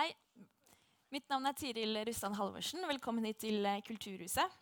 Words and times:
Hei. 0.00 0.14
Mitt 1.12 1.26
navn 1.28 1.44
er 1.50 1.56
Tiril 1.60 1.98
Rustan 2.08 2.32
Halvorsen. 2.38 2.80
Velkommen 2.88 3.26
hit 3.28 3.42
til 3.42 3.66
eh, 3.68 3.82
Kulturhuset. 3.84 4.54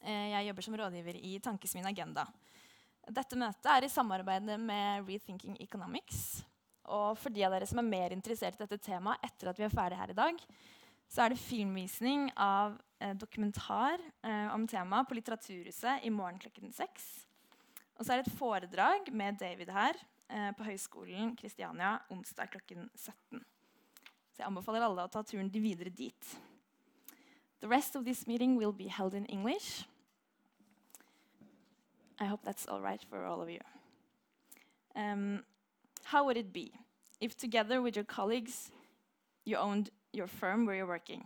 Eh, 0.00 0.32
jeg 0.32 0.48
jobber 0.48 0.64
som 0.66 0.74
rådgiver 0.80 1.18
i 1.20 1.36
Tankesmien 1.44 1.86
Agenda. 1.86 2.24
Dette 3.06 3.38
møtet 3.38 3.68
er 3.70 3.86
i 3.86 3.90
samarbeid 3.92 4.48
med 4.58 5.06
Rethinking 5.06 5.54
Economics. 5.62 6.40
Og 6.90 7.12
for 7.20 7.30
de 7.30 7.44
av 7.46 7.54
dere 7.54 7.68
som 7.70 7.78
er 7.78 7.86
mer 7.92 8.16
interessert 8.16 8.58
i 8.58 8.64
dette 8.64 8.80
temaet 8.88 9.22
etter 9.28 9.52
at 9.52 9.60
vi 9.60 9.68
er 9.68 9.76
ferdig 9.76 10.00
her 10.00 10.14
i 10.16 10.18
dag, 10.18 10.42
så 11.06 11.22
er 11.22 11.30
det 11.30 11.44
filmvisning 11.44 12.26
av 12.34 12.74
eh, 12.98 13.14
dokumentar 13.14 14.02
om 14.56 14.66
temaet 14.66 15.06
på 15.06 15.20
Litteraturhuset 15.20 16.02
i 16.02 16.10
morgen 16.10 16.42
klokken 16.42 16.74
seks. 16.74 17.06
Og 18.00 18.02
så 18.02 18.16
er 18.16 18.24
det 18.24 18.26
et 18.26 18.42
foredrag 18.42 19.14
med 19.14 19.38
David 19.38 19.70
her 19.78 20.02
på 20.58 20.66
Høgskolen 20.66 21.36
Kristiania 21.38 22.00
onsdag 22.10 22.50
klokken 22.50 22.90
17. 22.98 23.46
Så 24.32 24.42
jeg 24.42 24.48
anbefaler 24.48 24.86
alle 24.86 25.04
å 25.04 25.10
ta 25.10 25.22
turen 25.26 25.50
videre 25.52 25.90
dit. 25.90 26.36
The 27.60 27.68
rest 27.68 27.96
of 27.96 28.04
this 28.04 28.26
meeting 28.26 28.56
will 28.56 28.72
be 28.72 28.88
held 28.88 29.14
in 29.14 29.26
English. 29.26 29.84
I 32.18 32.24
hope 32.24 32.40
that's 32.44 32.66
all 32.66 32.80
right 32.80 33.02
for 33.08 33.24
all 33.24 33.42
of 33.42 33.50
you. 33.50 33.60
Um, 34.94 35.44
how 36.04 36.24
would 36.24 36.36
it 36.36 36.52
be 36.52 36.72
if 37.20 37.36
together 37.36 37.80
with 37.80 37.96
your 37.96 38.04
colleagues 38.04 38.70
you 39.44 39.56
owned 39.56 39.90
your 40.12 40.26
firm 40.26 40.66
where 40.66 40.76
you're 40.76 40.86
working? 40.86 41.24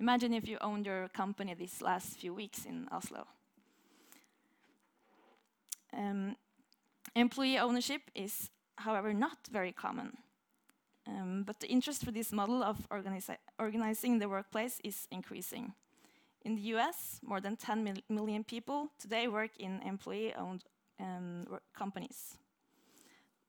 Imagine 0.00 0.34
if 0.34 0.48
you 0.48 0.58
owned 0.60 0.86
your 0.86 1.08
company 1.08 1.54
these 1.54 1.80
last 1.80 2.18
few 2.18 2.34
weeks 2.34 2.64
in 2.64 2.88
Oslo. 2.90 3.26
Um, 5.96 6.36
employee 7.14 7.58
ownership 7.58 8.02
is, 8.14 8.50
however, 8.76 9.14
not 9.14 9.38
very 9.50 9.72
common. 9.72 10.16
Um, 11.06 11.44
but 11.44 11.60
the 11.60 11.68
interest 11.68 12.04
for 12.04 12.10
this 12.10 12.32
model 12.32 12.62
of 12.62 12.88
organizi 12.88 13.36
organizing 13.58 14.18
the 14.18 14.28
workplace 14.28 14.80
is 14.82 15.06
increasing. 15.10 15.74
In 16.42 16.56
the 16.56 16.62
US, 16.76 17.20
more 17.22 17.40
than 17.40 17.56
10 17.56 17.84
mil 17.84 17.96
million 18.08 18.44
people 18.44 18.88
today 18.98 19.28
work 19.28 19.50
in 19.58 19.82
employee 19.82 20.34
owned 20.34 20.64
um, 21.00 21.44
companies. 21.78 22.38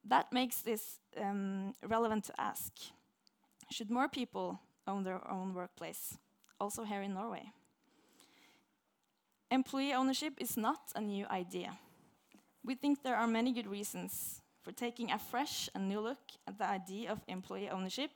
That 0.03 0.31
makes 0.31 0.62
this 0.62 1.00
um, 1.17 1.73
relevant 1.88 2.25
to 2.25 2.34
ask 2.38 2.72
should 3.72 3.90
more 3.90 4.08
people 4.08 4.59
own 4.88 5.03
their 5.03 5.22
own 5.28 5.53
workplace, 5.53 6.17
also 6.59 6.84
here 6.84 7.02
in 7.02 7.14
Norway? 7.14 7.52
Employee 9.50 9.94
ownership 9.94 10.34
is 10.38 10.58
not 10.58 10.80
a 10.95 11.02
new 11.02 11.25
idea. 11.28 11.78
We 12.64 12.75
think 12.75 13.02
there 13.03 13.16
are 13.16 13.28
many 13.28 13.52
good 13.52 13.67
reasons 13.67 14.42
for 14.66 14.72
taking 14.72 15.12
a 15.12 15.20
fresh 15.20 15.70
and 15.76 15.88
new 15.88 16.00
look 16.00 16.18
at 16.48 16.58
the 16.58 16.68
idea 16.68 17.12
of 17.12 17.20
employee 17.28 17.70
ownership 17.70 18.10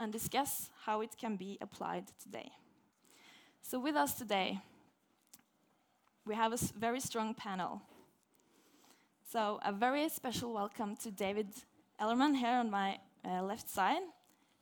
and 0.00 0.10
discuss 0.10 0.70
how 0.86 1.02
it 1.02 1.14
can 1.20 1.36
be 1.36 1.58
applied 1.60 2.04
today. 2.18 2.50
So, 3.60 3.78
with 3.78 3.94
us 3.94 4.14
today, 4.14 4.58
we 6.24 6.34
have 6.34 6.54
a 6.54 6.58
very 6.78 6.98
strong 6.98 7.34
panel. 7.34 7.82
So, 9.30 9.60
a 9.62 9.70
very 9.70 10.08
special 10.08 10.54
welcome 10.54 10.96
to 10.96 11.10
David 11.10 11.48
Ellerman 12.00 12.36
here 12.36 12.56
on 12.56 12.70
my 12.70 12.98
uh, 13.22 13.42
left 13.42 13.68
side, 13.68 14.02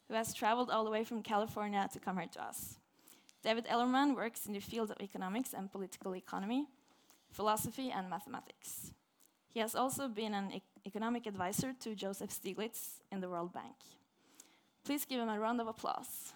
who 0.08 0.14
has 0.14 0.34
traveled 0.34 0.68
all 0.68 0.84
the 0.84 0.90
way 0.90 1.04
from 1.04 1.22
California 1.22 1.88
to 1.92 2.00
come 2.00 2.18
here 2.18 2.28
to 2.32 2.42
us. 2.42 2.76
David 3.44 3.66
Ellerman 3.66 4.16
works 4.16 4.46
in 4.46 4.52
the 4.52 4.60
field 4.60 4.90
of 4.90 4.96
economics 5.00 5.54
and 5.54 5.70
political 5.70 6.16
economy, 6.16 6.66
philosophy, 7.30 7.92
and 7.92 8.10
mathematics. 8.10 8.92
He 9.46 9.60
has 9.60 9.74
also 9.74 10.08
been 10.08 10.34
an 10.34 10.52
economic 10.86 11.26
advisor 11.26 11.72
to 11.80 11.94
Joseph 11.94 12.30
Stiglitz 12.30 13.00
in 13.12 13.20
the 13.20 13.28
World 13.28 13.52
Bank. 13.52 13.74
Please 14.84 15.04
give 15.04 15.20
him 15.20 15.28
a 15.28 15.38
round 15.38 15.60
of 15.60 15.66
applause. 15.66 16.32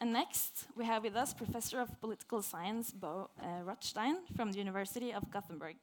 And 0.00 0.12
next, 0.14 0.66
we 0.76 0.86
have 0.86 1.02
with 1.02 1.14
us 1.14 1.34
Professor 1.34 1.78
of 1.80 2.00
Political 2.00 2.42
Science 2.42 2.90
Bo 2.90 3.28
uh, 3.38 3.62
Rothstein 3.62 4.16
from 4.34 4.50
the 4.50 4.58
University 4.58 5.12
of 5.12 5.30
Gothenburg. 5.30 5.76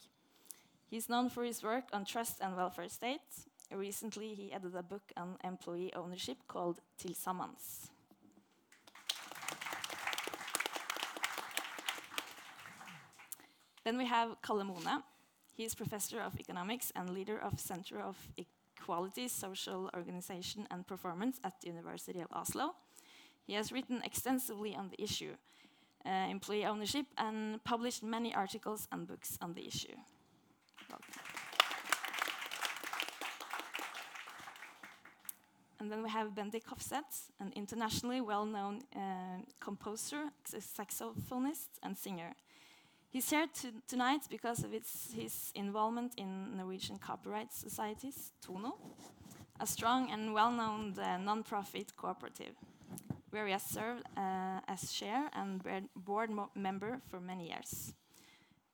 He's 0.90 1.08
known 1.08 1.30
for 1.30 1.44
his 1.44 1.62
work 1.62 1.86
on 1.94 2.04
trust 2.04 2.42
and 2.42 2.56
welfare 2.58 2.90
state. 2.90 3.46
Recently, 3.72 4.34
he 4.34 4.52
edited 4.52 4.76
a 4.76 4.82
book 4.82 5.12
on 5.16 5.38
employee 5.44 5.94
ownership 5.94 6.38
called 6.48 6.80
Tillsammans. 6.98 7.90
Then 13.88 13.98
we 13.98 14.06
have 14.08 14.42
Kalle 14.42 14.66
Moene. 14.66 15.02
He 15.54 15.64
is 15.64 15.74
professor 15.74 16.20
of 16.20 16.38
economics 16.38 16.92
and 16.94 17.10
leader 17.10 17.40
of 17.40 17.58
Center 17.58 18.02
of 18.02 18.18
Equality, 18.38 19.30
Social 19.30 19.90
Organization 19.96 20.68
and 20.70 20.86
Performance 20.86 21.40
at 21.42 21.62
the 21.62 21.68
University 21.68 22.20
of 22.20 22.28
Oslo. 22.34 22.76
He 23.46 23.54
has 23.54 23.72
written 23.72 24.02
extensively 24.04 24.76
on 24.76 24.90
the 24.90 25.02
issue, 25.02 25.36
uh, 26.06 26.10
employee 26.30 26.66
ownership, 26.66 27.06
and 27.18 27.64
published 27.64 28.04
many 28.04 28.36
articles 28.36 28.90
and 28.92 29.08
books 29.08 29.38
on 29.42 29.54
the 29.54 29.66
issue. 29.66 29.96
Welcome. 30.90 31.14
And 35.80 35.90
then 35.90 36.04
we 36.04 36.10
have 36.10 36.36
Bendik 36.36 36.66
Hofseth, 36.66 37.32
an 37.40 37.54
internationally 37.56 38.20
well-known 38.20 38.82
uh, 38.94 39.00
composer, 39.62 40.24
saxophonist, 40.46 41.80
and 41.82 41.98
singer. 41.98 42.36
He's 43.18 43.32
here 43.32 43.48
to, 43.62 43.74
tonight 43.88 44.28
because 44.30 44.64
of 44.64 44.76
its, 44.76 45.12
his 45.12 45.52
involvement 45.56 46.14
in 46.18 46.56
Norwegian 46.56 47.00
copyright 47.00 47.52
societies, 47.52 48.32
Tono, 48.46 48.76
a 49.60 49.66
strong 49.66 50.12
and 50.12 50.36
well-known 50.36 50.94
uh, 51.00 51.18
non-profit 51.18 51.96
cooperative, 51.98 52.54
where 53.32 53.48
he 53.48 53.54
has 53.54 53.64
served 53.64 54.04
uh, 54.16 54.60
as 54.68 54.92
chair 54.92 55.32
and 55.34 55.64
board 55.96 56.30
member 56.54 57.02
for 57.10 57.20
many 57.20 57.48
years. 57.48 57.92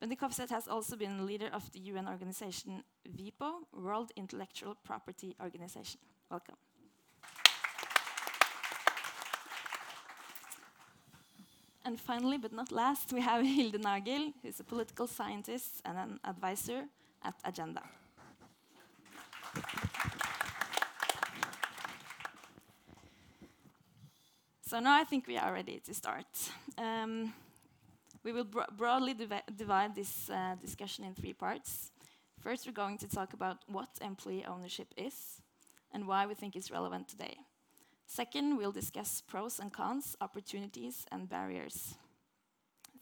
Bendik 0.02 0.18
Hofseth 0.18 0.50
has 0.50 0.68
also 0.68 0.94
been 0.94 1.24
leader 1.24 1.48
of 1.50 1.72
the 1.72 1.78
UN 1.78 2.06
organization 2.06 2.84
WIPO, 3.16 3.50
World 3.72 4.12
Intellectual 4.14 4.76
Property 4.84 5.34
Organization. 5.40 6.00
Welcome. 6.30 6.56
And 11.86 12.00
finally, 12.00 12.38
but 12.38 12.52
not 12.52 12.72
last, 12.72 13.12
we 13.12 13.20
have 13.20 13.44
Hilde 13.56 13.80
Nagel, 13.82 14.32
who's 14.42 14.58
a 14.60 14.64
political 14.64 15.06
scientist 15.06 15.82
and 15.84 15.98
an 15.98 16.20
advisor 16.24 16.84
at 17.22 17.34
Agenda. 17.44 17.82
So 24.66 24.80
now 24.80 24.98
I 24.98 25.04
think 25.04 25.26
we 25.26 25.36
are 25.36 25.52
ready 25.52 25.80
to 25.84 25.94
start. 25.94 26.26
Um, 26.78 27.32
we 28.24 28.32
will 28.32 28.44
bro 28.44 28.64
broadly 28.76 29.14
divide 29.14 29.94
this 29.94 30.30
uh, 30.30 30.56
discussion 30.60 31.04
in 31.04 31.14
three 31.14 31.34
parts. 31.34 31.92
First, 32.40 32.66
we're 32.66 32.72
going 32.72 32.98
to 32.98 33.08
talk 33.08 33.34
about 33.34 33.58
what 33.68 33.88
employee 34.00 34.44
ownership 34.46 34.88
is 34.96 35.42
and 35.92 36.08
why 36.08 36.26
we 36.26 36.34
think 36.34 36.56
it's 36.56 36.70
relevant 36.70 37.08
today. 37.08 37.36
Second, 38.06 38.56
we'll 38.56 38.72
discuss 38.72 39.22
pros 39.26 39.58
and 39.58 39.72
cons, 39.72 40.16
opportunities 40.20 41.06
and 41.10 41.28
barriers. 41.28 41.94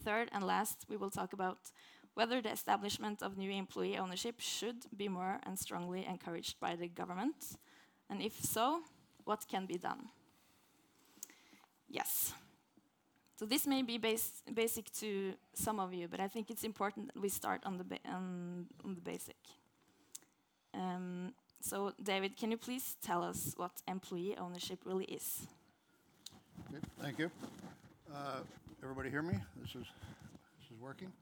Third 0.03 0.29
and 0.33 0.45
last, 0.45 0.87
we 0.89 0.97
will 0.97 1.11
talk 1.11 1.33
about 1.33 1.59
whether 2.15 2.43
the 2.43 2.53
establishment 2.53 3.23
of 3.23 3.37
new 3.37 3.51
employee 3.51 3.99
ownership 3.99 4.37
should 4.39 4.85
be 4.97 5.09
more 5.09 5.39
and 5.45 5.59
strongly 5.59 6.07
encouraged 6.07 6.61
by 6.61 6.77
the 6.77 6.89
government, 6.89 7.57
and 8.11 8.21
if 8.21 8.41
so, 8.41 8.83
what 9.25 9.47
can 9.49 9.67
be 9.67 9.79
done. 9.79 10.09
Yes. 11.89 12.35
So 13.39 13.47
this 13.47 13.67
may 13.67 13.83
be 13.83 13.99
base, 13.99 14.43
basic 14.53 14.93
to 14.95 15.35
some 15.55 15.81
of 15.81 15.93
you, 15.93 16.09
but 16.09 16.21
I 16.21 16.29
think 16.29 16.51
it's 16.51 16.65
important 16.65 17.13
that 17.13 17.21
we 17.21 17.29
start 17.29 17.63
on 17.65 17.79
the, 17.79 17.99
on 18.09 18.67
the 18.85 19.01
basic. 19.01 19.37
Um, 20.75 21.33
so, 21.63 21.93
David, 22.03 22.37
can 22.37 22.51
you 22.51 22.57
please 22.57 22.97
tell 23.03 23.23
us 23.23 23.55
what 23.57 23.71
employee 23.87 24.37
ownership 24.37 24.81
really 24.85 25.05
is? 25.05 25.47
Okay, 26.69 26.85
thank 27.01 27.19
you. 27.19 27.31
Uh, 28.13 28.41
everybody 28.83 29.11
hear 29.11 29.23
me? 29.23 29.35
This 29.61 29.71
is, 29.71 29.87
this 29.87 30.71
is 30.71 30.81
working. 30.81 31.13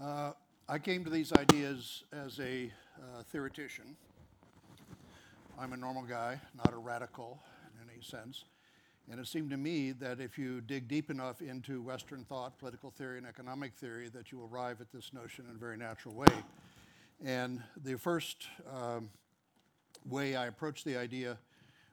Uh, 0.00 0.32
I 0.68 0.78
came 0.78 1.04
to 1.04 1.10
these 1.10 1.32
ideas 1.32 2.04
as 2.12 2.40
a 2.40 2.72
uh, 2.98 3.22
theoretician. 3.30 3.96
I'm 5.58 5.72
a 5.72 5.76
normal 5.76 6.02
guy, 6.02 6.40
not 6.56 6.72
a 6.72 6.76
radical 6.76 7.38
in 7.80 7.88
any 7.90 8.02
sense. 8.02 8.44
And 9.10 9.20
it 9.20 9.26
seemed 9.26 9.50
to 9.50 9.56
me 9.56 9.92
that 9.92 10.20
if 10.20 10.36
you 10.38 10.62
dig 10.62 10.88
deep 10.88 11.10
enough 11.10 11.42
into 11.42 11.82
Western 11.82 12.24
thought, 12.24 12.58
political 12.58 12.90
theory, 12.90 13.18
and 13.18 13.26
economic 13.26 13.74
theory, 13.74 14.08
that 14.08 14.32
you 14.32 14.42
arrive 14.42 14.80
at 14.80 14.90
this 14.90 15.12
notion 15.12 15.44
in 15.48 15.56
a 15.56 15.58
very 15.58 15.76
natural 15.76 16.14
way. 16.14 16.28
And 17.24 17.62
the 17.84 17.96
first 17.96 18.48
um, 18.74 19.10
way 20.08 20.36
I 20.36 20.46
approached 20.46 20.84
the 20.84 20.96
idea 20.96 21.38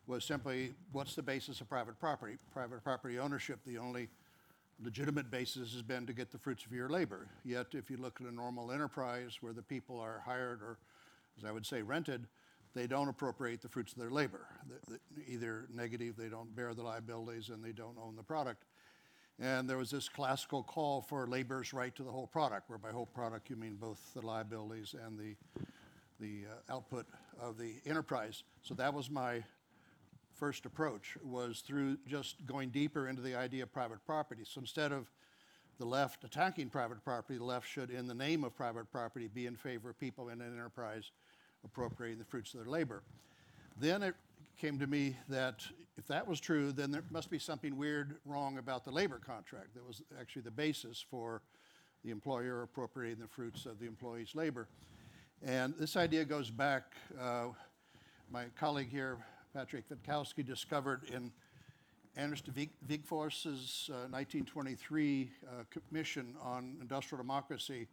was 0.07 0.23
simply 0.23 0.73
what's 0.91 1.15
the 1.15 1.21
basis 1.21 1.61
of 1.61 1.69
private 1.69 1.99
property? 1.99 2.37
Private 2.51 2.83
property 2.83 3.19
ownership, 3.19 3.59
the 3.65 3.77
only 3.77 4.09
legitimate 4.83 5.29
basis 5.29 5.73
has 5.73 5.81
been 5.83 6.05
to 6.07 6.13
get 6.13 6.31
the 6.31 6.37
fruits 6.39 6.65
of 6.65 6.73
your 6.73 6.89
labor. 6.89 7.27
Yet, 7.45 7.67
if 7.73 7.89
you 7.89 7.97
look 7.97 8.19
at 8.19 8.27
a 8.27 8.33
normal 8.33 8.71
enterprise 8.71 9.37
where 9.41 9.53
the 9.53 9.61
people 9.61 9.99
are 9.99 10.21
hired 10.25 10.61
or 10.61 10.79
as 11.37 11.45
I 11.45 11.51
would 11.51 11.65
say, 11.65 11.81
rented, 11.81 12.27
they 12.73 12.87
don't 12.87 13.07
appropriate 13.07 13.61
the 13.61 13.69
fruits 13.69 13.93
of 13.93 13.99
their 13.99 14.09
labor. 14.09 14.47
The- 14.67 14.99
the- 15.15 15.31
Either 15.31 15.67
negative, 15.73 16.15
they 16.17 16.29
don't 16.29 16.53
bear 16.55 16.73
the 16.73 16.83
liabilities 16.83 17.49
and 17.49 17.63
they 17.63 17.71
don't 17.71 17.97
own 17.97 18.15
the 18.15 18.23
product. 18.23 18.65
And 19.39 19.69
there 19.69 19.77
was 19.77 19.89
this 19.89 20.07
classical 20.09 20.63
call 20.63 21.01
for 21.01 21.25
labor's 21.25 21.73
right 21.73 21.95
to 21.95 22.03
the 22.03 22.11
whole 22.11 22.27
product, 22.27 22.69
where 22.69 22.77
by 22.77 22.91
whole 22.91 23.05
product 23.05 23.49
you 23.49 23.55
mean 23.55 23.75
both 23.75 24.13
the 24.13 24.25
liabilities 24.25 24.93
and 24.93 25.17
the, 25.17 25.35
the 26.19 26.45
uh, 26.47 26.73
output 26.73 27.07
of 27.41 27.57
the 27.57 27.73
enterprise. 27.85 28.43
So 28.61 28.73
that 28.75 28.93
was 28.93 29.09
my 29.09 29.43
first 30.35 30.65
approach, 30.65 31.17
was 31.23 31.59
through 31.59 31.97
just 32.07 32.45
going 32.45 32.69
deeper 32.69 33.07
into 33.07 33.21
the 33.21 33.35
idea 33.35 33.63
of 33.63 33.73
private 33.73 34.05
property. 34.05 34.43
So 34.45 34.61
instead 34.61 34.91
of 34.91 35.11
the 35.79 35.85
left 35.85 36.23
attacking 36.23 36.69
private 36.69 37.03
property, 37.03 37.37
the 37.37 37.43
left 37.43 37.67
should, 37.67 37.89
in 37.89 38.07
the 38.07 38.13
name 38.13 38.43
of 38.43 38.55
private 38.55 38.91
property, 38.91 39.27
be 39.27 39.47
in 39.47 39.55
favor 39.55 39.89
of 39.89 39.99
people 39.99 40.29
in 40.29 40.41
an 40.41 40.53
enterprise 40.53 41.11
appropriating 41.65 42.19
the 42.19 42.25
fruits 42.25 42.53
of 42.53 42.59
their 42.59 42.69
labor. 42.69 43.01
Then 43.79 44.03
it 44.03 44.15
came 44.59 44.79
to 44.79 44.87
me 44.87 45.15
that 45.29 45.65
if 45.97 46.07
that 46.07 46.27
was 46.27 46.39
true, 46.39 46.71
then 46.71 46.91
there 46.91 47.03
must 47.09 47.29
be 47.29 47.39
something 47.39 47.77
weird 47.77 48.15
wrong 48.25 48.57
about 48.57 48.83
the 48.83 48.91
labor 48.91 49.19
contract 49.23 49.73
that 49.73 49.85
was 49.85 50.01
actually 50.19 50.43
the 50.43 50.51
basis 50.51 51.03
for 51.09 51.41
the 52.03 52.11
employer 52.11 52.63
appropriating 52.63 53.21
the 53.21 53.27
fruits 53.27 53.65
of 53.65 53.79
the 53.79 53.85
employee's 53.85 54.33
labor. 54.35 54.67
And 55.43 55.73
this 55.79 55.97
idea 55.97 56.23
goes 56.23 56.51
back, 56.51 56.93
uh, 57.19 57.47
my 58.31 58.45
colleague 58.59 58.91
here, 58.91 59.17
Patrick 59.55 59.85
Witkowski, 59.89 60.45
discovered 60.45 61.01
in 61.11 61.31
Anders 62.15 62.41
de 62.41 62.51
Wig- 62.51 62.69
uh, 62.87 64.05
1923 64.11 65.31
uh, 65.43 65.63
Commission 65.71 66.35
on 66.43 66.77
Industrial 66.79 67.17
Democracy, 67.23 67.87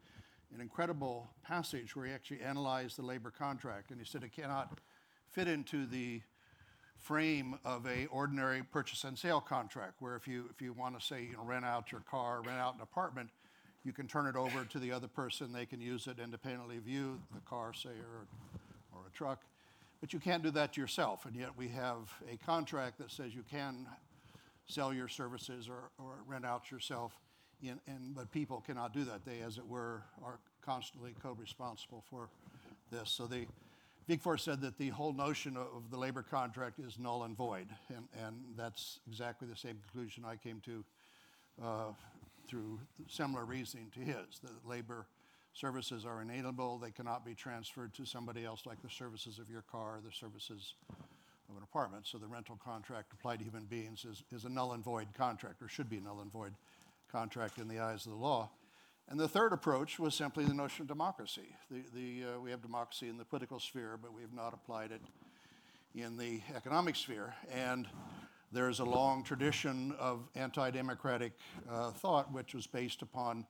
an 0.54 0.60
incredible 0.60 1.26
passage 1.42 1.96
where 1.96 2.04
he 2.04 2.12
actually 2.12 2.42
analyzed 2.42 2.98
the 2.98 3.02
labor 3.02 3.30
contract. 3.30 3.92
And 3.92 3.98
he 3.98 4.04
said 4.04 4.22
it 4.24 4.32
cannot 4.32 4.80
fit 5.30 5.48
into 5.48 5.86
the 5.86 6.20
frame 6.98 7.58
of 7.64 7.86
a 7.86 8.04
ordinary 8.06 8.62
purchase 8.62 9.04
and 9.04 9.18
sale 9.18 9.40
contract, 9.40 9.94
where 10.00 10.16
if 10.16 10.28
you, 10.28 10.44
if 10.50 10.60
you 10.60 10.74
want 10.74 11.00
to 11.00 11.06
say, 11.06 11.22
you 11.22 11.32
know, 11.32 11.44
rent 11.44 11.64
out 11.64 11.90
your 11.92 12.02
car, 12.02 12.42
rent 12.44 12.58
out 12.58 12.74
an 12.74 12.82
apartment, 12.82 13.30
you 13.88 13.94
can 13.94 14.06
turn 14.06 14.26
it 14.26 14.36
over 14.36 14.66
to 14.66 14.78
the 14.78 14.92
other 14.92 15.08
person, 15.08 15.50
they 15.50 15.64
can 15.64 15.80
use 15.80 16.06
it 16.06 16.18
independently 16.22 16.76
of 16.76 16.86
you, 16.86 17.18
the 17.34 17.40
car, 17.48 17.72
say, 17.72 17.88
or, 17.88 18.26
or 18.94 19.06
a 19.06 19.10
truck. 19.16 19.40
But 20.02 20.12
you 20.12 20.18
can't 20.18 20.42
do 20.42 20.50
that 20.50 20.76
yourself, 20.76 21.24
and 21.24 21.34
yet 21.34 21.56
we 21.56 21.68
have 21.68 22.12
a 22.30 22.36
contract 22.44 22.98
that 22.98 23.10
says 23.10 23.34
you 23.34 23.44
can 23.50 23.86
sell 24.66 24.92
your 24.92 25.08
services 25.08 25.70
or, 25.70 25.90
or 25.98 26.16
rent 26.26 26.44
out 26.44 26.70
yourself, 26.70 27.18
in, 27.62 27.80
and, 27.86 28.14
but 28.14 28.30
people 28.30 28.62
cannot 28.66 28.92
do 28.92 29.04
that. 29.04 29.24
They, 29.24 29.40
as 29.40 29.56
it 29.56 29.66
were, 29.66 30.02
are 30.22 30.38
constantly 30.62 31.14
co-responsible 31.22 32.04
for 32.10 32.28
this. 32.92 33.08
So 33.10 33.26
the, 33.26 33.46
Wigforss 34.06 34.40
said 34.40 34.60
that 34.60 34.76
the 34.76 34.90
whole 34.90 35.14
notion 35.14 35.56
of 35.56 35.66
of 35.74 35.90
the 35.90 35.96
labor 35.96 36.22
contract 36.22 36.78
is 36.78 36.98
null 36.98 37.24
and 37.24 37.34
void, 37.34 37.68
and, 37.88 38.04
and 38.22 38.36
that's 38.54 39.00
exactly 39.08 39.48
the 39.48 39.56
same 39.56 39.78
conclusion 39.90 40.24
I 40.26 40.36
came 40.36 40.60
to 40.66 40.84
uh, 41.62 41.92
through 42.48 42.80
similar 43.08 43.44
reasoning 43.44 43.90
to 43.94 44.00
his. 44.00 44.40
The 44.42 44.50
labor 44.68 45.06
services 45.52 46.04
are 46.04 46.22
inalienable, 46.22 46.78
they 46.78 46.90
cannot 46.90 47.24
be 47.24 47.34
transferred 47.34 47.92
to 47.94 48.04
somebody 48.04 48.44
else 48.44 48.64
like 48.64 48.80
the 48.82 48.90
services 48.90 49.38
of 49.38 49.50
your 49.50 49.62
car, 49.62 50.00
the 50.04 50.12
services 50.12 50.74
of 51.50 51.56
an 51.56 51.62
apartment. 51.62 52.06
So 52.06 52.18
the 52.18 52.26
rental 52.26 52.58
contract 52.64 53.12
applied 53.12 53.38
to 53.38 53.44
human 53.44 53.64
beings 53.64 54.04
is, 54.04 54.22
is 54.30 54.44
a 54.44 54.48
null 54.48 54.72
and 54.72 54.84
void 54.84 55.08
contract, 55.14 55.62
or 55.62 55.68
should 55.68 55.90
be 55.90 55.96
a 55.96 56.00
null 56.00 56.20
and 56.20 56.30
void 56.30 56.52
contract 57.10 57.58
in 57.58 57.68
the 57.68 57.80
eyes 57.80 58.06
of 58.06 58.12
the 58.12 58.18
law. 58.18 58.50
And 59.08 59.18
the 59.18 59.28
third 59.28 59.54
approach 59.54 59.98
was 59.98 60.14
simply 60.14 60.44
the 60.44 60.52
notion 60.52 60.82
of 60.82 60.88
democracy. 60.88 61.56
The, 61.70 61.82
the, 61.94 62.34
uh, 62.34 62.40
we 62.40 62.50
have 62.50 62.60
democracy 62.60 63.08
in 63.08 63.16
the 63.16 63.24
political 63.24 63.58
sphere, 63.58 63.98
but 64.00 64.12
we 64.12 64.20
have 64.20 64.34
not 64.34 64.52
applied 64.52 64.92
it 64.92 65.00
in 65.94 66.18
the 66.18 66.42
economic 66.54 66.94
sphere. 66.94 67.34
And 67.52 67.88
there's 68.52 68.80
a 68.80 68.84
long 68.84 69.22
tradition 69.22 69.94
of 69.98 70.28
anti 70.34 70.70
democratic 70.70 71.32
uh, 71.70 71.90
thought, 71.90 72.32
which 72.32 72.54
was 72.54 72.66
based 72.66 73.02
upon 73.02 73.44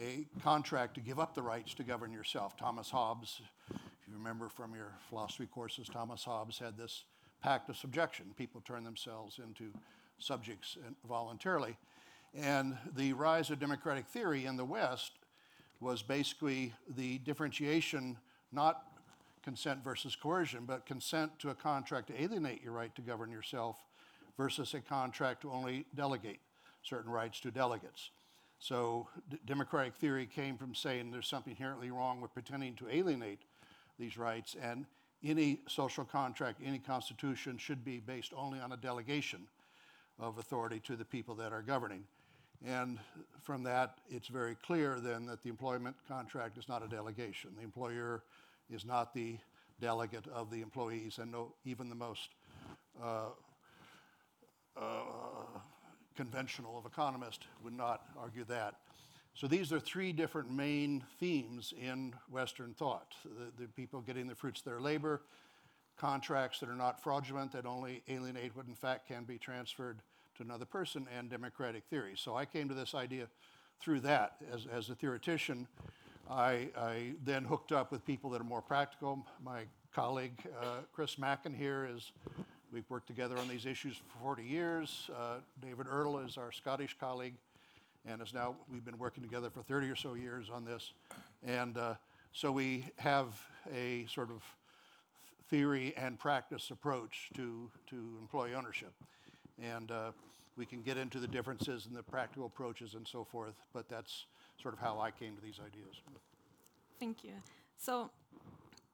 a 0.00 0.26
contract 0.42 0.94
to 0.94 1.00
give 1.00 1.18
up 1.18 1.34
the 1.34 1.42
rights 1.42 1.74
to 1.74 1.82
govern 1.82 2.12
yourself. 2.12 2.56
Thomas 2.56 2.88
Hobbes, 2.88 3.42
if 3.70 3.76
you 4.08 4.14
remember 4.14 4.48
from 4.48 4.74
your 4.74 4.92
philosophy 5.08 5.46
courses, 5.46 5.88
Thomas 5.88 6.24
Hobbes 6.24 6.58
had 6.58 6.78
this 6.78 7.04
pact 7.42 7.68
of 7.68 7.76
subjection. 7.76 8.26
People 8.36 8.62
turn 8.62 8.82
themselves 8.82 9.38
into 9.38 9.72
subjects 10.18 10.78
uh, 10.80 10.90
voluntarily. 11.06 11.76
And 12.34 12.78
the 12.96 13.12
rise 13.12 13.50
of 13.50 13.58
democratic 13.58 14.06
theory 14.06 14.46
in 14.46 14.56
the 14.56 14.64
West 14.64 15.12
was 15.80 16.02
basically 16.02 16.72
the 16.96 17.18
differentiation, 17.18 18.16
not 18.52 18.84
consent 19.42 19.82
versus 19.82 20.16
coercion, 20.16 20.64
but 20.66 20.86
consent 20.86 21.38
to 21.40 21.50
a 21.50 21.54
contract 21.54 22.06
to 22.06 22.22
alienate 22.22 22.62
your 22.62 22.72
right 22.72 22.94
to 22.94 23.02
govern 23.02 23.30
yourself 23.30 23.76
versus 24.40 24.72
a 24.72 24.80
contract 24.80 25.42
to 25.42 25.50
only 25.50 25.84
delegate 25.94 26.40
certain 26.82 27.12
rights 27.12 27.40
to 27.40 27.50
delegates. 27.50 28.08
So 28.58 29.06
d- 29.28 29.38
democratic 29.44 29.94
theory 29.96 30.26
came 30.26 30.56
from 30.56 30.74
saying 30.74 31.10
there's 31.10 31.28
something 31.28 31.50
inherently 31.50 31.90
wrong 31.90 32.22
with 32.22 32.32
pretending 32.32 32.74
to 32.76 32.88
alienate 32.88 33.40
these 33.98 34.16
rights, 34.16 34.56
and 34.58 34.86
any 35.22 35.60
social 35.68 36.06
contract, 36.06 36.62
any 36.64 36.78
constitution 36.78 37.58
should 37.58 37.84
be 37.84 38.00
based 38.00 38.32
only 38.34 38.58
on 38.60 38.72
a 38.72 38.78
delegation 38.78 39.40
of 40.18 40.38
authority 40.38 40.80
to 40.86 40.96
the 40.96 41.04
people 41.04 41.34
that 41.34 41.52
are 41.52 41.60
governing. 41.60 42.04
And 42.66 42.98
from 43.42 43.62
that, 43.64 43.98
it's 44.08 44.28
very 44.28 44.54
clear 44.54 45.00
then 45.00 45.26
that 45.26 45.42
the 45.42 45.50
employment 45.50 45.96
contract 46.08 46.56
is 46.56 46.66
not 46.66 46.82
a 46.82 46.88
delegation. 46.88 47.50
The 47.58 47.62
employer 47.62 48.22
is 48.70 48.86
not 48.86 49.12
the 49.12 49.36
delegate 49.82 50.26
of 50.28 50.50
the 50.50 50.62
employees, 50.62 51.18
and 51.18 51.30
no, 51.30 51.52
even 51.66 51.90
the 51.90 51.94
most 51.94 52.30
uh, 53.02 53.28
uh, 54.76 55.58
conventional 56.16 56.78
of 56.78 56.86
economists 56.86 57.46
would 57.62 57.72
not 57.72 58.02
argue 58.18 58.44
that. 58.44 58.74
So 59.34 59.46
these 59.46 59.72
are 59.72 59.80
three 59.80 60.12
different 60.12 60.50
main 60.50 61.04
themes 61.18 61.72
in 61.80 62.14
Western 62.30 62.74
thought 62.74 63.14
the, 63.24 63.62
the 63.62 63.68
people 63.68 64.00
getting 64.00 64.26
the 64.26 64.34
fruits 64.34 64.60
of 64.60 64.64
their 64.64 64.80
labor, 64.80 65.22
contracts 65.96 66.60
that 66.60 66.68
are 66.68 66.74
not 66.74 67.02
fraudulent, 67.02 67.52
that 67.52 67.64
only 67.64 68.02
alienate 68.08 68.56
what 68.56 68.66
in 68.66 68.74
fact 68.74 69.08
can 69.08 69.24
be 69.24 69.38
transferred 69.38 69.98
to 70.36 70.42
another 70.42 70.64
person, 70.64 71.06
and 71.16 71.30
democratic 71.30 71.84
theory. 71.90 72.14
So 72.16 72.36
I 72.36 72.44
came 72.44 72.68
to 72.68 72.74
this 72.74 72.94
idea 72.94 73.28
through 73.80 74.00
that. 74.00 74.36
As, 74.52 74.66
as 74.72 74.90
a 74.90 74.94
theoretician, 74.94 75.66
I, 76.30 76.68
I 76.76 77.12
then 77.24 77.44
hooked 77.44 77.72
up 77.72 77.90
with 77.92 78.04
people 78.04 78.30
that 78.30 78.40
are 78.40 78.44
more 78.44 78.62
practical. 78.62 79.26
My 79.44 79.62
colleague, 79.94 80.38
uh, 80.60 80.78
Chris 80.92 81.18
Mackin 81.18 81.54
here 81.54 81.88
is, 81.94 82.12
we've 82.72 82.88
worked 82.88 83.06
together 83.06 83.36
on 83.38 83.48
these 83.48 83.66
issues 83.66 83.96
for 83.96 84.18
40 84.22 84.44
years. 84.44 85.10
Uh, 85.14 85.36
David 85.60 85.86
Erdal 85.86 86.26
is 86.26 86.36
our 86.36 86.52
Scottish 86.52 86.96
colleague, 86.98 87.34
and 88.06 88.22
is 88.22 88.32
now, 88.32 88.54
we've 88.72 88.84
been 88.84 88.98
working 88.98 89.22
together 89.22 89.50
for 89.50 89.62
30 89.62 89.88
or 89.88 89.96
so 89.96 90.14
years 90.14 90.50
on 90.52 90.64
this. 90.64 90.92
And 91.44 91.76
uh, 91.76 91.94
so 92.32 92.52
we 92.52 92.86
have 92.96 93.28
a 93.74 94.06
sort 94.06 94.30
of 94.30 94.42
theory 95.48 95.94
and 95.96 96.18
practice 96.18 96.70
approach 96.70 97.30
to, 97.34 97.70
to 97.88 97.96
employee 98.20 98.54
ownership. 98.54 98.92
And 99.60 99.90
uh, 99.90 100.12
we 100.56 100.64
can 100.64 100.82
get 100.82 100.96
into 100.96 101.18
the 101.18 101.28
differences 101.28 101.86
and 101.86 101.96
the 101.96 102.02
practical 102.02 102.46
approaches 102.46 102.94
and 102.94 103.06
so 103.06 103.24
forth, 103.24 103.54
but 103.74 103.88
that's 103.88 104.26
sort 104.62 104.74
of 104.74 104.80
how 104.80 105.00
I 105.00 105.10
came 105.10 105.34
to 105.36 105.42
these 105.42 105.58
ideas. 105.58 105.96
Thank 106.98 107.24
you. 107.24 107.32
So 107.78 108.10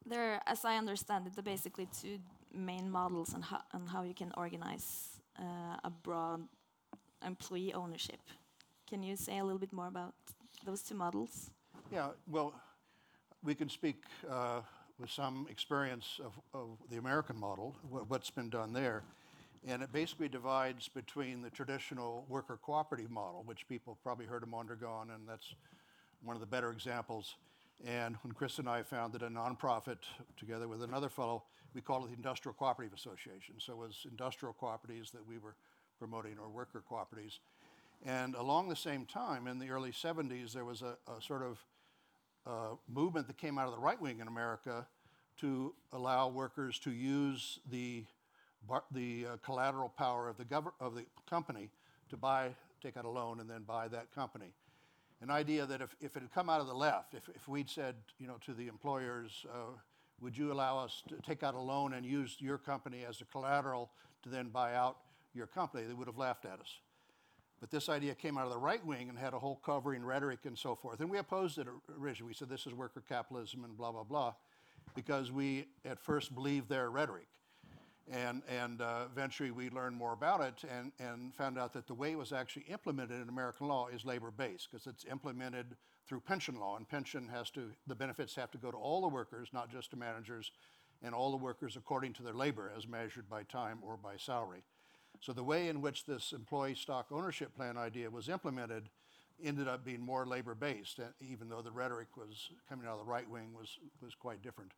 there, 0.07 0.41
as 0.47 0.65
I 0.65 0.77
understand 0.77 1.27
it, 1.27 1.35
there 1.35 1.41
are 1.41 1.45
basically 1.45 1.89
two 2.01 2.19
main 2.57 2.91
models 2.91 3.35
and 3.35 3.45
how, 3.45 3.63
on 3.73 3.87
how 3.87 4.03
you 4.03 4.15
can 4.15 4.33
organize 4.37 5.21
uh, 5.39 5.77
a 5.85 5.91
broad 5.91 6.43
employee 7.25 7.73
ownership. 7.75 8.21
Can 8.89 9.03
you 9.03 9.17
say 9.17 9.39
a 9.39 9.45
little 9.45 9.59
bit 9.59 9.73
more 9.73 9.89
about 9.89 10.15
those 10.65 10.83
two 10.83 10.95
models? 10.95 11.51
Yeah, 11.93 12.09
well, 12.29 12.55
we 13.43 13.55
can 13.55 13.69
speak 13.69 14.03
uh, 14.31 14.61
with 14.99 15.11
some 15.11 15.47
experience 15.51 16.21
of, 16.25 16.33
of 16.55 16.79
the 16.91 16.97
American 16.97 17.39
model, 17.39 17.77
wh- 17.91 18.09
what's 18.11 18.31
been 18.31 18.51
done 18.51 18.73
there. 18.73 19.03
And 19.67 19.83
it 19.83 19.93
basically 19.93 20.29
divides 20.29 20.89
between 20.89 21.43
the 21.43 21.51
traditional 21.51 22.25
worker 22.29 22.59
cooperative 22.63 23.11
model, 23.11 23.43
which 23.45 23.69
people 23.69 23.99
probably 24.03 24.27
heard 24.27 24.43
of 24.43 24.49
Mondragon, 24.49 25.11
and 25.11 25.29
that's 25.29 25.55
one 26.23 26.37
of 26.37 26.41
the 26.41 26.47
better 26.47 26.71
examples. 26.71 27.35
And 27.85 28.17
when 28.23 28.33
Chris 28.33 28.59
and 28.59 28.69
I 28.69 28.83
founded 28.83 29.23
a 29.23 29.29
nonprofit 29.29 29.99
together 30.37 30.69
with 30.69 30.83
another 30.83 31.09
fellow, 31.09 31.43
we 31.77 31.83
called 31.83 32.05
it 32.05 32.07
the 32.09 32.17
Industrial 32.17 32.55
Cooperative 32.55 32.95
Association. 32.95 33.57
So 33.59 33.75
it 33.75 33.79
was 33.79 34.07
industrial 34.11 34.57
cooperatives 34.59 35.13
that 35.13 35.29
we 35.29 35.37
were 35.37 35.55
promoting, 35.99 36.39
or 36.43 36.49
worker 36.49 36.83
cooperatives. 36.91 37.39
And 38.07 38.35
along 38.35 38.71
the 38.71 38.77
same 38.77 39.05
time, 39.05 39.47
in 39.47 39.59
the 39.59 39.69
early 39.69 39.93
70s, 39.93 40.55
there 40.55 40.65
was 40.65 40.81
a, 40.81 40.97
a 41.07 41.21
sort 41.21 41.43
of 41.43 41.59
uh, 42.47 42.77
movement 42.89 43.27
that 43.27 43.37
came 43.37 43.59
out 43.59 43.67
of 43.67 43.75
the 43.75 43.79
right 43.79 44.01
wing 44.01 44.21
in 44.21 44.27
America 44.27 44.87
to 45.43 45.75
allow 45.93 46.29
workers 46.31 46.79
to 46.79 46.91
use 46.91 47.59
the, 47.71 48.05
bar, 48.67 48.83
the 48.91 49.27
uh, 49.27 49.37
collateral 49.45 49.91
power 49.91 50.31
of 50.31 50.39
the, 50.39 50.45
gover- 50.47 50.73
of 50.81 50.95
the 50.95 51.05
company 51.29 51.69
to 52.09 52.17
buy, 52.17 52.49
take 52.83 52.97
out 52.97 53.05
a 53.05 53.11
loan 53.11 53.39
and 53.39 53.51
then 53.51 53.65
buy 53.65 53.87
that 53.87 54.15
company. 54.15 54.55
An 55.21 55.31
idea 55.31 55.67
that 55.67 55.83
if, 55.83 55.95
if 56.01 56.17
it 56.17 56.23
had 56.23 56.33
come 56.33 56.49
out 56.49 56.63
of 56.63 56.69
the 56.69 56.75
left, 56.75 57.13
if, 57.13 57.29
if 57.35 57.47
we'd 57.49 57.69
said, 57.69 57.97
you 58.19 58.27
know, 58.27 58.37
to 58.47 58.55
the 58.55 58.67
employers, 58.69 59.45
uh, 59.53 59.77
would 60.21 60.37
you 60.37 60.53
allow 60.53 60.79
us 60.79 61.03
to 61.09 61.17
take 61.17 61.43
out 61.43 61.55
a 61.55 61.61
loan 61.61 61.95
and 61.95 62.07
use 62.07 62.37
your 62.39 62.59
company 62.59 63.05
as 63.09 63.21
a 63.21 63.25
collateral 63.27 63.91
to 64.23 64.29
then 64.29 64.49
buy 64.49 64.75
out 64.75 64.99
your 65.35 65.47
company? 65.47 65.85
They 65.85 65.95
would 65.95 66.07
have 66.07 66.19
laughed 66.19 66.45
at 66.45 66.61
us. 66.61 66.81
But 67.61 67.71
this 67.71 67.89
idea 67.89 68.15
came 68.15 68.37
out 68.37 68.47
of 68.47 68.53
the 68.53 68.59
right 68.59 68.85
wing 68.85 69.09
and 69.09 69.19
had 69.19 69.33
a 69.33 69.39
whole 69.39 69.61
covering 69.65 70.05
rhetoric 70.05 70.41
and 70.45 70.59
so 70.59 70.75
forth. 70.75 71.01
And 71.01 71.11
we 71.11 71.19
opposed 71.19 71.59
it 71.59 71.67
originally. 71.99 72.29
We 72.29 72.35
said 72.35 72.49
this 72.49 72.67
is 72.67 72.75
worker 72.75 73.03
capitalism 73.09 73.65
and 73.65 73.77
blah, 73.77 73.93
blah, 73.93 74.05
blah, 74.05 74.35
because 74.95 75.33
we 75.33 75.67
at 75.85 75.99
first 75.99 76.35
believed 76.35 76.69
their 76.69 76.91
rhetoric. 76.91 77.27
And, 78.11 78.43
and 78.49 78.83
uh, 78.83 79.07
eventually 79.11 79.51
we 79.51 79.69
learned 79.71 79.97
more 79.97 80.13
about 80.13 80.41
it 80.41 80.63
and, 80.71 80.93
and 81.01 81.35
found 81.35 81.59
out 81.59 81.73
that 81.73 81.89
the 81.89 81.95
way 81.95 82.13
it 82.13 82.19
was 82.19 82.33
actually 82.33 82.65
implemented 82.69 83.21
in 83.21 83.29
American 83.29 83.67
law 83.67 83.89
is 83.89 84.05
labor 84.05 84.31
based 84.31 84.69
because 84.71 84.87
it's 84.87 85.05
implemented 85.11 85.77
through 86.09 86.21
pension 86.21 86.59
law. 86.59 86.77
And 86.77 86.89
pension 86.89 87.29
has 87.29 87.51
to, 87.51 87.73
the 87.87 87.95
benefits 87.95 88.35
have 88.37 88.51
to 88.53 88.59
go 88.59 88.71
to 88.71 88.77
all 88.77 89.01
the 89.01 89.09
workers, 89.09 89.49
not 89.53 89.71
just 89.71 89.91
to 89.91 89.97
managers, 89.97 90.53
and 91.03 91.15
all 91.15 91.31
the 91.31 91.37
workers 91.37 91.77
according 91.77 92.13
to 92.15 92.23
their 92.23 92.35
labor 92.35 92.73
as 92.77 92.87
measured 92.87 93.29
by 93.29 93.43
time 93.43 93.79
or 93.83 93.97
by 93.97 94.17
salary. 94.17 94.63
So 95.21 95.33
the 95.33 95.45
way 95.45 95.69
in 95.69 95.81
which 95.81 96.05
this 96.05 96.33
employee 96.33 96.75
stock 96.75 97.07
ownership 97.11 97.55
plan 97.55 97.77
idea 97.77 98.11
was 98.11 98.29
implemented 98.29 98.91
ended 99.43 99.69
up 99.69 99.85
being 99.85 100.01
more 100.01 100.27
labor 100.27 100.55
based, 100.55 100.99
eh, 100.99 101.05
even 101.21 101.49
though 101.49 101.63
the 101.63 101.71
rhetoric 101.71 102.17
was 102.17 102.51
coming 102.69 102.87
out 102.87 102.99
of 102.99 103.05
the 103.05 103.11
right 103.11 103.29
wing 103.29 103.53
was, 103.55 103.79
was 104.01 104.15
quite 104.15 104.43
different. 104.43 104.73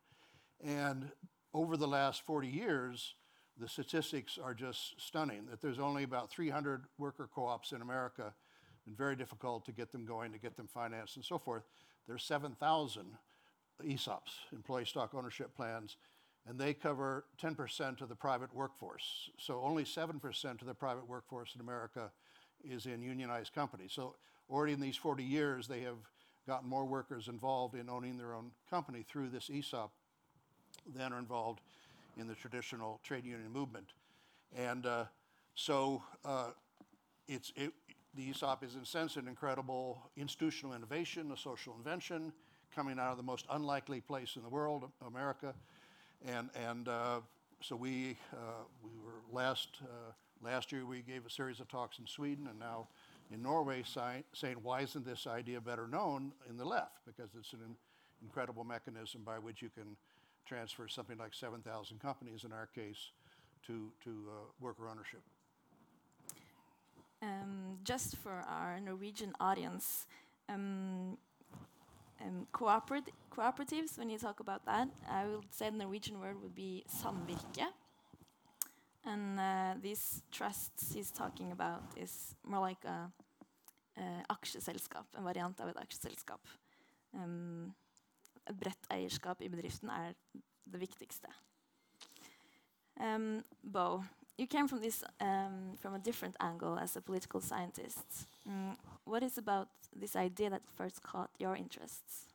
And 0.61 1.11
over 1.53 1.77
the 1.77 1.87
last 1.87 2.25
40 2.25 2.47
years, 2.47 3.15
the 3.57 3.67
statistics 3.67 4.37
are 4.41 4.53
just 4.53 4.99
stunning 4.99 5.45
that 5.49 5.61
there's 5.61 5.79
only 5.79 6.03
about 6.03 6.29
300 6.29 6.85
worker 6.97 7.29
co-ops 7.33 7.71
in 7.71 7.81
America 7.81 8.33
and 8.89 8.97
very 8.97 9.15
difficult 9.15 9.63
to 9.65 9.71
get 9.71 9.91
them 9.91 10.03
going, 10.03 10.31
to 10.31 10.39
get 10.39 10.57
them 10.57 10.67
financed 10.67 11.15
and 11.15 11.23
so 11.23 11.37
forth. 11.37 11.61
There's 12.07 12.23
7,000 12.23 13.05
ESOPs, 13.85 14.31
employee 14.51 14.85
stock 14.85 15.13
ownership 15.13 15.55
plans, 15.55 15.97
and 16.47 16.59
they 16.59 16.73
cover 16.73 17.25
10% 17.39 18.01
of 18.01 18.09
the 18.09 18.15
private 18.15 18.53
workforce. 18.53 19.29
So 19.37 19.61
only 19.63 19.83
7% 19.83 20.61
of 20.61 20.67
the 20.67 20.73
private 20.73 21.07
workforce 21.07 21.53
in 21.53 21.61
America 21.61 22.09
is 22.63 22.87
in 22.87 23.03
unionized 23.03 23.53
companies. 23.53 23.93
So 23.93 24.15
already 24.49 24.73
in 24.73 24.79
these 24.79 24.97
40 24.97 25.23
years, 25.23 25.67
they 25.67 25.81
have 25.81 25.97
gotten 26.47 26.67
more 26.67 26.85
workers 26.85 27.27
involved 27.27 27.75
in 27.75 27.91
owning 27.91 28.17
their 28.17 28.33
own 28.33 28.49
company 28.71 29.05
through 29.07 29.29
this 29.29 29.51
ESOP 29.51 29.91
than 30.95 31.13
are 31.13 31.19
involved 31.19 31.61
in 32.17 32.27
the 32.27 32.33
traditional 32.33 32.99
trade 33.03 33.23
union 33.23 33.51
movement. 33.53 33.93
And 34.57 34.87
uh, 34.87 35.05
so 35.53 36.01
uh, 36.25 36.47
it's, 37.27 37.53
it, 37.55 37.71
the 38.15 38.29
ESOP 38.29 38.63
is 38.63 38.75
in 38.75 38.85
sense 38.85 39.15
an 39.15 39.27
incredible 39.27 40.01
institutional 40.17 40.73
innovation, 40.75 41.31
a 41.31 41.37
social 41.37 41.75
invention 41.77 42.33
coming 42.75 42.99
out 42.99 43.11
of 43.11 43.17
the 43.17 43.23
most 43.23 43.45
unlikely 43.51 44.01
place 44.01 44.35
in 44.35 44.43
the 44.43 44.49
world, 44.49 44.89
America. 45.05 45.53
And, 46.25 46.49
and 46.55 46.87
uh, 46.87 47.19
so 47.61 47.75
we, 47.75 48.17
uh, 48.33 48.63
we 48.83 48.89
were 49.03 49.21
last, 49.31 49.69
uh, 49.83 50.11
last 50.41 50.71
year 50.71 50.85
we 50.85 51.01
gave 51.01 51.25
a 51.25 51.29
series 51.29 51.59
of 51.59 51.67
talks 51.67 51.99
in 51.99 52.07
Sweden 52.07 52.47
and 52.47 52.59
now 52.59 52.87
in 53.31 53.41
Norway 53.41 53.83
si- 53.83 54.23
saying 54.33 54.57
why 54.63 54.81
isn't 54.81 55.05
this 55.05 55.27
idea 55.27 55.61
better 55.61 55.87
known 55.87 56.33
in 56.49 56.57
the 56.57 56.65
left? 56.65 57.05
Because 57.05 57.29
it's 57.37 57.53
an 57.53 57.59
in- 57.65 57.75
incredible 58.21 58.63
mechanism 58.63 59.21
by 59.23 59.39
which 59.39 59.61
you 59.61 59.69
can 59.69 59.95
transfer 60.45 60.87
something 60.87 61.17
like 61.17 61.33
7,000 61.33 61.99
companies 61.99 62.43
in 62.43 62.51
our 62.51 62.67
case 62.67 63.11
to, 63.67 63.91
to 64.03 64.09
uh, 64.29 64.31
worker 64.59 64.87
ownership. 64.89 65.21
Um, 67.21 67.79
just 67.83 68.15
for 68.17 68.43
our 68.47 68.79
Norwegian 68.79 69.33
audience, 69.39 70.05
um, 70.47 71.17
um, 72.21 72.47
cooperat 72.53 73.07
cooperatives, 73.29 73.97
when 73.97 74.09
you 74.09 74.17
talk 74.17 74.39
about 74.39 74.65
that, 74.65 74.87
I 75.09 75.25
would 75.25 75.53
say 75.53 75.69
the 75.69 75.77
Norwegian 75.77 76.19
word 76.19 76.41
would 76.41 76.55
be 76.55 76.85
samvirke. 76.87 77.67
And 79.05 79.39
uh, 79.39 79.73
these 79.81 80.21
trusts 80.31 80.93
he's 80.93 81.11
talking 81.11 81.51
about 81.51 81.83
is 81.97 82.35
more 82.45 82.61
like 82.61 82.85
a, 82.85 83.11
a 83.97 84.23
aksjeselskap, 84.29 85.05
en 85.17 85.23
variant 85.23 85.59
av 85.59 85.69
et 85.69 85.77
aksjeselskap. 85.77 86.39
Um, 87.13 87.73
et 88.47 88.55
bredt 88.57 88.87
eierskap 88.91 89.41
i 89.41 89.49
bedriften 89.49 89.89
er 89.89 90.15
det 90.69 90.81
viktigste. 90.81 91.31
Um, 92.99 93.43
Bo, 93.63 94.03
you 94.39 94.47
came 94.47 94.67
from 94.67 94.79
this 94.79 95.03
um, 95.19 95.77
from 95.77 95.93
a 95.93 95.99
different 95.99 96.35
angle 96.39 96.79
as 96.79 96.95
a 96.95 97.01
political 97.01 97.41
scientist. 97.41 98.05
Mm, 98.47 98.77
what 99.03 99.21
is 99.21 99.37
about 99.37 99.67
this 99.93 100.15
idea 100.15 100.49
that 100.49 100.61
first 100.77 101.03
caught 101.03 101.29
your 101.39 101.55
interests? 101.55 102.25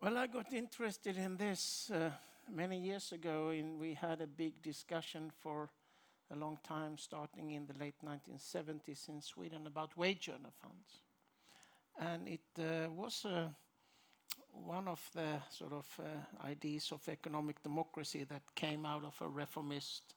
Well, 0.00 0.16
I 0.16 0.26
got 0.28 0.52
interested 0.52 1.16
in 1.16 1.36
this 1.36 1.90
uh, 1.90 2.10
many 2.48 2.78
years 2.78 3.12
ago, 3.12 3.48
and 3.48 3.80
we 3.80 3.94
had 3.94 4.20
a 4.20 4.26
big 4.26 4.62
discussion 4.62 5.32
for 5.42 5.70
a 6.30 6.36
long 6.36 6.58
time, 6.62 6.98
starting 6.98 7.50
in 7.50 7.66
the 7.66 7.74
late 7.78 8.00
1970s 8.04 9.08
in 9.08 9.20
Sweden, 9.20 9.66
about 9.66 9.96
wage 9.96 10.28
earner 10.28 10.52
funds. 10.60 11.02
And 11.98 12.28
it 12.28 12.48
uh, 12.58 12.90
was 12.90 13.24
uh, 13.24 13.48
one 14.52 14.88
of 14.88 15.00
the 15.14 15.40
sort 15.50 15.72
of 15.72 15.86
uh, 15.98 16.46
ideas 16.46 16.92
of 16.92 17.08
economic 17.08 17.62
democracy 17.62 18.24
that 18.24 18.42
came 18.54 18.86
out 18.86 19.04
of 19.04 19.14
a 19.20 19.28
reformist 19.28 20.14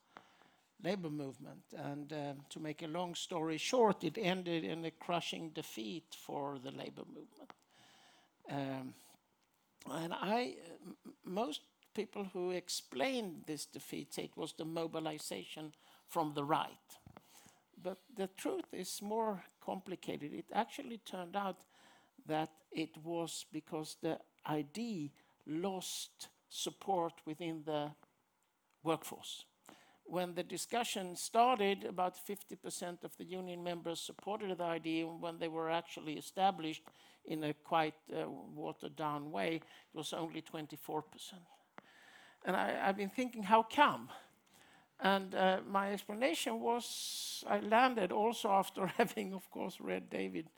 labor 0.83 1.09
movement. 1.09 1.63
And 1.77 2.11
um, 2.13 2.37
to 2.49 2.59
make 2.59 2.83
a 2.83 2.87
long 2.87 3.15
story 3.15 3.57
short, 3.57 4.03
it 4.03 4.17
ended 4.17 4.63
in 4.63 4.85
a 4.85 4.91
crushing 4.91 5.49
defeat 5.49 6.15
for 6.17 6.59
the 6.59 6.71
labor 6.71 7.03
movement. 7.07 7.51
Um, 8.49 8.93
and 9.91 10.13
I, 10.13 10.55
most 11.23 11.61
people 11.93 12.27
who 12.33 12.51
explained 12.51 13.43
this 13.47 13.65
defeat 13.65 14.13
say 14.13 14.23
it 14.23 14.37
was 14.37 14.53
the 14.53 14.65
mobilization 14.65 15.73
from 16.07 16.33
the 16.33 16.43
right. 16.43 16.69
But 17.81 17.99
the 18.15 18.27
truth 18.27 18.73
is 18.73 19.01
more 19.01 19.43
complicated. 19.63 20.33
It 20.33 20.45
actually 20.53 20.97
turned 20.97 21.35
out 21.35 21.57
that 22.27 22.49
it 22.75 22.97
was 23.03 23.45
because 23.51 23.97
the 24.01 24.19
ID 24.45 25.11
lost 25.47 26.27
support 26.49 27.13
within 27.25 27.63
the 27.65 27.91
workforce. 28.83 29.45
When 30.03 30.35
the 30.35 30.43
discussion 30.43 31.15
started, 31.15 31.83
about 31.85 32.15
50% 32.15 33.03
of 33.03 33.17
the 33.17 33.23
union 33.23 33.63
members 33.63 33.99
supported 33.99 34.55
the 34.55 34.63
ID. 34.63 35.03
When 35.03 35.39
they 35.39 35.47
were 35.47 35.71
actually 35.71 36.13
established, 36.13 36.83
in 37.27 37.43
a 37.43 37.53
quite 37.53 37.95
uh, 38.13 38.29
watered 38.29 38.95
down 38.95 39.31
way, 39.31 39.55
it 39.55 39.97
was 39.97 40.13
only 40.13 40.41
24%. 40.41 41.03
And 42.45 42.55
I, 42.55 42.71
have 42.85 42.97
been 42.97 43.09
thinking, 43.09 43.43
how 43.43 43.63
come? 43.63 44.09
And 44.99 45.33
uh, 45.33 45.59
my 45.67 45.91
explanation 45.91 46.59
was 46.59 47.43
I 47.47 47.59
landed 47.59 48.11
also 48.11 48.49
after 48.61 48.85
having, 48.85 49.33
of 49.33 49.49
course, 49.49 49.77
read 49.79 50.09
David's 50.09 50.49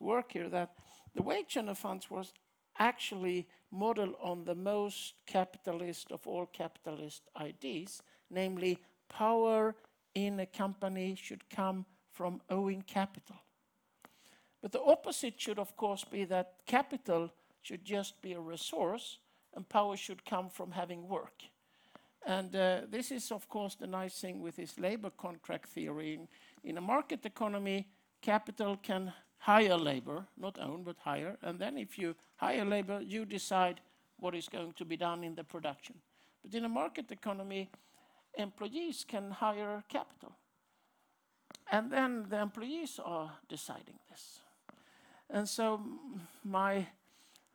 work 0.00 0.32
here 0.32 0.48
that 0.48 0.70
the 1.14 1.22
wage 1.22 1.56
earner 1.56 1.74
funds 1.74 2.10
was 2.10 2.32
actually 2.78 3.46
modeled 3.70 4.14
on 4.20 4.44
the 4.44 4.54
most 4.54 5.14
capitalist 5.26 6.10
of 6.10 6.26
all 6.26 6.46
capitalist 6.46 7.22
ideas, 7.40 8.02
namely, 8.30 8.78
power 9.08 9.74
in 10.14 10.40
a 10.40 10.46
company 10.46 11.14
should 11.14 11.48
come 11.50 11.84
from 12.10 12.40
owing 12.50 12.82
capital. 12.82 13.36
But 14.62 14.72
the 14.72 14.82
opposite 14.82 15.40
should, 15.40 15.58
of 15.58 15.76
course, 15.76 16.04
be 16.04 16.24
that 16.24 16.54
capital 16.66 17.30
should 17.62 17.84
just 17.84 18.20
be 18.22 18.32
a 18.32 18.40
resource 18.40 19.18
and 19.54 19.68
power 19.68 19.96
should 19.96 20.24
come 20.24 20.48
from 20.48 20.72
having 20.72 21.08
work. 21.08 21.42
And 22.26 22.54
uh, 22.56 22.80
this 22.90 23.10
is, 23.10 23.30
of 23.30 23.48
course, 23.48 23.74
the 23.74 23.86
nice 23.86 24.18
thing 24.20 24.40
with 24.40 24.56
this 24.56 24.78
labor 24.78 25.10
contract 25.10 25.68
theory. 25.68 26.14
In, 26.14 26.28
in 26.62 26.78
a 26.78 26.80
market 26.80 27.26
economy, 27.26 27.88
capital 28.22 28.78
can 28.82 29.12
hire 29.44 29.76
labor, 29.76 30.24
not 30.38 30.58
own, 30.58 30.82
but 30.82 30.96
hire. 31.04 31.36
And 31.42 31.58
then 31.58 31.76
if 31.76 31.98
you 31.98 32.14
hire 32.36 32.64
labor, 32.64 33.00
you 33.02 33.26
decide 33.26 33.80
what 34.18 34.34
is 34.34 34.48
going 34.48 34.72
to 34.72 34.84
be 34.86 34.96
done 34.96 35.22
in 35.22 35.34
the 35.34 35.44
production. 35.44 35.96
But 36.42 36.54
in 36.54 36.64
a 36.64 36.68
market 36.68 37.10
economy, 37.10 37.68
employees 38.38 39.04
can 39.06 39.30
hire 39.30 39.84
capital. 39.88 40.32
And 41.70 41.90
then 41.90 42.26
the 42.30 42.40
employees 42.40 42.98
are 43.04 43.32
deciding 43.46 43.98
this. 44.10 44.40
And 45.28 45.46
so 45.46 45.80
my, 46.42 46.86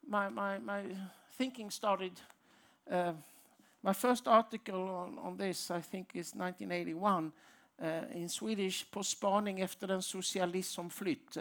my, 0.07 0.29
my, 0.29 0.59
my 0.59 0.83
thinking 1.37 1.71
started. 1.71 2.11
Uh, 2.91 3.13
my 3.81 3.93
first 3.93 4.27
article 4.27 4.89
on, 4.89 5.17
on 5.23 5.37
this, 5.37 5.71
I 5.71 5.81
think, 5.81 6.11
is 6.13 6.35
1981. 6.35 7.31
Uh, 7.81 8.21
in 8.21 8.29
Swedish, 8.29 8.91
På 8.91 9.03
spaning 9.03 9.61
efter 9.61 9.87
den 9.87 10.01
socialism 10.01 10.73
som 10.73 10.89
flytt. 10.89 11.37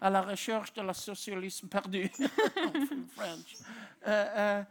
À 0.00 0.10
la 0.10 0.22
recherche 0.22 0.72
de 0.74 0.82
la 0.82 0.92
socialisme 0.92 1.68
perdue, 1.68 2.08
French. 3.16 3.56
Uh 4.06 4.64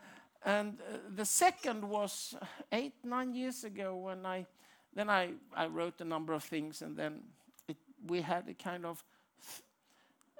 and 0.46 0.78
the 1.16 1.26
second 1.26 1.84
was 1.90 2.36
eight, 2.72 2.94
nine 3.04 3.34
years 3.34 3.64
ago 3.64 3.96
when 3.96 4.26
I, 4.26 4.46
then 4.94 5.10
I, 5.10 5.30
I 5.56 5.68
wrote 5.68 6.02
a 6.02 6.06
number 6.06 6.34
of 6.34 6.44
things 6.44 6.82
and 6.82 6.98
then 6.98 7.22
it, 7.68 7.78
we 8.08 8.22
had 8.22 8.50
a 8.50 8.54
kind 8.54 8.86
of 8.86 9.04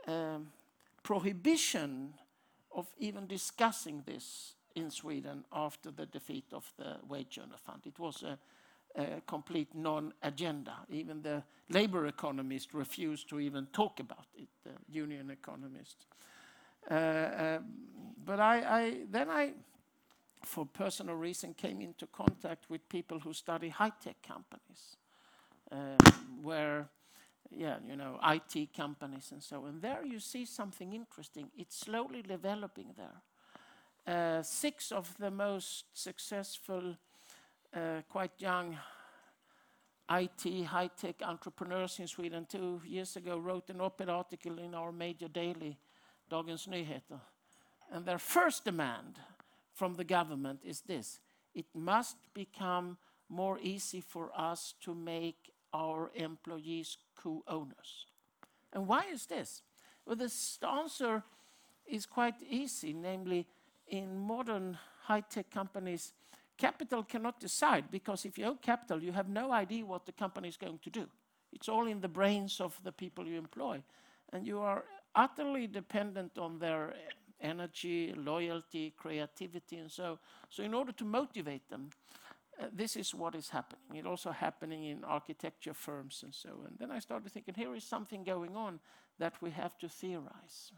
um, 0.08 0.48
prohibition 1.04 2.14
of 2.76 2.88
even 2.98 3.28
discussing 3.28 4.04
this 4.06 4.56
in 4.76 4.90
Sweden 4.92 5.46
after 5.54 5.92
the 5.92 6.06
defeat 6.06 6.46
of 6.52 6.70
the 6.78 6.98
wage 7.08 7.40
earner 7.42 7.58
fund. 7.58 7.82
It 7.86 8.00
was 8.00 8.24
a, 8.24 8.38
a 8.96 9.22
complete 9.26 9.74
non-agenda. 9.74 10.74
Even 10.90 11.22
the 11.22 11.44
labor 11.70 12.08
economists 12.08 12.74
refused 12.74 13.30
to 13.30 13.40
even 13.40 13.68
talk 13.68 14.00
about 14.00 14.28
it, 14.36 14.48
the 14.64 14.72
union 14.90 15.30
economists. 15.32 16.06
Uh, 16.90 16.94
uh, 16.94 17.60
but 18.26 18.40
I, 18.40 18.58
I, 18.58 18.98
then 19.10 19.30
I, 19.30 19.54
for 20.44 20.66
personal 20.66 21.16
reason, 21.16 21.54
came 21.54 21.82
into 21.82 22.08
contact 22.08 22.70
with 22.70 22.88
people 22.90 23.20
who 23.20 23.34
study 23.34 23.70
high-tech 23.70 24.18
companies, 24.28 24.98
um, 25.72 25.98
where, 26.42 26.90
yeah, 27.50 27.78
you 27.88 27.96
know, 27.96 28.20
IT 28.24 28.74
companies 28.76 29.32
and 29.32 29.42
so 29.42 29.64
on. 29.64 29.70
And 29.70 29.82
there 29.82 30.06
you 30.06 30.20
see 30.20 30.46
something 30.46 30.94
interesting. 30.94 31.50
It's 31.58 31.78
slowly 31.78 32.22
developing 32.22 32.94
there. 32.98 33.22
Uh, 34.06 34.44
six 34.44 34.92
of 34.92 35.18
the 35.18 35.32
most 35.32 35.86
successful, 35.94 36.98
Uh, 37.76 38.04
quite 38.08 38.32
young 38.38 38.78
IT 40.08 40.66
high-tech 40.66 41.16
entrepreneurs 41.24 41.98
in 41.98 42.08
Sweden 42.08 42.46
two 42.48 42.80
years 42.86 43.16
ago 43.16 43.40
wrote 43.40 43.68
an 43.72 43.82
op-ed 43.82 44.10
article 44.10 44.60
in 44.60 44.76
our 44.76 44.92
major 44.92 45.28
daily, 45.28 45.76
Dagens 46.30 46.68
Nyheter. 46.68 47.20
And 47.92 48.06
their 48.06 48.20
first 48.20 48.66
demand 48.66 49.18
from 49.74 49.96
the 49.96 50.04
government 50.04 50.60
is 50.64 50.82
this. 50.82 51.20
It 51.56 51.66
must 51.74 52.18
become 52.36 52.98
more 53.28 53.58
easy 53.60 54.02
for 54.02 54.30
us 54.38 54.76
to 54.82 54.94
make 54.94 55.52
our 55.74 56.12
employees 56.14 56.98
co-owners. 57.16 58.06
And 58.72 58.88
why 58.88 59.06
is 59.12 59.26
this? 59.26 59.64
Well, 60.06 60.16
the 60.16 60.32
answer 60.68 61.24
is 61.88 62.06
quite 62.06 62.36
easy, 62.48 62.94
namely, 62.94 63.48
in 63.88 64.20
modern 64.20 64.78
high-tech 65.06 65.50
companies, 65.50 66.14
capital 66.58 67.04
cannot 67.04 67.40
decide 67.40 67.86
because 67.92 68.26
if 68.26 68.38
you 68.38 68.46
own 68.46 68.58
capital, 68.62 69.04
you 69.04 69.12
have 69.12 69.30
no 69.30 69.52
idea 69.52 69.86
what 69.86 70.06
the 70.06 70.12
company 70.12 70.48
is 70.48 70.58
going 70.58 70.80
to 70.80 70.90
do. 70.90 71.08
It's 71.52 71.70
all 71.70 71.88
in 71.88 72.02
the 72.02 72.08
brains 72.08 72.60
of 72.60 72.80
the 72.84 72.92
people 72.92 73.28
you 73.28 73.38
employ. 73.38 73.84
And 74.32 74.48
you 74.48 74.60
are 74.60 74.84
utterly 75.16 75.68
dependent 75.68 76.38
on 76.38 76.60
their 76.60 76.94
energy, 77.40 78.14
loyalty, 78.16 78.94
creativity, 78.98 79.78
and 79.78 79.92
so. 79.92 80.20
So 80.50 80.64
in 80.64 80.74
order 80.74 80.92
to 80.94 81.06
motivate 81.06 81.70
them, 81.70 81.90
uh, 82.60 82.68
this 82.72 82.96
is 82.96 83.14
what 83.14 83.36
is 83.36 83.50
happening. 83.50 83.98
It's 83.98 84.08
also 84.08 84.32
happening 84.32 84.86
in 84.86 85.04
architecture 85.04 85.74
firms 85.74 86.22
and 86.24 86.34
so. 86.34 86.50
And 86.68 86.78
then 86.80 86.92
I 86.92 87.00
started 87.00 87.32
thinking, 87.32 87.56
here 87.56 87.76
is 87.76 87.84
something 87.84 88.24
going 88.24 88.56
on 88.56 88.80
that 89.20 89.42
we 89.42 89.52
have 89.52 89.78
to 89.80 89.90
theorize. 89.90 90.72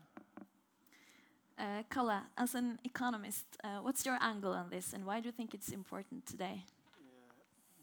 Uh, 1.58 1.84
Kalle, 1.90 2.22
as 2.38 2.54
an 2.54 2.80
economist, 2.84 3.46
uh, 3.64 3.78
what's 3.82 4.06
your 4.06 4.18
angle 4.22 4.52
on 4.52 4.70
this 4.70 4.94
and 4.94 5.06
why 5.06 5.22
do 5.22 5.28
you 5.28 5.32
think 5.32 5.54
it's 5.54 5.70
important 5.70 6.26
today? 6.26 6.66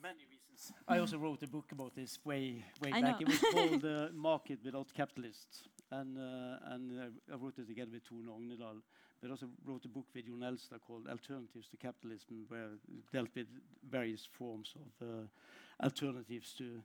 many 0.03 0.25
reasons. 0.29 0.73
I 0.89 0.99
also 0.99 1.17
wrote 1.19 1.43
a 1.43 1.47
book 1.47 1.73
about 1.73 1.95
this 1.95 2.19
way 2.25 2.65
way 2.83 2.91
I 2.93 3.01
back. 3.01 3.21
know. 3.21 3.27
It 3.27 3.29
was 3.29 3.39
called 3.53 3.85
uh, 3.97 4.09
"Market 4.15 4.59
Without 4.65 4.93
Capitalists," 4.93 5.69
and 5.91 6.19
uh, 6.19 6.75
and 6.75 7.01
uh, 7.01 7.33
I 7.33 7.37
wrote 7.37 7.59
it 7.59 7.69
together 7.69 7.93
with 7.93 8.09
Tone 8.09 8.29
Ognedal. 8.29 8.83
But 9.21 9.31
also 9.31 9.47
wrote 9.65 9.85
a 9.85 9.89
book 9.89 10.07
with 10.15 10.27
Jon 10.27 10.43
Elster 10.43 10.79
called 10.85 11.07
"Alternatives 11.09 11.69
to 11.69 11.77
Capitalism," 11.77 12.45
where 12.49 12.73
it 12.75 13.13
dealt 13.13 13.31
with 13.35 13.47
various 13.89 14.29
forms 14.39 14.75
of 14.75 15.09
uh, 15.09 15.85
alternatives 15.85 16.55
to, 16.59 16.83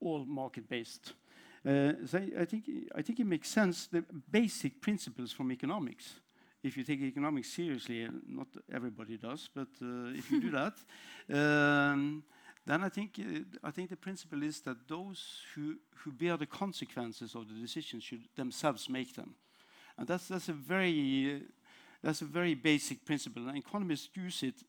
all 0.00 0.24
market-based. 0.24 1.06
Uh, 1.06 1.12
so 1.12 1.21
I, 1.64 1.94
I 2.40 2.44
think 2.44 2.64
I 2.94 3.02
think 3.02 3.20
it 3.20 3.26
makes 3.26 3.48
sense. 3.48 3.86
The 3.86 4.04
basic 4.30 4.80
principles 4.80 5.32
from 5.32 5.52
economics. 5.52 6.20
If 6.62 6.76
you 6.76 6.84
take 6.84 7.00
economics 7.00 7.52
seriously, 7.52 8.02
and 8.02 8.22
not 8.28 8.46
everybody 8.72 9.16
does, 9.16 9.48
but 9.52 9.68
uh, 9.82 10.16
if 10.16 10.30
you 10.30 10.40
do 10.40 10.50
that, 10.60 10.74
um, 11.32 12.22
then 12.64 12.84
I 12.84 12.88
think 12.88 13.18
uh, 13.18 13.68
I 13.68 13.70
think 13.70 13.90
the 13.90 13.96
principle 13.96 14.42
is 14.42 14.60
that 14.62 14.88
those 14.88 15.42
who 15.54 15.76
who 15.96 16.12
bear 16.12 16.36
the 16.36 16.46
consequences 16.46 17.34
of 17.34 17.48
the 17.48 17.54
decisions 17.54 18.04
should 18.04 18.28
themselves 18.36 18.88
make 18.88 19.14
them, 19.14 19.34
and 19.98 20.06
that's 20.06 20.28
that's 20.28 20.48
a 20.48 20.52
very 20.52 21.34
uh, 21.34 21.38
that's 22.02 22.22
a 22.22 22.26
very 22.26 22.54
basic 22.54 23.04
principle. 23.04 23.48
And 23.48 23.58
economists 23.58 24.10
use 24.14 24.42
it 24.42 24.62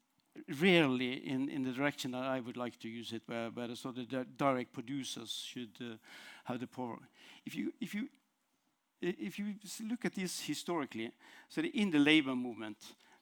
rarely 0.59 1.13
in, 1.13 1.49
in 1.49 1.63
the 1.63 1.71
direction 1.71 2.11
that 2.11 2.23
I 2.23 2.39
would 2.39 2.57
like 2.57 2.79
to 2.79 2.89
use 2.89 3.13
it, 3.13 3.21
where, 3.25 3.49
where 3.49 3.67
the 3.67 3.75
sort 3.75 3.97
of 3.97 4.07
di- 4.07 4.25
direct 4.37 4.73
producers 4.73 5.43
should 5.45 5.77
uh, 5.81 5.95
have 6.45 6.59
the 6.59 6.67
power. 6.67 6.99
If 7.45 7.55
you 7.55 7.73
if 7.79 7.93
you 7.93 8.09
if 9.01 9.37
you 9.37 9.55
look 9.89 10.05
at 10.05 10.15
this 10.15 10.39
historically, 10.39 11.11
so 11.49 11.61
the, 11.61 11.67
in 11.69 11.91
the 11.91 11.99
labor 11.99 12.35
movement, 12.35 12.77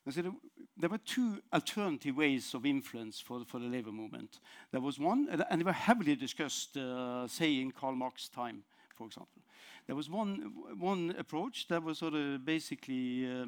so 0.10 0.21
the, 0.21 0.34
there 0.78 0.89
were 0.89 1.00
two 1.00 1.41
alternative 1.54 2.15
ways 2.17 2.54
of 2.54 2.65
influence 2.65 3.19
for, 3.19 3.43
for 3.45 3.60
the 3.60 3.67
labor 3.67 3.91
movement. 3.91 4.39
There 4.71 4.82
was 4.82 5.00
one, 5.00 5.28
and 5.50 5.62
they 5.62 5.65
were 5.65 5.71
heavily 5.71 6.15
discussed, 6.15 6.78
uh, 6.78 7.28
say, 7.28 7.60
in 7.62 7.71
Karl 7.71 7.95
Marx's 7.95 8.30
time, 8.30 8.63
for 8.95 9.06
example. 9.08 9.41
There 9.88 9.95
was 9.95 10.10
one, 10.10 10.52
one 10.78 11.15
approach 11.17 11.67
that 11.67 11.84
was 11.84 12.00
sort 12.00 12.13
of 12.13 12.45
basically 12.45 13.28
uh, 13.28 13.45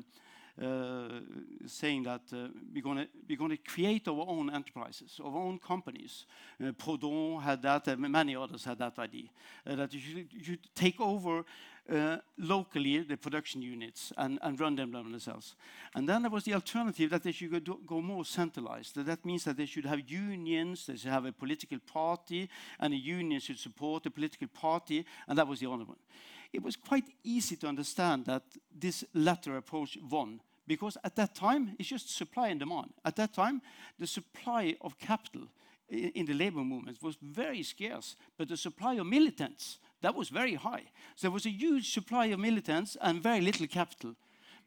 saying 1.66 2.04
that 2.04 2.22
uh, 2.32 2.48
we're 2.74 2.84
going 2.84 3.08
gonna 3.38 3.58
create 3.58 4.08
our 4.08 4.26
own 4.28 4.50
enterprises, 4.54 5.20
our 5.24 5.36
own 5.36 5.58
companies. 5.58 6.26
Uh, 6.62 6.72
Proudhon 6.72 7.42
had 7.42 7.62
that, 7.64 7.88
and 7.88 8.02
many 8.02 8.36
others 8.36 8.64
had 8.64 8.78
that 8.78 9.00
idea, 9.00 9.30
uh, 9.66 9.76
that 9.76 9.94
you 9.94 10.58
take 10.76 11.02
over 11.02 11.44
uh, 11.92 12.18
locally 12.38 13.00
the 13.00 13.18
production 13.18 13.62
units 13.62 14.14
and, 14.18 14.40
run 14.60 14.76
them 14.76 14.92
themselves. 14.92 15.56
And 15.96 16.08
then 16.08 16.22
there 16.22 16.32
was 16.32 16.44
the 16.44 16.54
alternative 16.54 17.10
that 17.10 17.24
they 17.24 17.32
should 17.32 17.70
go, 17.86 18.02
more 18.02 18.24
centralized. 18.24 18.96
That- 18.96 19.06
That 19.08 19.26
means 19.26 19.44
that 19.44 19.58
they 19.58 19.66
should 19.66 19.86
have 19.86 20.02
unions, 20.08 20.86
they 20.86 20.98
should 20.98 21.12
have 21.12 21.26
a 21.26 21.32
political 21.32 21.80
party, 21.80 22.48
and 22.80 22.94
the 22.94 22.98
union 22.98 23.40
should 23.40 23.60
support 23.60 24.04
the 24.04 24.12
political 24.12 24.48
party, 24.48 25.06
and 25.28 25.38
that 25.38 25.48
was 25.48 25.60
the 25.60 25.70
other 25.70 25.86
one. 25.86 25.98
It 26.54 26.64
was 26.64 26.76
quite 26.76 27.06
easy 27.24 27.56
to 27.58 27.68
understand 27.68 28.26
that 28.26 28.44
this 28.80 29.04
latter 29.14 29.58
approach 29.58 29.98
won. 30.10 30.40
Because 30.66 30.98
at 31.04 31.16
that 31.16 31.36
time, 31.36 31.76
it's 31.78 31.90
just 31.90 32.16
supply 32.16 32.48
and 32.48 32.60
demand. 32.60 32.94
At 33.04 33.18
that 33.18 33.34
time, 33.34 33.62
the 34.00 34.08
supply 34.08 34.78
of 34.80 34.98
capital 34.98 35.48
in 35.90 36.26
the 36.26 36.34
labor 36.34 36.64
movement 36.64 37.02
was 37.02 37.18
very 37.22 37.64
scarce, 37.64 38.16
but 38.38 38.48
the 38.48 38.56
supply 38.56 38.94
of 38.94 39.06
militants, 39.06 39.80
that 40.02 40.16
was 40.16 40.30
very 40.30 40.56
high. 40.56 40.84
So 41.16 41.28
there 41.28 41.32
was 41.32 41.46
a 41.46 41.50
huge 41.50 41.94
supply 41.94 42.28
of 42.28 42.40
militants 42.40 42.96
and 43.02 43.22
very 43.22 43.42
little 43.42 43.68
capital. 43.68 44.16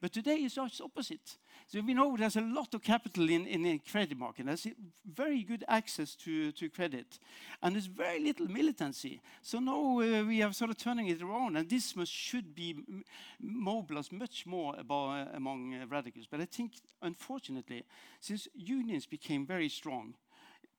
But 0.01 0.13
today 0.13 0.37
it's 0.37 0.57
just 0.57 0.81
opposite. 0.81 1.39
So 1.69 1.81
we 1.81 1.95
know 1.95 2.17
there's 2.17 2.37
a 2.37 2.41
lot 2.41 2.75
of 2.75 2.83
capital 2.83 3.29
in, 3.29 3.45
in 3.45 3.63
the 3.63 3.79
credit 3.79 4.17
market. 4.17 4.47
There's 4.47 4.69
very 5.05 5.43
good 5.43 5.65
access 5.67 6.15
to, 6.17 6.53
to 6.53 6.71
credit. 6.71 7.19
And 7.61 7.75
there's 7.75 7.87
very 7.87 8.21
little 8.21 8.47
militancy. 8.47 9.21
So 9.43 9.59
now 9.59 9.99
uh, 9.99 10.25
we 10.25 10.43
are 10.43 10.53
sort 10.53 10.71
of 10.71 10.79
turning 10.79 11.09
it 11.09 11.21
around. 11.21 11.57
And 11.57 11.69
this 11.69 11.97
must, 11.97 12.13
should 12.13 12.55
be 12.55 12.77
mobilized 13.41 14.13
much 14.13 14.47
more 14.47 14.77
about, 14.79 15.35
among 15.35 15.75
uh, 15.75 15.87
radicals. 15.89 16.27
But 16.31 16.41
I 16.41 16.45
think, 16.45 16.73
unfortunately, 17.03 17.83
since 18.21 18.47
unions 18.55 19.05
became 19.05 19.45
very 19.45 19.69
strong, 19.69 20.15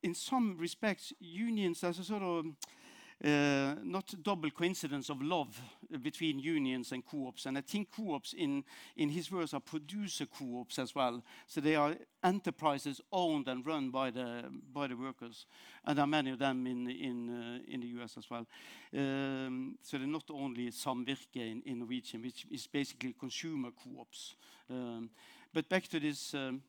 in 0.04 0.14
some 0.14 0.56
respects, 0.58 1.12
unions 1.20 1.84
as 1.84 2.00
a 2.00 2.04
sort 2.06 2.24
of 2.24 2.46
uh, 3.24 3.74
not 3.84 4.14
double 4.22 4.52
coincidence 4.52 5.10
of 5.10 5.22
love 5.22 5.60
between 6.04 6.40
unions 6.40 6.92
and 6.92 7.04
co-ops. 7.04 7.48
And 7.48 7.58
I 7.58 7.62
think 7.62 7.90
co-ops, 7.96 8.34
in, 8.34 8.64
in 8.96 9.10
his 9.10 9.32
words, 9.32 9.56
are 9.56 9.60
producer 9.60 10.28
co-ops 10.28 10.78
as 10.78 10.94
well. 10.94 11.24
So 11.48 11.60
they 11.60 11.76
are 11.76 11.96
enterprises 12.24 13.02
owned 13.12 13.48
and 13.48 13.66
run 13.66 13.90
by 13.90 14.12
the, 14.12 14.44
by 14.72 14.88
the 14.88 14.96
workers. 14.96 15.48
And 15.84 15.98
there 15.98 16.04
are 16.04 16.08
many 16.08 16.32
of 16.32 16.40
them 16.40 16.68
in, 16.68 16.90
in, 16.90 17.30
uh, 17.30 17.60
in 17.68 17.82
the 17.82 17.88
US 18.02 18.18
as 18.18 18.30
well. 18.30 18.46
Um, 18.94 19.80
so 19.82 19.98
they're 19.98 20.06
not 20.06 20.30
only 20.30 20.70
Samvirke 20.70 21.38
in, 21.38 21.64
in 21.66 21.80
Norwegian, 21.80 22.22
which 22.22 22.46
is 22.52 22.68
basically 22.68 23.16
consumer 23.20 23.70
co-ops. 23.72 24.36
Um, 24.70 25.10
but 25.52 25.68
back 25.68 25.88
to 25.88 26.00
this 26.00 26.36
um, 26.36 26.62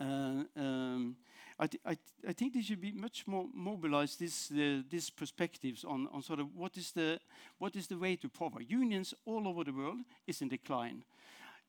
uh, 0.00 0.44
um, 0.56 1.16
I, 1.58 1.66
thi- 1.66 1.80
I, 1.84 1.94
th- 1.94 2.28
I 2.28 2.32
think 2.32 2.54
they 2.54 2.62
should 2.62 2.80
be 2.80 2.92
much 2.92 3.26
more 3.26 3.46
mobilized 3.52 4.20
this 4.20 4.50
uh, 4.50 4.82
these 4.88 5.10
perspectives 5.10 5.84
on, 5.84 6.08
on 6.12 6.22
sort 6.22 6.40
of 6.40 6.54
what 6.54 6.76
is 6.76 6.92
the 6.92 7.18
what 7.58 7.74
is 7.76 7.86
the 7.86 7.98
way 7.98 8.16
to 8.16 8.28
power. 8.28 8.60
Unions 8.60 9.14
all 9.26 9.48
over 9.48 9.64
the 9.64 9.72
world 9.72 9.98
is 10.26 10.40
in 10.40 10.48
decline. 10.48 11.02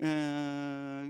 Uh, 0.02 1.04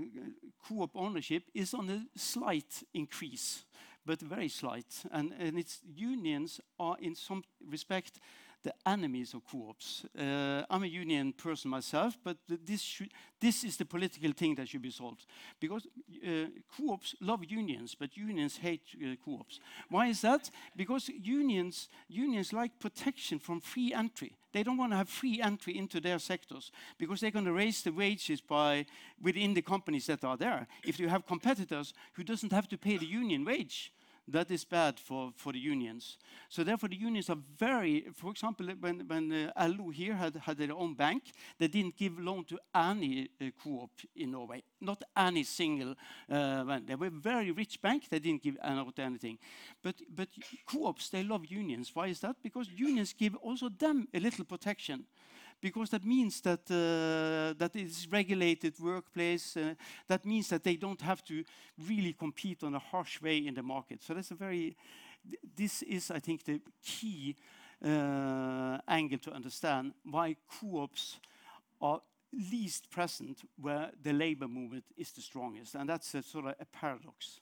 co-op 0.66 0.90
ownership 0.96 1.44
is 1.54 1.74
on 1.74 1.88
a 1.90 2.18
slight 2.18 2.82
increase, 2.92 3.64
but 4.04 4.20
very 4.20 4.48
slight. 4.48 5.04
And, 5.12 5.32
and 5.38 5.58
its 5.58 5.80
unions 5.94 6.60
are 6.78 6.96
in 7.00 7.14
some 7.14 7.44
respect 7.70 8.18
the 8.62 8.74
enemies 8.86 9.34
of 9.34 9.42
co-ops. 9.44 10.04
Uh, 10.18 10.62
I'm 10.68 10.82
a 10.82 10.86
union 10.86 11.32
person 11.32 11.70
myself, 11.70 12.18
but 12.22 12.36
this 12.46 12.82
should, 12.82 13.10
this 13.40 13.64
is 13.64 13.76
the 13.76 13.84
political 13.84 14.32
thing 14.32 14.54
that 14.56 14.68
should 14.68 14.82
be 14.82 14.90
solved 14.90 15.24
because 15.60 15.86
uh, 16.26 16.46
co-ops 16.76 17.14
love 17.20 17.44
unions, 17.44 17.94
but 17.98 18.16
unions 18.16 18.58
hate 18.58 18.82
uh, 19.02 19.14
co-ops. 19.24 19.60
Why 19.88 20.08
is 20.08 20.20
that? 20.20 20.50
Because 20.76 21.08
unions 21.08 21.88
unions 22.08 22.52
like 22.52 22.78
protection 22.78 23.38
from 23.38 23.60
free 23.60 23.94
entry. 23.94 24.36
They 24.52 24.62
don't 24.62 24.76
want 24.76 24.92
to 24.92 24.96
have 24.96 25.08
free 25.08 25.40
entry 25.40 25.78
into 25.78 26.00
their 26.00 26.18
sectors 26.18 26.72
because 26.98 27.20
they're 27.20 27.30
going 27.30 27.44
to 27.44 27.52
raise 27.52 27.82
the 27.82 27.92
wages 27.92 28.40
by 28.40 28.86
within 29.22 29.54
the 29.54 29.62
companies 29.62 30.06
that 30.06 30.24
are 30.24 30.36
there. 30.36 30.66
If 30.84 30.98
you 30.98 31.08
have 31.08 31.26
competitors 31.26 31.94
who 32.14 32.24
doesn't 32.24 32.52
have 32.52 32.68
to 32.68 32.78
pay 32.78 32.96
the 32.96 33.06
union 33.06 33.44
wage, 33.44 33.92
that 34.32 34.50
is 34.50 34.64
bad 34.64 34.98
for, 34.98 35.32
for 35.36 35.52
the 35.52 35.58
unions. 35.58 36.18
So 36.48 36.64
therefore, 36.64 36.88
the 36.88 36.96
unions 36.96 37.30
are 37.30 37.38
very, 37.58 38.06
for 38.14 38.30
example, 38.30 38.66
when, 38.80 39.06
when 39.06 39.50
uh, 39.56 39.68
LO 39.68 39.90
here 39.90 40.14
had, 40.14 40.36
had 40.36 40.58
their 40.58 40.72
own 40.72 40.94
bank, 40.94 41.24
they 41.58 41.68
didn't 41.68 41.96
give 41.96 42.18
loan 42.18 42.44
to 42.44 42.58
any 42.74 43.28
uh, 43.40 43.46
co-op 43.62 43.90
in 44.16 44.32
Norway, 44.32 44.62
not 44.80 45.02
any 45.16 45.44
single 45.44 45.94
uh. 46.30 46.78
They 46.86 46.94
were 46.94 47.10
very 47.10 47.50
rich 47.50 47.80
bank, 47.82 48.08
they 48.08 48.18
didn't 48.18 48.42
give 48.42 48.56
out 48.62 48.98
anything. 48.98 49.38
But, 49.82 49.96
but 50.14 50.28
co-ops, 50.66 51.08
they 51.10 51.22
love 51.22 51.46
unions. 51.46 51.90
Why 51.94 52.08
is 52.08 52.20
that? 52.20 52.36
Because 52.42 52.68
unions 52.68 53.12
give 53.12 53.36
also 53.36 53.68
them 53.68 54.08
a 54.14 54.20
little 54.20 54.44
protection 54.44 55.04
because 55.60 55.90
that 55.90 56.04
means 56.04 56.40
that 56.40 56.70
uh, 56.70 57.54
that 57.58 57.74
is 57.74 58.06
regulated 58.10 58.78
workplace. 58.80 59.56
Uh, 59.56 59.74
that 60.08 60.24
means 60.24 60.48
that 60.48 60.62
they 60.62 60.76
don't 60.76 61.00
have 61.00 61.22
to 61.24 61.44
really 61.88 62.12
compete 62.12 62.62
on 62.62 62.74
a 62.74 62.78
harsh 62.78 63.20
way 63.20 63.38
in 63.38 63.54
the 63.54 63.62
market. 63.62 64.02
So 64.02 64.14
that's 64.14 64.30
a 64.30 64.36
very. 64.36 64.76
This 65.56 65.82
is, 65.82 66.10
I 66.10 66.18
think, 66.18 66.44
the 66.44 66.60
key 66.82 67.36
uh, 67.84 68.78
angle 68.88 69.18
to 69.18 69.32
understand 69.32 69.92
why 70.04 70.36
co-ops 70.48 71.20
are 71.80 72.00
least 72.32 72.90
present 72.90 73.42
where 73.60 73.90
the 74.02 74.12
labor 74.12 74.48
movement 74.48 74.84
is 74.96 75.12
the 75.12 75.20
strongest, 75.20 75.74
and 75.74 75.88
that's 75.88 76.14
a 76.14 76.22
sort 76.22 76.46
of 76.46 76.54
a 76.60 76.64
paradox. 76.64 77.40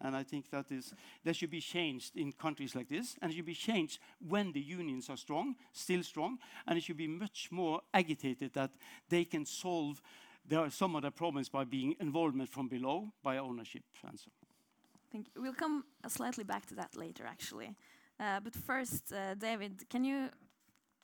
And 0.00 0.14
I 0.14 0.22
think 0.22 0.50
that 0.50 0.70
is 0.70 0.92
that 1.24 1.36
should 1.36 1.50
be 1.50 1.60
changed 1.60 2.16
in 2.16 2.32
countries 2.32 2.74
like 2.74 2.88
this, 2.88 3.16
and 3.20 3.32
it 3.32 3.34
should 3.36 3.46
be 3.46 3.54
changed 3.54 3.98
when 4.28 4.52
the 4.52 4.60
unions 4.60 5.08
are 5.08 5.16
strong, 5.16 5.56
still 5.72 6.02
strong, 6.02 6.38
and 6.66 6.76
it 6.78 6.84
should 6.84 6.98
be 6.98 7.08
much 7.08 7.48
more 7.50 7.80
agitated 7.94 8.52
that 8.52 8.70
they 9.08 9.24
can 9.24 9.46
solve 9.46 10.02
there 10.48 10.60
are 10.60 10.70
some 10.70 10.94
of 10.94 11.02
the 11.02 11.10
problems 11.10 11.48
by 11.48 11.64
being 11.64 11.96
involvement 12.00 12.48
from 12.48 12.68
below, 12.68 13.12
by 13.22 13.38
ownership, 13.38 13.82
and 14.06 14.18
so. 14.18 14.30
Thank 15.10 15.28
you. 15.34 15.42
We'll 15.42 15.54
come 15.54 15.84
slightly 16.08 16.44
back 16.44 16.66
to 16.66 16.74
that 16.74 16.96
later, 16.96 17.24
actually. 17.26 17.74
Uh, 18.18 18.40
but 18.40 18.54
first, 18.54 19.12
uh, 19.12 19.34
David, 19.34 19.88
can 19.88 20.04
you 20.04 20.28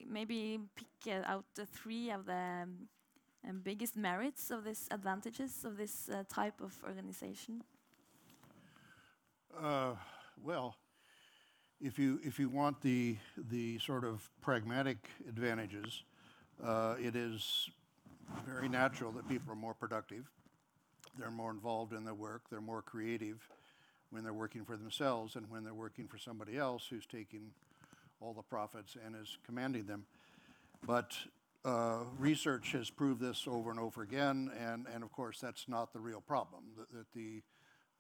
maybe 0.06 0.60
pick 0.76 1.14
uh, 1.14 1.30
out 1.32 1.44
the 1.54 1.66
three 1.66 2.10
of 2.10 2.26
the 2.26 2.68
um, 3.48 3.60
biggest 3.62 3.96
merits 3.96 4.50
of 4.50 4.64
this 4.64 4.88
advantages 4.90 5.64
of 5.64 5.76
this 5.76 6.08
uh, 6.08 6.24
type 6.28 6.60
of 6.60 6.78
organization? 6.86 7.62
Uh, 9.60 9.94
well, 10.42 10.76
if 11.80 11.98
you 11.98 12.20
if 12.24 12.38
you 12.38 12.48
want 12.48 12.80
the 12.80 13.16
the 13.50 13.78
sort 13.80 14.04
of 14.04 14.30
pragmatic 14.40 15.10
advantages, 15.28 16.04
uh, 16.64 16.94
it 16.98 17.14
is 17.14 17.68
very 18.46 18.68
natural 18.68 19.12
that 19.12 19.28
people 19.28 19.52
are 19.52 19.56
more 19.56 19.74
productive. 19.74 20.30
They're 21.18 21.30
more 21.30 21.50
involved 21.50 21.92
in 21.92 22.04
their 22.04 22.14
work. 22.14 22.42
They're 22.50 22.62
more 22.62 22.80
creative 22.80 23.46
when 24.10 24.24
they're 24.24 24.32
working 24.32 24.64
for 24.64 24.76
themselves 24.76 25.36
and 25.36 25.50
when 25.50 25.64
they're 25.64 25.74
working 25.74 26.08
for 26.08 26.16
somebody 26.16 26.56
else 26.56 26.86
who's 26.88 27.06
taking 27.06 27.50
all 28.20 28.32
the 28.32 28.42
profits 28.42 28.96
and 29.04 29.14
is 29.14 29.36
commanding 29.44 29.84
them. 29.84 30.06
But 30.86 31.12
uh, 31.64 32.04
research 32.18 32.72
has 32.72 32.88
proved 32.88 33.20
this 33.20 33.46
over 33.46 33.70
and 33.70 33.78
over 33.78 34.02
again, 34.02 34.50
and, 34.58 34.86
and 34.92 35.04
of 35.04 35.12
course 35.12 35.38
that's 35.40 35.68
not 35.68 35.92
the 35.92 36.00
real 36.00 36.20
problem. 36.22 36.62
That, 36.78 36.90
that 36.92 37.12
the 37.14 37.42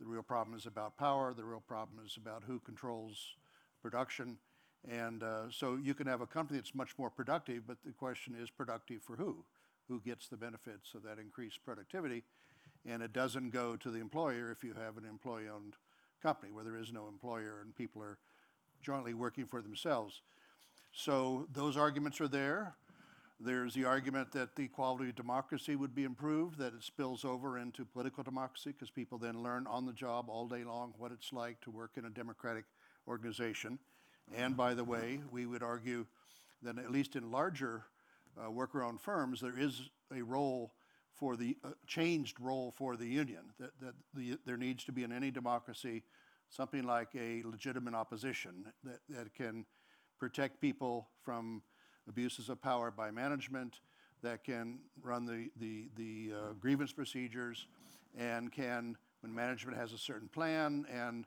the 0.02 0.08
real 0.08 0.22
problem 0.22 0.56
is 0.56 0.66
about 0.66 0.96
power. 0.96 1.32
The 1.32 1.44
real 1.44 1.62
problem 1.66 2.00
is 2.04 2.16
about 2.16 2.42
who 2.44 2.58
controls 2.58 3.36
production. 3.80 4.36
And 4.90 5.22
uh, 5.22 5.42
so 5.50 5.78
you 5.80 5.94
can 5.94 6.08
have 6.08 6.20
a 6.20 6.26
company 6.26 6.58
that's 6.58 6.74
much 6.74 6.98
more 6.98 7.08
productive, 7.08 7.68
but 7.68 7.76
the 7.84 7.92
question 7.92 8.34
is 8.40 8.50
productive 8.50 9.02
for 9.02 9.14
who? 9.14 9.44
Who 9.86 10.00
gets 10.00 10.26
the 10.26 10.36
benefits 10.36 10.94
of 10.94 11.04
that 11.04 11.20
increased 11.20 11.64
productivity? 11.64 12.24
And 12.84 13.00
it 13.00 13.12
doesn't 13.12 13.50
go 13.50 13.76
to 13.76 13.90
the 13.92 14.00
employer 14.00 14.50
if 14.50 14.64
you 14.64 14.74
have 14.74 14.96
an 14.96 15.04
employee 15.08 15.48
owned 15.48 15.74
company 16.20 16.50
where 16.50 16.64
there 16.64 16.76
is 16.76 16.92
no 16.92 17.06
employer 17.06 17.60
and 17.62 17.74
people 17.76 18.02
are 18.02 18.18
jointly 18.82 19.14
working 19.14 19.46
for 19.46 19.62
themselves. 19.62 20.20
So 20.92 21.46
those 21.52 21.76
arguments 21.76 22.20
are 22.20 22.28
there. 22.28 22.74
There's 23.44 23.74
the 23.74 23.84
argument 23.86 24.30
that 24.32 24.54
the 24.54 24.68
quality 24.68 25.08
of 25.08 25.16
democracy 25.16 25.74
would 25.74 25.94
be 25.94 26.04
improved, 26.04 26.58
that 26.58 26.74
it 26.74 26.82
spills 26.84 27.24
over 27.24 27.58
into 27.58 27.84
political 27.84 28.22
democracy 28.22 28.70
because 28.70 28.90
people 28.90 29.18
then 29.18 29.42
learn 29.42 29.66
on 29.66 29.84
the 29.84 29.92
job 29.92 30.26
all 30.28 30.46
day 30.46 30.62
long 30.62 30.94
what 30.96 31.10
it's 31.10 31.32
like 31.32 31.60
to 31.62 31.70
work 31.70 31.92
in 31.96 32.04
a 32.04 32.10
democratic 32.10 32.64
organization. 33.08 33.80
And 34.36 34.56
by 34.56 34.74
the 34.74 34.84
way, 34.84 35.20
we 35.32 35.46
would 35.46 35.62
argue 35.62 36.06
that 36.62 36.78
at 36.78 36.92
least 36.92 37.16
in 37.16 37.32
larger 37.32 37.84
uh, 38.40 38.50
worker-owned 38.50 39.00
firms, 39.00 39.40
there 39.40 39.58
is 39.58 39.90
a 40.16 40.22
role 40.22 40.72
for 41.12 41.36
the 41.36 41.56
uh, 41.64 41.70
changed 41.86 42.38
role 42.38 42.72
for 42.76 42.96
the 42.96 43.06
union. 43.06 43.42
That, 43.58 43.72
that 43.80 43.94
the, 44.14 44.38
there 44.46 44.56
needs 44.56 44.84
to 44.84 44.92
be 44.92 45.02
in 45.02 45.10
any 45.10 45.32
democracy 45.32 46.04
something 46.48 46.84
like 46.84 47.08
a 47.16 47.42
legitimate 47.44 47.94
opposition 47.94 48.66
that, 48.84 49.00
that 49.08 49.34
can 49.34 49.64
protect 50.20 50.60
people 50.60 51.08
from 51.22 51.62
abuses 52.08 52.48
of 52.48 52.60
power 52.60 52.90
by 52.90 53.10
management, 53.10 53.80
that 54.22 54.44
can 54.44 54.78
run 55.02 55.26
the, 55.26 55.50
the, 55.60 55.88
the 55.96 56.34
uh, 56.34 56.52
grievance 56.60 56.92
procedures, 56.92 57.66
and 58.18 58.52
can, 58.52 58.96
when 59.20 59.34
management 59.34 59.76
has 59.76 59.92
a 59.92 59.98
certain 59.98 60.28
plan, 60.28 60.86
and 60.92 61.26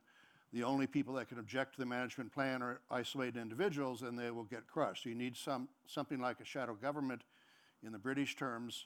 the 0.54 0.64
only 0.64 0.88
people 0.88 1.14
that 1.16 1.28
can 1.28 1.40
object 1.40 1.74
to 1.74 1.80
the 1.80 1.86
management 1.86 2.32
plan 2.32 2.62
are 2.62 2.80
isolated 2.90 3.38
individuals, 3.42 4.02
and 4.02 4.18
they 4.18 4.32
will 4.32 4.44
get 4.46 4.66
crushed. 4.68 5.04
So 5.04 5.10
you 5.10 5.16
need 5.16 5.36
some, 5.36 5.68
something 5.88 6.20
like 6.20 6.40
a 6.40 6.46
shadow 6.46 6.76
government 6.76 7.24
in 7.84 7.92
the 7.92 8.00
British 8.00 8.36
terms 8.36 8.86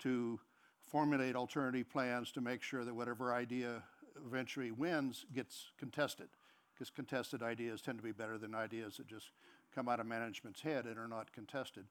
to 0.00 0.40
formulate 0.86 1.36
alternative 1.36 1.90
plans 1.90 2.32
to 2.32 2.40
make 2.40 2.62
sure 2.62 2.84
that 2.84 2.94
whatever 2.94 3.32
idea 3.32 3.82
eventually 4.26 4.70
wins 4.70 5.26
gets 5.34 5.70
contested 5.78 6.28
because 6.74 6.90
contested 6.90 7.42
ideas 7.42 7.80
tend 7.82 7.98
to 7.98 8.02
be 8.02 8.12
better 8.12 8.38
than 8.38 8.54
ideas 8.54 8.96
that 8.96 9.06
just 9.06 9.30
come 9.74 9.88
out 9.88 10.00
of 10.00 10.06
management's 10.06 10.60
head 10.60 10.86
and 10.86 10.98
are 10.98 11.08
not 11.08 11.32
contested. 11.32 11.84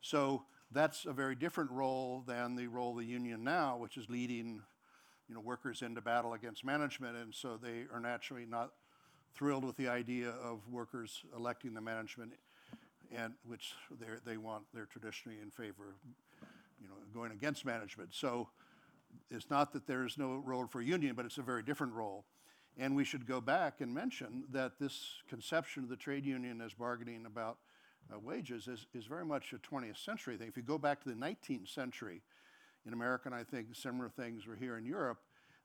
So 0.00 0.44
that's 0.70 1.06
a 1.06 1.12
very 1.12 1.34
different 1.34 1.70
role 1.70 2.22
than 2.26 2.56
the 2.56 2.66
role 2.66 2.92
of 2.92 2.98
the 2.98 3.04
union 3.04 3.42
now, 3.42 3.76
which 3.76 3.96
is 3.96 4.08
leading 4.08 4.62
you 5.28 5.34
know, 5.34 5.40
workers 5.40 5.82
into 5.82 6.00
battle 6.00 6.32
against 6.32 6.64
management, 6.64 7.16
and 7.16 7.34
so 7.34 7.58
they 7.62 7.84
are 7.92 8.00
naturally 8.00 8.46
not 8.46 8.72
thrilled 9.34 9.64
with 9.64 9.76
the 9.76 9.88
idea 9.88 10.30
of 10.30 10.60
workers 10.70 11.22
electing 11.36 11.74
the 11.74 11.80
management, 11.80 12.32
and 13.14 13.34
which 13.46 13.74
they 14.24 14.36
want. 14.36 14.64
They're 14.72 14.86
traditionally 14.86 15.38
in 15.42 15.50
favor 15.50 15.88
of, 15.88 16.48
you 16.80 16.88
know, 16.88 16.94
going 17.12 17.32
against 17.32 17.64
management. 17.64 18.14
So 18.14 18.48
it's 19.30 19.50
not 19.50 19.72
that 19.74 19.86
there 19.86 20.04
is 20.06 20.16
no 20.18 20.42
role 20.44 20.66
for 20.66 20.80
union, 20.80 21.14
but 21.14 21.26
it's 21.26 21.38
a 21.38 21.42
very 21.42 21.62
different 21.62 21.92
role. 21.92 22.24
And 22.78 22.94
we 22.94 23.04
should 23.04 23.26
go 23.26 23.40
back 23.40 23.80
and 23.80 23.92
mention 23.92 24.44
that 24.52 24.78
this 24.78 25.14
conception 25.28 25.82
of 25.82 25.88
the 25.88 25.96
trade 25.96 26.24
union 26.24 26.60
as 26.60 26.72
bargaining 26.72 27.26
about 27.26 27.58
uh, 28.12 28.18
wages 28.18 28.68
is, 28.68 28.86
is 28.94 29.06
very 29.06 29.24
much 29.24 29.52
a 29.52 29.58
20th 29.58 30.02
century 30.02 30.36
thing. 30.36 30.48
If 30.48 30.56
you 30.56 30.62
go 30.62 30.78
back 30.78 31.02
to 31.02 31.08
the 31.08 31.16
19th 31.16 31.68
century, 31.68 32.22
in 32.88 32.94
America, 32.94 33.24
and 33.26 33.34
I 33.34 33.44
think 33.44 33.74
similar 33.74 34.08
things 34.08 34.46
were 34.46 34.56
here 34.56 34.76
in 34.76 34.84
Europe, 34.84 35.18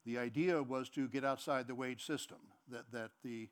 the 0.06 0.18
idea 0.18 0.62
was 0.62 0.90
to 0.90 1.08
get 1.08 1.24
outside 1.24 1.68
the 1.68 1.76
wage 1.76 2.06
system, 2.06 2.38
that, 2.70 2.92
that 2.92 3.12
the, 3.24 3.48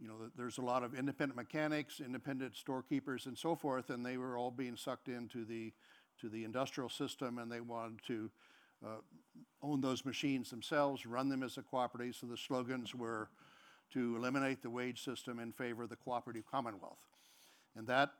you 0.00 0.08
know, 0.08 0.14
there's 0.36 0.58
a 0.58 0.62
lot 0.62 0.82
of 0.82 0.94
independent 0.94 1.36
mechanics, 1.36 2.00
independent 2.00 2.56
storekeepers 2.56 3.26
and 3.26 3.38
so 3.38 3.54
forth, 3.54 3.90
and 3.90 4.04
they 4.04 4.16
were 4.16 4.36
all 4.36 4.50
being 4.50 4.76
sucked 4.76 5.08
into 5.08 5.44
the, 5.44 5.72
to 6.20 6.28
the 6.28 6.44
industrial 6.44 6.88
system 6.88 7.38
and 7.38 7.50
they 7.50 7.60
wanted 7.60 8.00
to 8.08 8.30
uh, 8.84 8.96
own 9.66 9.80
those 9.80 10.04
machines 10.04 10.50
themselves, 10.50 11.06
run 11.06 11.28
them 11.28 11.42
as 11.42 11.56
a 11.56 11.62
cooperative. 11.62 12.14
So 12.14 12.26
the 12.26 12.36
slogans 12.36 12.94
were 12.94 13.28
to 13.92 14.16
eliminate 14.16 14.62
the 14.62 14.70
wage 14.70 15.04
system 15.04 15.38
in 15.38 15.52
favor 15.52 15.84
of 15.84 15.88
the 15.88 15.96
cooperative 15.96 16.44
commonwealth. 16.50 16.98
And 17.76 17.86
that, 17.86 18.10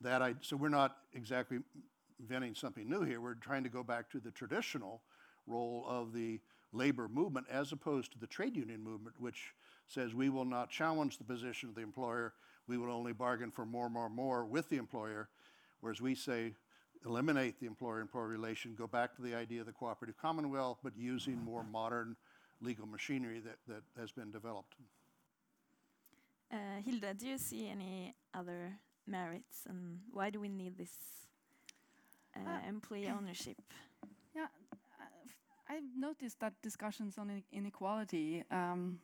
that 0.00 0.22
I, 0.22 0.34
so 0.40 0.56
we're 0.56 0.68
not 0.68 0.96
exactly 1.14 1.58
inventing 2.20 2.54
something 2.54 2.88
new 2.88 3.02
here. 3.02 3.20
We're 3.20 3.34
trying 3.34 3.64
to 3.64 3.68
go 3.68 3.82
back 3.82 4.10
to 4.10 4.20
the 4.20 4.30
traditional 4.30 5.02
role 5.46 5.84
of 5.86 6.12
the 6.12 6.40
labor 6.72 7.08
movement 7.08 7.46
as 7.50 7.72
opposed 7.72 8.12
to 8.12 8.18
the 8.18 8.26
trade 8.26 8.56
union 8.56 8.82
movement, 8.82 9.16
which 9.18 9.54
says 9.86 10.14
we 10.14 10.28
will 10.28 10.44
not 10.44 10.70
challenge 10.70 11.16
the 11.16 11.24
position 11.24 11.68
of 11.68 11.74
the 11.74 11.80
employer. 11.80 12.34
We 12.66 12.76
will 12.76 12.92
only 12.92 13.12
bargain 13.12 13.50
for 13.50 13.64
more, 13.64 13.88
more, 13.88 14.10
more 14.10 14.44
with 14.44 14.68
the 14.68 14.76
employer. 14.76 15.28
Whereas 15.80 16.00
we 16.00 16.14
say 16.14 16.54
eliminate 17.04 17.60
the 17.60 17.66
employer-employer 17.66 18.26
relation, 18.28 18.74
go 18.76 18.86
back 18.86 19.14
to 19.16 19.22
the 19.22 19.34
idea 19.34 19.60
of 19.60 19.66
the 19.66 19.72
cooperative 19.72 20.16
commonwealth, 20.18 20.78
but 20.82 20.92
using 20.96 21.36
more 21.44 21.64
modern 21.64 22.16
legal 22.60 22.86
machinery 22.86 23.40
that, 23.40 23.58
that 23.66 23.82
has 24.00 24.12
been 24.12 24.30
developed. 24.32 24.74
Uh, 26.52 26.80
Hilde, 26.84 27.16
do 27.18 27.26
you 27.28 27.38
see 27.38 27.68
any 27.68 28.14
other 28.34 28.72
merits, 29.06 29.66
and 29.68 30.00
why 30.12 30.30
do 30.30 30.40
we 30.40 30.48
need 30.48 30.76
this 30.76 30.92
uh, 32.36 32.40
Uh, 32.40 32.68
employee 32.68 33.08
ownership? 33.18 33.56
Yeah, 34.34 34.48
uh, 35.00 35.04
f- 35.26 35.36
I've 35.68 35.96
noticed 35.96 36.40
that 36.40 36.54
discussions 36.62 37.18
on 37.18 37.42
inequality 37.52 38.44
um, 38.50 38.98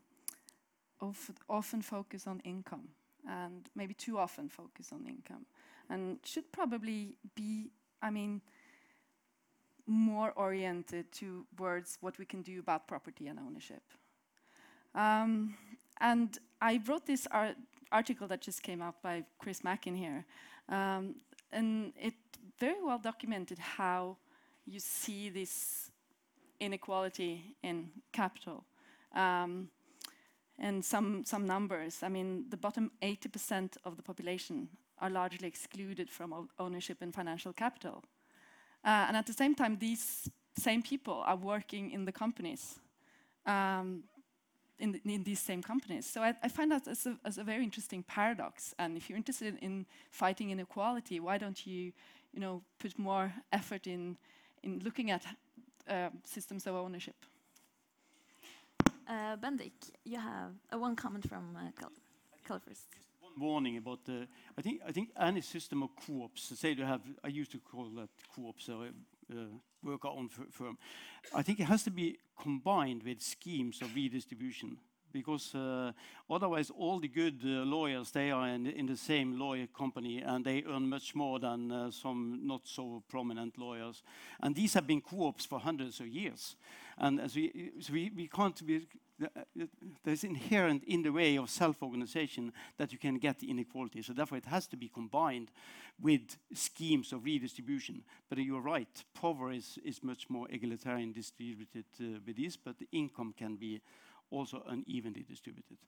of, 1.00 1.30
often 1.48 1.82
focus 1.82 2.26
on 2.26 2.40
income, 2.44 2.88
and 3.28 3.68
maybe 3.74 3.94
too 3.94 4.18
often 4.18 4.48
focus 4.48 4.92
on 4.92 5.06
income, 5.06 5.46
and 5.90 6.18
should 6.24 6.50
probably 6.52 7.16
be, 7.34 7.70
I 8.02 8.10
mean, 8.10 8.40
more 9.86 10.32
oriented 10.36 11.06
towards 11.12 11.98
what 12.00 12.18
we 12.18 12.24
can 12.24 12.42
do 12.42 12.60
about 12.60 12.86
property 12.86 13.26
and 13.28 13.38
ownership. 13.38 13.82
Um, 14.94 15.54
and 16.00 16.38
I 16.60 16.80
wrote 16.86 17.06
this 17.06 17.26
ar- 17.30 17.56
article 17.92 18.26
that 18.28 18.40
just 18.40 18.62
came 18.62 18.80
out 18.82 19.02
by 19.02 19.24
Chris 19.38 19.62
Mackin 19.62 19.94
here, 19.94 20.24
um, 20.68 21.16
and 21.52 21.92
it 22.00 22.14
very 22.58 22.82
well 22.82 22.98
documented 22.98 23.58
how 23.58 24.16
you 24.66 24.80
see 24.80 25.28
this 25.28 25.90
inequality 26.60 27.56
in 27.62 27.90
capital. 28.12 28.64
Um, 29.14 29.68
and 30.58 30.84
some, 30.84 31.24
some 31.24 31.46
numbers, 31.46 32.02
I 32.02 32.08
mean, 32.08 32.44
the 32.48 32.56
bottom 32.56 32.92
80% 33.02 33.76
of 33.84 33.96
the 33.96 34.02
population 34.02 34.68
are 35.04 35.10
largely 35.10 35.46
excluded 35.46 36.10
from 36.10 36.48
ownership 36.58 37.02
and 37.02 37.14
financial 37.14 37.52
capital. 37.52 38.02
Uh, 38.84 39.04
and 39.08 39.16
at 39.16 39.26
the 39.26 39.32
same 39.32 39.54
time, 39.54 39.76
these 39.78 40.30
same 40.56 40.82
people 40.82 41.22
are 41.26 41.36
working 41.36 41.90
in 41.90 42.04
the 42.06 42.12
companies, 42.12 42.78
um, 43.44 44.04
in, 44.78 44.92
the, 44.92 45.00
in 45.04 45.22
these 45.22 45.40
same 45.40 45.62
companies. 45.62 46.06
So 46.06 46.22
I, 46.22 46.34
I 46.42 46.48
find 46.48 46.70
that 46.70 46.88
as 46.88 47.06
a, 47.06 47.18
as 47.24 47.38
a 47.38 47.44
very 47.44 47.62
interesting 47.62 48.02
paradox. 48.02 48.74
And 48.78 48.96
if 48.96 49.10
you're 49.10 49.18
interested 49.18 49.58
in 49.60 49.84
fighting 50.10 50.50
inequality, 50.50 51.20
why 51.20 51.38
don't 51.38 51.66
you, 51.66 51.92
you 52.32 52.40
know, 52.40 52.62
put 52.78 52.98
more 52.98 53.32
effort 53.52 53.86
in, 53.86 54.16
in 54.62 54.80
looking 54.84 55.10
at 55.10 55.22
uh, 55.88 56.08
systems 56.24 56.66
of 56.66 56.74
ownership? 56.74 57.16
Uh, 59.06 59.36
Bendik, 59.36 59.72
you 60.04 60.18
have 60.18 60.52
uh, 60.72 60.78
one 60.78 60.96
comment 60.96 61.28
from 61.28 61.56
uh, 61.56 61.70
Cal- 61.78 61.92
Cal 62.46 62.58
first. 62.58 63.03
Warning 63.38 63.76
about 63.78 64.04
the. 64.04 64.28
I 64.56 64.62
think 64.62 64.80
I 64.86 64.92
think 64.92 65.10
any 65.18 65.40
system 65.40 65.82
of 65.82 65.90
co-ops. 65.96 66.52
Say 66.58 66.72
you 66.72 66.84
have. 66.84 67.02
I 67.24 67.28
used 67.28 67.52
to 67.52 67.58
call 67.58 67.90
that 67.96 68.08
co-ops 68.34 68.68
or 68.68 68.86
uh, 69.32 69.36
worker-owned 69.82 70.30
firm. 70.50 70.78
I 71.34 71.42
think 71.42 71.60
it 71.60 71.64
has 71.64 71.82
to 71.84 71.90
be 71.90 72.18
combined 72.40 73.02
with 73.02 73.20
schemes 73.20 73.82
of 73.82 73.94
redistribution 73.94 74.78
because 75.14 75.54
uh, 75.54 75.92
otherwise 76.28 76.70
all 76.70 76.98
the 76.98 77.08
good 77.08 77.40
uh, 77.44 77.64
lawyers 77.64 78.10
they 78.10 78.30
are 78.30 78.48
in, 78.48 78.66
in 78.66 78.86
the 78.86 78.96
same 78.96 79.38
lawyer 79.38 79.66
company 79.66 80.20
and 80.20 80.44
they 80.44 80.64
earn 80.68 80.88
much 80.88 81.14
more 81.14 81.38
than 81.38 81.70
uh, 81.70 81.90
some 81.90 82.40
not 82.42 82.62
so 82.64 83.02
prominent 83.08 83.56
lawyers 83.56 84.02
and 84.42 84.54
these 84.54 84.74
have 84.74 84.86
been 84.86 85.00
co-ops 85.00 85.46
for 85.46 85.60
hundreds 85.60 86.00
of 86.00 86.08
years 86.08 86.56
and 86.98 87.20
as 87.20 87.36
we, 87.36 87.70
so 87.80 87.92
we, 87.92 88.10
we 88.14 88.28
can't 88.28 88.66
be 88.66 88.76
uh, 88.76 88.80
there's 90.04 90.24
inherent 90.24 90.82
in 90.84 91.02
the 91.02 91.12
way 91.12 91.36
of 91.36 91.48
self-organization 91.48 92.52
that 92.78 92.92
you 92.92 92.98
can 92.98 93.18
get 93.18 93.42
inequality 93.42 94.02
so 94.02 94.12
therefore 94.12 94.38
it 94.38 94.46
has 94.46 94.66
to 94.66 94.76
be 94.76 94.88
combined 94.88 95.50
with 96.02 96.36
schemes 96.52 97.12
of 97.12 97.24
redistribution 97.24 98.02
but 98.28 98.38
you're 98.38 98.60
right 98.60 99.04
power 99.14 99.52
is, 99.52 99.78
is 99.84 100.02
much 100.02 100.28
more 100.28 100.48
egalitarian 100.50 101.12
distributed 101.12 101.84
uh, 102.00 102.18
with 102.26 102.36
this 102.36 102.56
but 102.56 102.78
the 102.78 102.88
income 102.92 103.32
can 103.36 103.56
be 103.56 103.80
also 104.30 104.62
unevenly 104.68 105.24
distributed. 105.28 105.78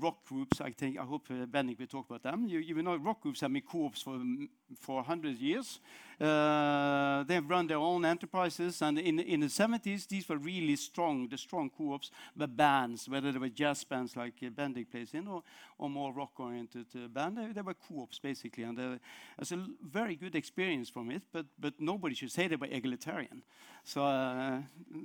Rock 0.00 0.24
groups, 0.26 0.60
I 0.60 0.70
think, 0.70 0.98
I 0.98 1.04
hope 1.04 1.26
uh, 1.30 1.46
Bendik 1.46 1.78
will 1.78 1.86
talk 1.86 2.10
about 2.10 2.22
them. 2.22 2.46
You, 2.46 2.58
you 2.58 2.82
know, 2.82 2.96
rock 2.96 3.20
groups 3.22 3.40
have 3.40 3.52
been 3.52 3.62
co-ops 3.62 4.02
for, 4.02 4.12
mm, 4.14 4.48
for 4.80 4.96
100 4.96 5.38
years. 5.38 5.80
Uh, 6.20 7.22
they've 7.24 7.48
run 7.48 7.66
their 7.66 7.78
own 7.78 8.04
enterprises, 8.04 8.82
and 8.82 8.98
in, 8.98 9.20
in 9.20 9.40
the 9.40 9.48
70s, 9.48 10.06
these 10.06 10.28
were 10.28 10.36
really 10.36 10.76
strong. 10.76 11.28
The 11.28 11.38
strong 11.38 11.70
co-ops 11.70 12.10
were 12.36 12.46
bands, 12.46 13.08
whether 13.08 13.32
they 13.32 13.38
were 13.38 13.48
jazz 13.48 13.84
bands 13.84 14.16
like 14.16 14.34
uh, 14.44 14.68
plays 14.90 15.14
in, 15.14 15.28
or, 15.28 15.42
or 15.78 15.88
more 15.88 16.12
rock-oriented 16.12 16.86
uh, 16.94 17.08
band. 17.08 17.38
They, 17.38 17.52
they 17.52 17.62
were 17.62 17.74
co-ops, 17.74 18.18
basically, 18.18 18.64
and 18.64 18.78
uh, 18.78 18.98
it's 19.38 19.52
a 19.52 19.64
very 19.82 20.16
good 20.16 20.34
experience 20.34 20.90
from 20.90 21.10
it, 21.10 21.22
but, 21.32 21.46
but 21.58 21.74
nobody 21.78 22.14
should 22.14 22.32
say 22.32 22.48
they 22.48 22.56
were 22.56 22.68
egalitarian. 22.70 23.42
So 23.84 24.04
uh, 24.04 24.58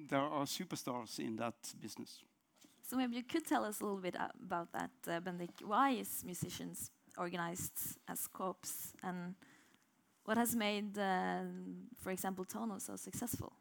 there 0.09 0.19
are 0.19 0.45
superstars 0.45 1.19
in 1.19 1.35
that 1.37 1.55
business. 1.81 2.21
So 2.83 2.97
maybe 2.97 3.15
you 3.15 3.23
could 3.23 3.45
tell 3.45 3.63
us 3.65 3.79
a 3.79 3.83
little 3.83 3.99
bit 3.99 4.15
about 4.15 4.71
that, 4.73 4.91
uh, 5.07 5.19
Bendik. 5.21 5.63
Why 5.65 5.91
is 5.91 6.23
musicians 6.25 6.91
organized 7.17 7.97
as 8.07 8.27
corps, 8.27 8.93
and 9.03 9.35
what 10.25 10.37
has 10.37 10.55
made, 10.55 10.97
uh, 10.97 11.43
for 11.99 12.11
example, 12.11 12.45
Tono 12.45 12.79
so 12.79 12.95
successful? 12.95 13.53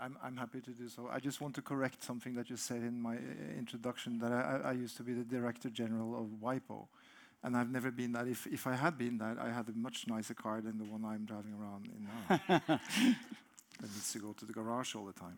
I'm, 0.00 0.16
I'm 0.22 0.36
happy 0.36 0.60
to 0.60 0.70
do 0.70 0.88
so. 0.88 1.08
I 1.10 1.18
just 1.18 1.40
want 1.40 1.54
to 1.54 1.62
correct 1.62 2.02
something 2.02 2.34
that 2.34 2.50
you 2.50 2.56
said 2.56 2.82
in 2.82 3.00
my 3.00 3.16
uh, 3.16 3.58
introduction 3.58 4.18
that 4.18 4.32
I, 4.32 4.40
I 4.40 4.70
I 4.70 4.72
used 4.72 4.96
to 4.98 5.02
be 5.02 5.14
the 5.14 5.24
director 5.24 5.70
general 5.70 6.18
of 6.20 6.26
WIPO. 6.40 6.88
And 7.42 7.56
I've 7.56 7.70
never 7.70 7.90
been 7.90 8.12
that. 8.12 8.26
If, 8.26 8.46
if 8.46 8.66
I 8.66 8.74
had 8.74 8.96
been 8.96 9.18
that, 9.18 9.38
I 9.38 9.50
had 9.52 9.68
a 9.68 9.72
much 9.72 10.06
nicer 10.06 10.32
car 10.32 10.62
than 10.62 10.78
the 10.78 10.84
one 10.84 11.04
I'm 11.04 11.26
driving 11.26 11.52
around 11.52 11.90
in 11.94 12.08
now. 12.08 12.40
that 13.80 13.82
needs 13.82 14.12
to 14.12 14.18
go 14.18 14.32
to 14.32 14.46
the 14.46 14.52
garage 14.52 14.94
all 14.94 15.04
the 15.04 15.12
time. 15.12 15.36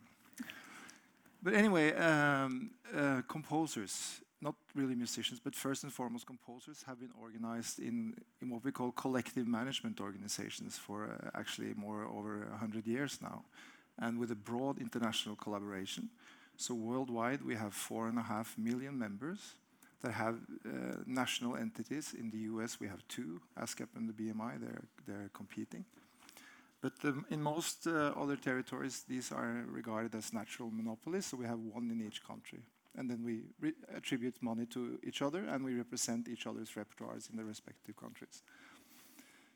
But 1.41 1.53
anyway, 1.53 1.93
um, 1.93 2.71
uh, 2.95 3.21
composers, 3.27 4.21
not 4.41 4.55
really 4.75 4.95
musicians, 4.95 5.39
but 5.39 5.55
first 5.55 5.83
and 5.83 5.93
foremost, 5.93 6.25
composers 6.25 6.83
have 6.87 6.99
been 6.99 7.11
organized 7.21 7.79
in, 7.79 8.15
in 8.41 8.49
what 8.49 8.63
we 8.63 8.71
call 8.71 8.91
collective 8.91 9.47
management 9.47 9.99
organizations 10.01 10.77
for 10.77 11.05
uh, 11.05 11.37
actually 11.37 11.73
more 11.75 12.05
over 12.05 12.47
100 12.49 12.87
years 12.87 13.19
now 13.21 13.43
and 13.99 14.19
with 14.19 14.31
a 14.31 14.35
broad 14.35 14.79
international 14.79 15.35
collaboration. 15.35 16.09
So 16.55 16.73
worldwide, 16.73 17.43
we 17.43 17.55
have 17.55 17.73
four 17.73 18.07
and 18.07 18.17
a 18.17 18.23
half 18.23 18.57
million 18.57 18.97
members 18.97 19.53
that 20.01 20.11
have 20.11 20.35
uh, 20.65 20.69
national 21.05 21.55
entities. 21.55 22.13
In 22.17 22.29
the 22.29 22.37
US, 22.53 22.79
we 22.79 22.87
have 22.87 23.07
two, 23.07 23.41
ASCAP 23.59 23.87
and 23.95 24.07
the 24.07 24.13
BMI, 24.13 24.59
they're, 24.59 24.83
they're 25.07 25.29
competing. 25.33 25.85
But 26.81 26.93
in 27.31 27.41
most 27.41 27.87
uh, 27.87 28.13
other 28.15 28.35
territories, 28.35 29.03
these 29.07 29.31
are 29.31 29.65
regarded 29.67 30.13
as 30.15 30.31
natural 30.31 30.69
monopolies, 30.71 31.25
so 31.25 31.37
we 31.37 31.45
have 31.45 31.59
one 31.59 31.89
in 31.89 32.05
each 32.05 32.23
country. 32.23 32.59
And 32.95 33.09
then 33.09 33.23
we 33.23 33.43
attribute 33.95 34.41
money 34.41 34.65
to 34.67 34.99
each 35.03 35.21
other 35.21 35.45
and 35.45 35.63
we 35.63 35.75
represent 35.75 36.27
each 36.27 36.47
other's 36.47 36.71
repertoires 36.71 37.29
in 37.29 37.37
the 37.37 37.43
respective 37.43 37.95
countries. 37.95 38.41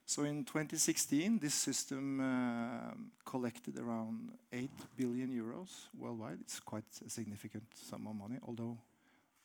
So 0.05 0.23
in 0.23 0.43
2016, 0.43 1.39
this 1.39 1.53
system 1.53 2.19
um, 2.19 3.11
collected 3.25 3.79
around 3.79 4.31
8 4.51 4.69
billion 4.97 5.29
euros 5.29 5.87
worldwide. 5.97 6.39
It's 6.41 6.59
quite 6.59 6.83
a 7.05 7.09
significant 7.09 7.63
sum 7.73 8.07
of 8.07 8.15
money, 8.15 8.37
although 8.45 8.77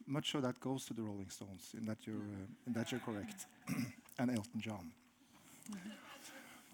much 0.06 0.34
of 0.34 0.42
that 0.42 0.60
goes 0.60 0.84
to 0.86 0.94
the 0.94 1.02
Rolling 1.02 1.30
Stones, 1.30 1.74
in 1.76 1.84
that 1.86 2.06
you're, 2.06 2.16
uh, 2.16 2.66
in 2.66 2.72
that 2.72 2.90
you're 2.90 3.00
correct, 3.00 3.46
and 4.18 4.30
Elton 4.30 4.60
John. 4.60 4.90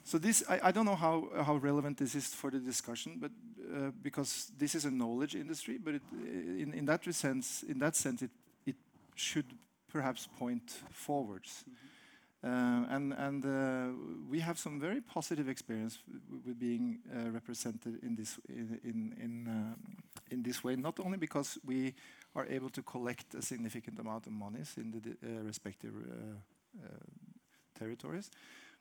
So 0.04 0.18
this, 0.18 0.42
I, 0.48 0.60
I 0.64 0.72
don't 0.72 0.84
know 0.84 0.96
how, 0.96 1.28
how 1.44 1.56
relevant 1.56 1.98
this 1.98 2.14
is 2.14 2.26
for 2.28 2.50
the 2.50 2.58
discussion, 2.58 3.18
but 3.20 3.30
uh, 3.74 3.90
because 4.02 4.50
this 4.58 4.74
is 4.74 4.84
a 4.84 4.90
knowledge 4.90 5.34
industry, 5.34 5.78
but 5.78 5.94
it, 5.94 6.02
in, 6.12 6.74
in 6.74 6.84
that 6.86 7.04
sense, 7.14 7.62
in 7.62 7.78
that 7.78 7.96
sense, 7.96 8.22
it, 8.22 8.30
it 8.66 8.76
should 9.14 9.46
perhaps 9.88 10.28
point 10.38 10.82
forwards. 10.90 11.64
Uh, 12.44 12.84
and 12.90 13.12
and 13.12 13.44
uh, 13.44 13.94
we 14.28 14.40
have 14.40 14.58
some 14.58 14.80
very 14.80 15.00
positive 15.00 15.48
experience 15.48 15.98
with 16.44 16.58
being 16.58 16.98
uh, 17.14 17.30
represented 17.30 18.02
in 18.02 18.16
this 18.16 18.40
in 18.48 18.80
in 18.82 19.14
in, 19.22 19.46
um, 19.46 19.76
in 20.30 20.42
this 20.42 20.64
way. 20.64 20.74
Not 20.74 20.98
only 20.98 21.18
because 21.18 21.56
we 21.64 21.94
are 22.34 22.46
able 22.46 22.68
to 22.70 22.82
collect 22.82 23.34
a 23.34 23.42
significant 23.42 24.00
amount 24.00 24.26
of 24.26 24.32
monies 24.32 24.74
in 24.76 24.90
the 24.90 24.98
uh, 24.98 25.44
respective 25.44 25.94
uh, 25.94 26.84
uh, 26.84 26.88
territories, 27.78 28.28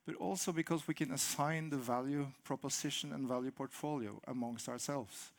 but 0.05 0.15
also 0.15 0.51
because 0.51 0.87
we 0.87 0.93
can 0.93 1.11
assign 1.11 1.69
the 1.69 1.77
value 1.77 2.27
proposition 2.43 3.13
and 3.13 3.27
value 3.27 3.51
portfolio 3.51 4.19
amongst 4.27 4.67
ourselves. 4.67 5.31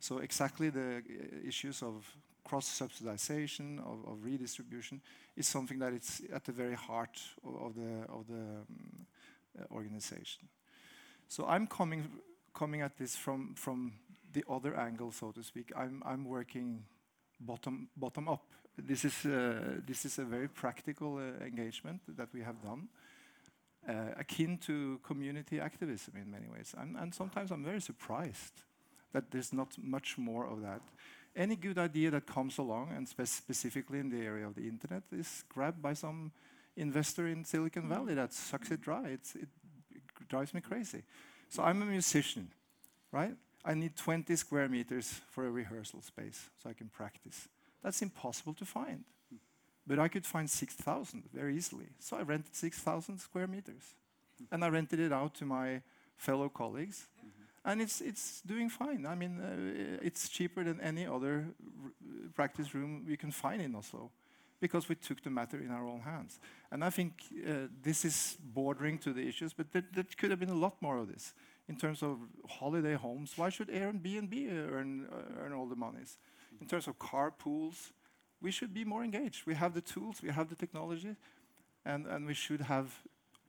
So 0.00 0.18
exactly 0.18 0.70
the 0.70 0.96
uh, 0.98 1.48
issues 1.48 1.82
of 1.82 2.04
cross-subsidization, 2.44 3.80
of, 3.80 4.06
of 4.06 4.24
redistribution, 4.24 5.00
is 5.36 5.46
something 5.46 5.78
that 5.80 5.92
is 5.92 6.22
at 6.32 6.44
the 6.44 6.52
very 6.52 6.74
heart 6.74 7.18
of, 7.44 7.74
the, 7.74 8.04
of 8.08 8.26
the 8.28 8.34
um, 8.34 9.06
uh, 9.58 9.74
organization. 9.74 10.48
So 11.28 11.44
I'm 11.46 11.66
coming, 11.66 12.08
coming 12.54 12.82
at 12.82 12.96
this 12.96 13.16
from, 13.16 13.54
from 13.56 13.92
the 14.32 14.44
other 14.48 14.76
angle, 14.76 15.12
so 15.12 15.32
to 15.32 15.42
speak. 15.42 15.72
I'm, 15.76 16.02
I'm 16.06 16.24
working 16.24 16.84
bottom, 17.40 17.88
bottom 17.96 18.28
up. 18.28 18.44
This 18.78 19.04
is, 19.04 19.26
uh, 19.26 19.80
this 19.86 20.04
is 20.04 20.18
a 20.18 20.24
very 20.24 20.48
practical 20.48 21.18
engagement 21.18 22.02
that 22.16 22.28
we 22.32 22.42
have 22.42 22.62
done 22.62 22.88
uh, 23.88 23.92
akin 24.18 24.58
to 24.58 24.98
community 25.02 25.60
activism 25.60 26.14
in 26.16 26.30
many 26.30 26.46
ways. 26.48 26.74
And, 26.76 26.96
and 26.96 27.14
sometimes 27.14 27.50
I'm 27.50 27.64
very 27.64 27.80
surprised 27.80 28.62
that 29.12 29.30
there's 29.30 29.52
not 29.52 29.76
much 29.78 30.18
more 30.18 30.46
of 30.46 30.62
that. 30.62 30.80
Any 31.34 31.56
good 31.56 31.78
idea 31.78 32.10
that 32.10 32.26
comes 32.26 32.58
along, 32.58 32.92
and 32.96 33.08
spe- 33.08 33.26
specifically 33.26 33.98
in 33.98 34.08
the 34.08 34.24
area 34.24 34.46
of 34.46 34.54
the 34.54 34.62
internet, 34.62 35.02
is 35.12 35.44
grabbed 35.48 35.82
by 35.82 35.92
some 35.92 36.32
investor 36.76 37.26
in 37.26 37.44
Silicon 37.44 37.88
Valley 37.88 38.14
that 38.14 38.32
sucks 38.32 38.70
it 38.70 38.80
dry. 38.80 39.08
It's, 39.08 39.34
it 39.34 39.48
drives 40.28 40.54
me 40.54 40.60
crazy. 40.60 41.02
So 41.48 41.62
I'm 41.62 41.82
a 41.82 41.86
musician, 41.86 42.48
right? 43.12 43.34
I 43.64 43.74
need 43.74 43.96
20 43.96 44.34
square 44.36 44.68
meters 44.68 45.20
for 45.30 45.46
a 45.46 45.50
rehearsal 45.50 46.02
space 46.02 46.50
so 46.62 46.70
I 46.70 46.72
can 46.72 46.88
practice. 46.88 47.48
That's 47.82 48.02
impossible 48.02 48.54
to 48.54 48.64
find. 48.64 49.04
But 49.86 49.98
I 49.98 50.08
could 50.08 50.26
find 50.26 50.50
6,000 50.50 51.24
very 51.32 51.56
easily. 51.56 51.86
So 51.98 52.16
I 52.16 52.22
rented 52.22 52.54
6,000 52.54 53.18
square 53.18 53.46
meters. 53.46 53.94
And 54.50 54.64
I 54.64 54.68
rented 54.68 55.00
it 55.00 55.12
out 55.12 55.34
to 55.36 55.44
my 55.44 55.82
fellow 56.16 56.48
colleagues. 56.48 57.06
And 57.64 57.82
it's, 57.82 58.00
it's 58.00 58.42
doing 58.42 58.68
fine. 58.68 59.06
I 59.06 59.14
mean, 59.16 59.40
uh, 59.40 59.98
it's 60.00 60.28
cheaper 60.28 60.62
than 60.62 60.80
any 60.80 61.04
other 61.04 61.46
r- 61.82 61.90
practice 62.34 62.74
room 62.74 63.04
we 63.08 63.16
can 63.16 63.32
find 63.32 63.60
in 63.60 63.74
Oslo 63.74 64.10
because 64.60 64.88
we 64.88 64.94
took 64.94 65.22
the 65.22 65.30
matter 65.30 65.58
in 65.58 65.70
our 65.70 65.86
own 65.86 66.00
hands. 66.00 66.38
And 66.70 66.84
I 66.84 66.90
think 66.90 67.12
uh, 67.46 67.68
this 67.82 68.04
is 68.04 68.38
bordering 68.40 68.98
to 68.98 69.12
the 69.12 69.26
issues, 69.26 69.52
but 69.52 69.72
there, 69.72 69.84
there 69.92 70.04
could 70.16 70.30
have 70.30 70.40
been 70.40 70.50
a 70.50 70.54
lot 70.54 70.80
more 70.80 70.98
of 70.98 71.08
this 71.08 71.34
in 71.68 71.76
terms 71.76 72.02
of 72.02 72.18
holiday 72.48 72.94
homes. 72.94 73.32
Why 73.36 73.48
should 73.48 73.68
Airbnb 73.68 74.72
earn, 74.72 75.08
uh, 75.12 75.42
earn 75.42 75.52
all 75.52 75.66
the 75.66 75.76
monies? 75.76 76.18
In 76.60 76.66
terms 76.66 76.86
of 76.86 76.98
car 76.98 77.30
pools, 77.30 77.92
we 78.40 78.50
should 78.50 78.72
be 78.74 78.84
more 78.84 79.02
engaged. 79.02 79.46
We 79.46 79.54
have 79.54 79.74
the 79.74 79.80
tools, 79.80 80.22
we 80.22 80.30
have 80.30 80.48
the 80.48 80.56
technology, 80.56 81.16
and, 81.84 82.06
and 82.06 82.26
we 82.26 82.34
should 82.34 82.60
have 82.60 82.92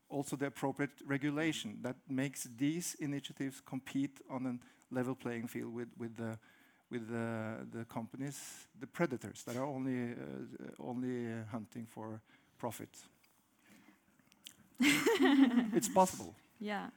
also 0.09 0.35
the 0.35 0.47
appropriate 0.47 0.91
regulation 1.05 1.79
that 1.81 1.95
makes 2.07 2.47
these 2.57 2.95
initiatives 2.99 3.61
compete 3.65 4.21
on 4.29 4.45
a 4.45 4.95
level 4.95 5.15
playing 5.15 5.47
field 5.47 5.73
with, 5.73 5.89
with 5.97 6.15
the 6.15 6.37
with 6.89 7.09
the, 7.09 7.67
the 7.73 7.85
companies, 7.85 8.67
the 8.79 8.87
predators 8.87 9.43
that 9.43 9.57
are 9.57 9.65
only, 9.65 10.11
uh, 10.11 10.15
only 10.79 11.27
hunting 11.51 11.85
for 11.85 12.21
profit. 12.57 12.89
it's 14.79 15.89
possible. 15.89 16.33
Yeah. 16.59 16.87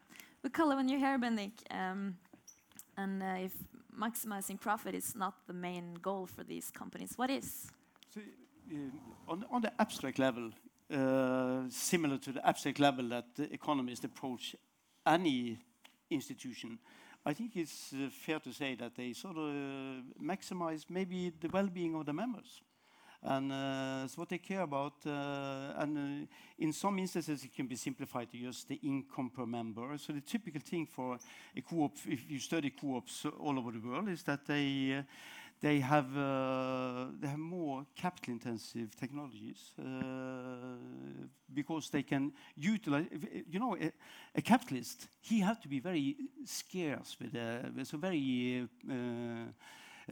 But 0.42 0.52
Kalle, 0.52 0.76
when 0.76 0.88
you're 0.88 0.98
here, 0.98 1.18
Bendik, 1.18 1.52
um, 1.70 2.16
and 2.96 3.22
uh, 3.22 3.26
if 3.38 3.52
maximizing 3.98 4.60
profit 4.60 4.94
is 4.94 5.14
not 5.16 5.34
the 5.46 5.52
main 5.52 5.94
goal 6.00 6.26
for 6.26 6.44
these 6.44 6.70
companies, 6.70 7.14
what 7.16 7.30
is? 7.30 7.66
Uh, 8.16 9.36
on, 9.50 9.62
the 9.62 9.72
abstract 9.80 10.18
level, 10.18 10.50
uh, 10.92 11.62
similar 11.68 12.18
to 12.18 12.32
the 12.32 12.46
abstract 12.46 12.80
level 12.80 13.08
that 13.08 13.24
the 13.36 13.52
economists 13.52 14.04
approach 14.04 14.56
any 15.06 15.58
institution, 16.10 16.78
I 17.24 17.34
think 17.34 17.56
it's 17.56 17.92
uh, 17.92 18.08
fair 18.10 18.40
to 18.40 18.52
say 18.52 18.74
that 18.76 18.96
they 18.96 19.12
sort 19.12 19.36
of 19.36 20.02
maximize 20.20 20.84
maybe 20.88 21.32
the 21.40 21.48
well-being 21.48 21.94
of 21.94 22.06
the 22.06 22.12
members. 22.12 22.60
And 23.22 23.52
it's 24.04 24.16
what 24.16 24.30
they 24.30 24.38
care 24.38 24.62
about. 24.62 24.94
And 25.04 26.26
in 26.58 26.72
some 26.72 26.98
instances, 26.98 27.44
it 27.44 27.54
can 27.54 27.66
be 27.66 27.76
simplified 27.76 28.30
to 28.30 28.38
just 28.38 28.66
the 28.66 28.76
income 28.82 29.28
per 29.28 29.44
member. 29.44 29.98
So 29.98 30.14
the 30.14 30.22
typical 30.22 30.62
thing 30.62 30.86
for 30.86 31.18
a 31.54 31.60
co-op, 31.60 31.98
if 32.06 32.30
you 32.30 32.38
study 32.38 32.70
co-ops 32.70 33.26
all 33.38 33.58
over 33.58 33.72
the 33.72 33.86
world, 33.86 34.08
is 34.08 34.22
that 34.22 34.46
they 34.46 35.04
they 35.60 35.80
have 35.80 36.16
uh, 36.16 37.06
they 37.20 37.28
have 37.28 37.38
more 37.38 37.86
capital 37.94 38.32
intensive 38.32 38.96
technologies 38.96 39.72
uh, 39.78 39.84
because 41.52 41.90
they 41.90 42.02
can 42.02 42.32
utilize 42.56 43.06
you 43.50 43.58
know 43.58 43.76
a, 44.34 44.42
capitalist 44.42 45.08
he 45.20 45.40
has 45.40 45.58
to 45.58 45.68
be 45.68 45.80
very 45.80 46.16
scarce 46.44 47.16
with, 47.20 47.36
so 47.86 47.98
very 47.98 48.68
uh, 48.90 48.94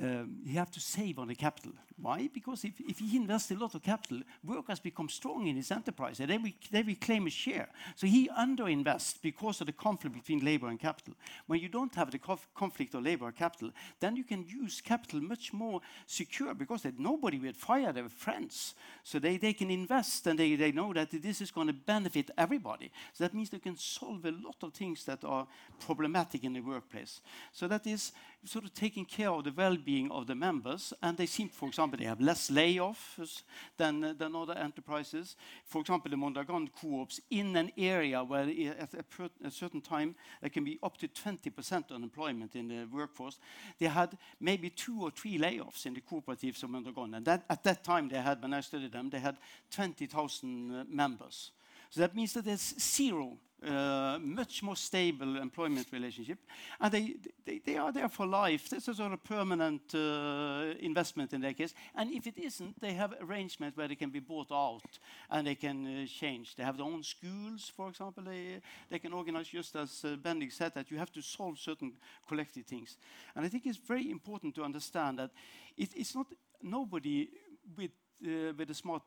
um, 0.00 0.36
he 0.46 0.54
have 0.54 0.70
to 0.70 0.80
save 0.80 1.18
on 1.18 1.28
the 1.28 1.34
capital. 1.34 1.72
Why? 2.00 2.28
Because 2.32 2.64
if, 2.64 2.80
if 2.80 3.00
he 3.00 3.16
invests 3.16 3.50
a 3.50 3.56
lot 3.56 3.74
of 3.74 3.82
capital, 3.82 4.20
workers 4.44 4.78
become 4.78 5.08
strong 5.08 5.48
in 5.48 5.56
his 5.56 5.72
enterprise 5.72 6.20
and 6.20 6.30
they 6.30 6.38
will, 6.38 6.52
they 6.70 6.82
will 6.82 6.94
claim 7.00 7.26
a 7.26 7.30
share. 7.30 7.68
So 7.96 8.06
he 8.06 8.28
underinvests 8.28 9.20
because 9.20 9.60
of 9.60 9.66
the 9.66 9.72
conflict 9.72 10.14
between 10.14 10.44
labor 10.44 10.68
and 10.68 10.78
capital. 10.78 11.14
When 11.48 11.58
you 11.58 11.68
don't 11.68 11.94
have 11.96 12.12
the 12.12 12.20
conflict 12.54 12.94
of 12.94 13.02
labor 13.02 13.26
and 13.26 13.36
capital, 13.36 13.72
then 13.98 14.14
you 14.14 14.22
can 14.22 14.44
use 14.46 14.80
capital 14.80 15.20
much 15.20 15.52
more 15.52 15.80
secure 16.06 16.54
because 16.54 16.82
that 16.82 17.00
nobody 17.00 17.38
will 17.38 17.52
fire 17.52 17.92
their 17.92 18.08
friends. 18.08 18.74
So 19.02 19.18
they, 19.18 19.36
they 19.36 19.52
can 19.52 19.70
invest 19.70 20.28
and 20.28 20.38
they, 20.38 20.54
they 20.54 20.70
know 20.70 20.92
that 20.92 21.10
this 21.10 21.40
is 21.40 21.50
going 21.50 21.66
to 21.66 21.72
benefit 21.72 22.30
everybody. 22.38 22.92
So 23.12 23.24
that 23.24 23.34
means 23.34 23.50
they 23.50 23.58
can 23.58 23.76
solve 23.76 24.24
a 24.24 24.30
lot 24.30 24.62
of 24.62 24.72
things 24.72 25.04
that 25.06 25.24
are 25.24 25.48
problematic 25.80 26.44
in 26.44 26.52
the 26.52 26.60
workplace. 26.60 27.20
So 27.52 27.66
that 27.66 27.88
is 27.88 28.12
sort 28.44 28.64
of 28.64 28.72
taking 28.72 29.04
care 29.04 29.30
of 29.30 29.44
the 29.44 29.52
well-being 29.52 30.10
of 30.10 30.26
the 30.26 30.34
members, 30.34 30.92
and 31.02 31.16
they 31.16 31.26
seem, 31.26 31.48
for 31.48 31.68
example, 31.68 31.98
they 31.98 32.04
have 32.04 32.20
less 32.20 32.50
layoffs 32.50 33.42
than, 33.76 34.16
than 34.16 34.36
other 34.36 34.54
enterprises. 34.54 35.36
For 35.64 35.80
example, 35.80 36.10
the 36.10 36.16
Mondragon 36.16 36.70
co-ops 36.80 37.20
in 37.30 37.56
an 37.56 37.72
area 37.76 38.22
where 38.22 38.42
at 38.42 38.94
a, 38.94 39.30
a, 39.44 39.50
certain 39.50 39.80
time 39.80 40.14
there 40.40 40.50
can 40.50 40.64
be 40.64 40.78
up 40.82 40.96
to 40.98 41.08
20% 41.08 41.90
unemployment 41.90 42.54
in 42.54 42.68
the 42.68 42.86
workforce, 42.90 43.38
they 43.78 43.86
had 43.86 44.16
maybe 44.40 44.70
two 44.70 45.02
or 45.02 45.10
three 45.10 45.38
layoffs 45.38 45.86
in 45.86 45.94
the 45.94 46.00
cooperatives 46.00 46.62
of 46.62 46.70
Mondragon. 46.70 47.14
And 47.14 47.24
that, 47.26 47.44
at 47.50 47.64
that 47.64 47.82
time 47.82 48.08
they 48.08 48.20
had, 48.20 48.40
when 48.40 48.54
I 48.54 48.60
studied 48.60 48.92
them, 48.92 49.10
they 49.10 49.20
had 49.20 49.36
20,000 49.70 50.74
uh, 50.74 50.84
members. 50.88 51.50
So 51.90 52.00
that 52.00 52.14
means 52.14 52.34
that 52.34 52.44
there's 52.44 52.74
zero 52.78 53.38
uh, 53.66 54.18
much 54.20 54.62
more 54.62 54.76
stable 54.76 55.36
employment 55.36 55.86
relationship. 55.92 56.38
And 56.80 56.92
they, 56.92 57.16
they, 57.44 57.58
they, 57.58 57.76
are 57.76 57.92
there 57.92 58.08
for 58.08 58.26
life. 58.26 58.68
There's 58.68 58.86
a 58.88 58.94
sort 58.94 59.12
of 59.12 59.24
permanent 59.24 59.94
uh, 59.94 60.74
investment 60.78 61.32
in 61.32 61.40
their 61.40 61.54
case. 61.54 61.74
And 61.94 62.12
if 62.12 62.26
it 62.26 62.38
isn't, 62.38 62.80
they 62.80 62.92
have 62.92 63.14
arrangement 63.20 63.76
where 63.76 63.88
they 63.88 63.96
can 63.96 64.10
be 64.10 64.20
bought 64.20 64.52
out 64.52 64.98
and 65.30 65.46
they 65.46 65.56
can 65.56 65.86
uh, 65.86 66.06
change. 66.06 66.54
They 66.54 66.62
have 66.62 66.76
their 66.76 66.86
own 66.86 67.02
schools, 67.02 67.72
for 67.74 67.88
example. 67.88 68.22
They, 68.22 68.60
they 68.90 68.98
can 69.00 69.12
organize, 69.12 69.48
just 69.48 69.74
as 69.74 70.04
uh, 70.04 70.16
Bendik 70.16 70.52
said, 70.52 70.74
that 70.74 70.90
you 70.90 70.98
have 70.98 71.12
to 71.12 71.20
solve 71.20 71.58
certain 71.58 71.94
collective 72.28 72.64
things. 72.64 72.96
And 73.34 73.44
I 73.44 73.48
think 73.48 73.66
it's 73.66 73.78
very 73.78 74.10
important 74.10 74.54
to 74.54 74.62
understand 74.62 75.18
that 75.18 75.30
it, 75.76 75.90
it's 75.96 76.14
not 76.14 76.26
nobody 76.62 77.28
with, 77.76 77.90
uh, 78.24 78.52
with 78.56 78.70
a 78.70 78.74
smart 78.74 79.02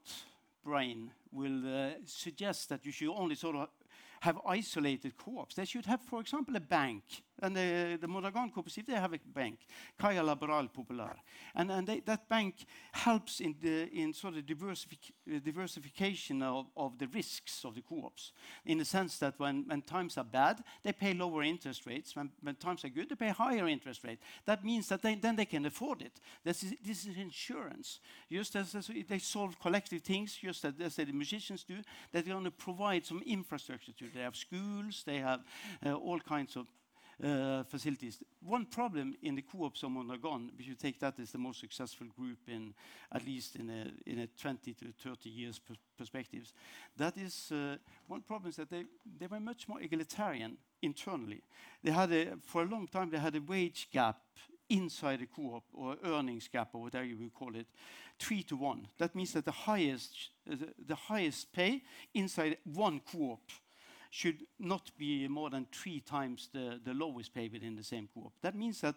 brain 0.63 1.11
will 1.31 1.65
uh, 1.65 1.91
suggest 2.05 2.69
that 2.69 2.85
you 2.85 2.91
should 2.91 3.09
only 3.09 3.35
sort 3.35 3.55
of 3.55 3.69
have 4.21 4.39
isolated 4.47 5.17
co-ops. 5.17 5.55
They 5.55 5.65
should 5.65 5.85
have, 5.87 6.01
for 6.01 6.21
example, 6.21 6.55
a 6.55 6.59
bank. 6.59 7.03
And 7.41 7.55
the, 7.55 7.97
the 7.99 8.07
Mondragon 8.07 8.51
cooperative, 8.51 8.85
they 8.85 8.93
have 8.93 9.13
a 9.13 9.19
bank, 9.33 9.59
Caja 9.97 10.21
Laboral 10.21 10.71
Popular. 10.71 11.15
And, 11.55 11.71
and 11.71 11.87
they, 11.87 12.01
that 12.01 12.29
bank 12.29 12.65
helps 12.91 13.39
in, 13.39 13.55
the, 13.61 13.89
in 13.91 14.13
sort 14.13 14.37
of 14.37 14.45
diversific, 14.45 15.11
diversification 15.43 16.43
of, 16.43 16.67
of 16.77 16.99
the 16.99 17.07
risks 17.07 17.65
of 17.65 17.75
the 17.75 17.81
co-ops. 17.81 18.31
In 18.65 18.77
the 18.77 18.85
sense 18.85 19.17
that 19.17 19.39
when, 19.39 19.65
when 19.67 19.81
times 19.81 20.17
are 20.17 20.23
bad, 20.23 20.63
they 20.83 20.93
pay 20.93 21.13
lower 21.13 21.41
interest 21.41 21.87
rates. 21.87 22.15
When, 22.15 22.29
when 22.41 22.55
times 22.55 22.85
are 22.85 22.89
good, 22.89 23.09
they 23.09 23.15
pay 23.15 23.29
higher 23.29 23.67
interest 23.67 24.03
rate. 24.03 24.19
That 24.45 24.63
means 24.63 24.87
that 24.89 25.01
they, 25.01 25.15
then 25.15 25.35
they 25.35 25.45
can 25.45 25.65
afford 25.65 26.03
it. 26.03 26.19
This 26.43 26.63
is, 26.63 26.73
this 26.85 27.05
is 27.05 27.17
insurance. 27.17 27.99
Just 28.31 28.55
as, 28.55 28.75
as 28.75 28.91
they 29.09 29.19
solve 29.19 29.59
collective 29.59 30.03
things, 30.03 30.37
just 30.39 30.63
as, 30.63 30.73
as 30.79 30.95
the 30.95 31.05
musicians 31.05 31.63
do, 31.63 31.77
they're 32.11 32.21
going 32.21 32.43
to 32.43 32.51
provide 32.51 33.05
some 33.05 33.23
infrastructure 33.25 33.91
to 33.93 34.11
they 34.13 34.21
have 34.21 34.35
schools, 34.35 35.03
they 35.05 35.17
have 35.17 35.41
uh, 35.85 35.93
all 35.93 36.19
kinds 36.19 36.55
of 36.55 36.67
facilities. 37.69 38.19
One 38.43 38.65
problem 38.65 39.15
in 39.21 39.35
the 39.35 39.43
co-ops 39.43 39.83
of 39.83 39.91
Mondragon, 39.91 40.51
if 40.57 40.67
you 40.67 40.75
take 40.75 40.99
that 40.99 41.19
as 41.19 41.31
the 41.31 41.37
most 41.37 41.59
successful 41.59 42.07
group 42.17 42.39
in 42.47 42.73
at 43.11 43.25
least 43.25 43.55
in 43.57 43.69
a, 43.69 44.09
in 44.09 44.19
a 44.19 44.27
20 44.27 44.73
to 44.73 44.85
30 44.91 45.29
years 45.29 45.59
per 45.59 45.75
perspectives, 45.97 46.53
that 46.97 47.17
is 47.17 47.51
uh, 47.51 47.75
one 48.07 48.21
problem 48.21 48.49
is 48.49 48.55
that 48.55 48.69
they, 48.69 49.27
were 49.27 49.39
much 49.39 49.67
more 49.67 49.79
egalitarian 49.79 50.57
internally. 50.81 51.43
They 51.83 51.91
had 51.91 52.11
a, 52.11 52.37
for 52.41 52.63
a 52.63 52.65
long 52.65 52.87
time 52.87 53.11
they 53.11 53.19
had 53.19 53.35
a 53.35 53.41
wage 53.41 53.89
gap 53.91 54.17
inside 54.69 55.19
the 55.19 55.27
co-op 55.27 55.63
or 55.73 55.97
earnings 56.03 56.47
gap 56.47 56.69
or 56.73 56.81
whatever 56.81 57.05
you 57.05 57.17
would 57.17 57.33
call 57.33 57.55
it, 57.55 57.67
three 58.17 58.41
to 58.43 58.55
one. 58.55 58.87
That 58.97 59.13
means 59.15 59.33
that 59.33 59.45
the 59.45 59.51
highest, 59.51 60.29
the, 60.47 60.69
the 60.87 60.95
highest 60.95 61.51
pay 61.53 61.83
inside 62.13 62.57
one 62.63 63.01
co-op 63.11 63.41
should 64.11 64.43
not 64.59 64.91
be 64.97 65.27
more 65.27 65.49
than 65.49 65.65
three 65.71 66.01
times 66.01 66.49
the, 66.53 66.93
lowest 66.93 67.33
pay 67.33 67.47
within 67.47 67.75
the 67.75 67.83
same 67.83 68.09
co-op. 68.13 68.33
That 68.41 68.55
means 68.55 68.81
that 68.81 68.95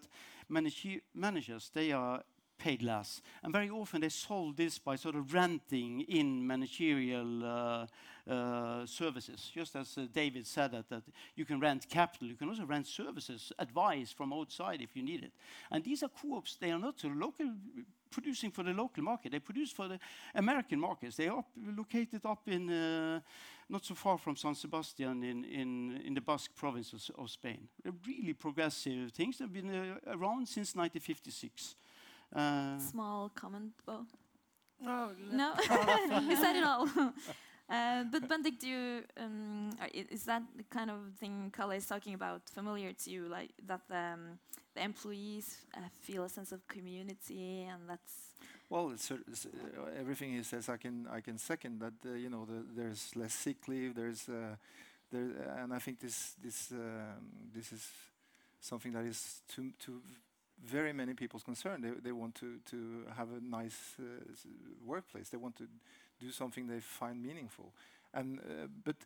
managers, 0.48 1.70
they 1.72 1.92
are 1.92 2.22
paid 2.58 2.82
less. 2.82 3.22
And 3.42 3.52
very 3.52 3.70
often 3.70 4.00
they 4.00 4.08
solve 4.08 4.56
this 4.56 4.78
by 4.78 4.96
sort 4.96 5.14
of 5.14 5.32
renting 5.32 6.00
in 6.02 6.44
managerial 6.44 7.44
uh, 7.44 7.86
uh, 8.28 8.86
services. 8.86 9.50
Just 9.54 9.76
as 9.76 9.96
uh, 9.96 10.06
David 10.12 10.46
said 10.46 10.72
that, 10.72 11.02
you 11.36 11.44
can 11.44 11.60
rent 11.60 11.88
capital, 11.88 12.28
you 12.28 12.36
can 12.36 12.48
also 12.48 12.64
rent 12.64 12.86
services, 12.86 13.52
advice 13.58 14.12
from 14.12 14.32
outside 14.32 14.82
if 14.82 14.96
you 14.96 15.02
need 15.02 15.22
it. 15.22 15.32
And 15.70 15.84
these 15.84 16.02
are 16.02 16.08
co-ops, 16.08 16.56
they 16.56 16.72
are 16.72 16.78
not 16.78 17.04
local 17.04 17.52
producing 18.10 18.50
for 18.50 18.62
the 18.62 18.72
local 18.72 19.02
market. 19.02 19.32
They 19.32 19.40
produce 19.40 19.72
for 19.72 19.88
the 19.88 19.98
American 20.34 20.78
markets. 20.78 21.16
They 21.16 21.28
are 21.28 21.44
located 21.76 22.24
up 22.24 22.46
in 22.46 22.70
not 23.68 23.84
so 23.84 23.94
far 23.94 24.18
from 24.18 24.36
San 24.36 24.54
Sebastian 24.54 25.22
in, 25.22 25.44
in, 25.44 26.00
in 26.04 26.14
the 26.14 26.20
Basque 26.20 26.54
province 26.54 26.92
of, 26.92 27.00
of 27.18 27.30
Spain. 27.30 27.68
They're 27.82 27.92
really 28.06 28.34
progressive 28.34 29.12
things. 29.12 29.38
They've 29.38 29.52
been 29.52 29.70
uh, 29.70 29.98
around 30.06 30.48
since 30.48 30.74
1956. 30.74 31.76
Uh, 32.34 32.78
Small 32.78 33.30
comment, 33.34 33.72
Bo. 33.86 34.06
No, 34.80 35.10
no, 35.32 35.54
you 36.28 36.36
said 36.36 36.56
it 36.56 36.64
all. 36.64 36.88
Uh, 37.70 38.04
but 38.04 38.28
Bendik, 38.28 38.58
do 38.58 38.68
you, 38.68 39.02
um, 39.16 39.70
is 39.94 40.24
that 40.24 40.42
the 40.56 40.64
kind 40.64 40.90
of 40.90 40.98
thing 41.18 41.50
Kalle 41.56 41.70
is 41.70 41.86
talking 41.86 42.12
about 42.12 42.42
familiar 42.50 42.92
to 42.92 43.10
you, 43.10 43.26
like 43.28 43.50
that 43.66 43.80
um, 43.90 44.38
the 44.74 44.82
employees 44.82 45.58
uh, 45.74 45.80
feel 46.02 46.24
a 46.24 46.28
sense 46.28 46.52
of 46.52 46.66
community, 46.68 47.62
and 47.62 47.88
that's 47.88 48.34
Well, 48.74 48.90
it's, 48.90 49.08
uh, 49.12 49.18
everything 49.96 50.32
he 50.32 50.42
says, 50.42 50.68
I 50.68 51.20
can 51.20 51.38
second 51.38 51.78
that. 51.78 51.92
Uh, 52.04 52.14
you 52.14 52.28
know, 52.28 52.44
the, 52.44 52.64
there's 52.74 53.14
less 53.14 53.32
sick 53.32 53.68
leave. 53.68 53.94
There's 53.94 54.28
uh, 54.28 54.56
there, 55.12 55.30
and 55.62 55.72
I 55.72 55.78
think 55.78 56.00
um, 56.72 56.80
this 57.54 57.70
is 57.70 57.88
something 58.60 58.90
that 58.94 59.04
is 59.04 59.42
to 59.54 60.02
very 60.66 60.92
many 60.92 61.14
people's 61.14 61.44
concern. 61.44 62.00
They 62.02 62.10
want 62.10 62.34
to 62.34 63.04
have 63.16 63.28
a 63.28 63.40
nice 63.40 63.94
uh, 64.00 64.04
workplace. 64.84 65.28
They 65.28 65.38
want 65.38 65.54
to 65.58 65.68
do 66.20 66.32
something 66.32 66.66
they 66.66 66.80
find 66.80 67.22
meaningful. 67.22 67.72
Uh, 68.12 68.22
but 68.84 68.96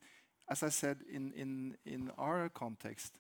as 0.49 0.62
I 0.62 0.71
said, 0.71 0.97
in 1.12 2.11
our 2.16 2.49
context. 2.49 3.12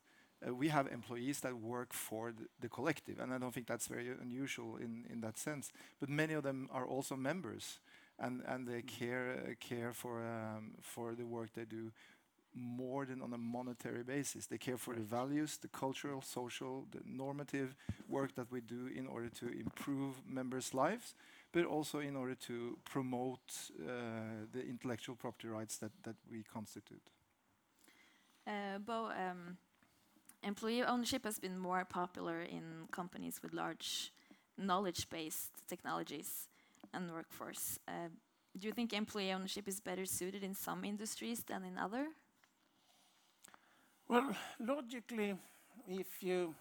Uh, 0.46 0.54
we 0.54 0.68
have 0.68 0.86
employees 0.86 1.40
that 1.40 1.54
work 1.54 1.92
for 1.92 2.32
the, 2.32 2.46
the 2.60 2.68
collective, 2.68 3.18
and 3.18 3.32
I 3.32 3.38
don't 3.38 3.52
think 3.52 3.66
that's 3.66 3.88
very 3.88 4.08
unusual 4.20 4.76
in, 4.76 5.04
in 5.10 5.20
that 5.22 5.38
sense. 5.38 5.72
But 5.98 6.08
many 6.08 6.34
of 6.34 6.42
them 6.42 6.68
are 6.72 6.86
also 6.86 7.16
members 7.16 7.80
and 8.18 8.42
and 8.46 8.66
they 8.66 8.82
care 8.82 9.40
uh, 9.50 9.54
care 9.60 9.92
for 9.92 10.22
um, 10.22 10.74
for 10.80 11.14
the 11.14 11.26
work 11.26 11.50
they 11.54 11.64
do 11.64 11.92
more 12.54 13.06
than 13.06 13.22
on 13.22 13.32
a 13.32 13.38
monetary 13.38 14.02
basis. 14.02 14.46
They 14.46 14.58
care 14.58 14.78
for 14.78 14.94
the 14.94 15.02
values 15.02 15.58
the 15.58 15.68
cultural 15.68 16.22
social 16.22 16.86
the 16.90 17.00
normative 17.04 17.74
work 18.08 18.34
that 18.34 18.50
we 18.50 18.60
do 18.60 18.88
in 18.94 19.06
order 19.06 19.28
to 19.28 19.46
improve 19.46 20.20
members 20.26 20.74
lives 20.74 21.14
but 21.52 21.64
also 21.64 22.00
in 22.00 22.16
order 22.16 22.34
to 22.34 22.76
promote 22.84 23.70
uh, 23.80 23.92
the 24.52 24.60
intellectual 24.60 25.16
property 25.16 25.48
rights 25.48 25.78
that 25.78 25.92
that 26.02 26.16
we 26.30 26.42
constitute. 26.42 27.02
Uh, 28.46 28.78
Bo, 28.78 29.10
um, 29.10 29.58
employee 30.42 30.82
ownership 30.82 31.24
has 31.24 31.38
been 31.38 31.58
more 31.58 31.84
popular 31.84 32.42
in 32.42 32.88
companies 32.90 33.40
with 33.42 33.52
large 33.52 34.12
knowledge-based 34.56 35.50
technologies 35.68 36.48
and 36.92 37.10
workforce. 37.12 37.78
Uh, 37.86 38.08
do 38.58 38.66
you 38.66 38.72
think 38.72 38.92
employee 38.92 39.32
ownership 39.32 39.68
is 39.68 39.80
better 39.80 40.04
suited 40.04 40.42
in 40.42 40.54
some 40.54 40.84
industries 40.84 41.44
than 41.44 41.64
in 41.64 41.78
other? 41.78 42.08
Well, 44.08 44.34
logically, 44.58 45.36
if 45.86 46.22
you 46.22 46.54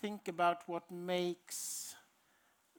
think 0.00 0.28
about 0.28 0.62
what 0.66 0.90
makes 0.90 1.96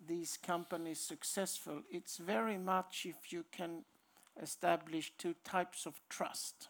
these 0.08 0.38
companies 0.38 1.00
successful, 1.00 1.82
it's 1.92 2.18
very 2.18 2.58
much 2.58 3.06
if 3.06 3.34
you 3.34 3.44
can 3.52 3.84
establish 4.42 5.12
two 5.18 5.36
types 5.44 5.86
of 5.86 6.00
trust. 6.10 6.70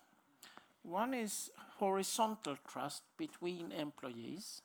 One 0.84 1.14
is 1.14 1.52
horizontal 1.80 2.58
trust 2.68 3.04
between 3.18 3.72
employees, 3.72 4.62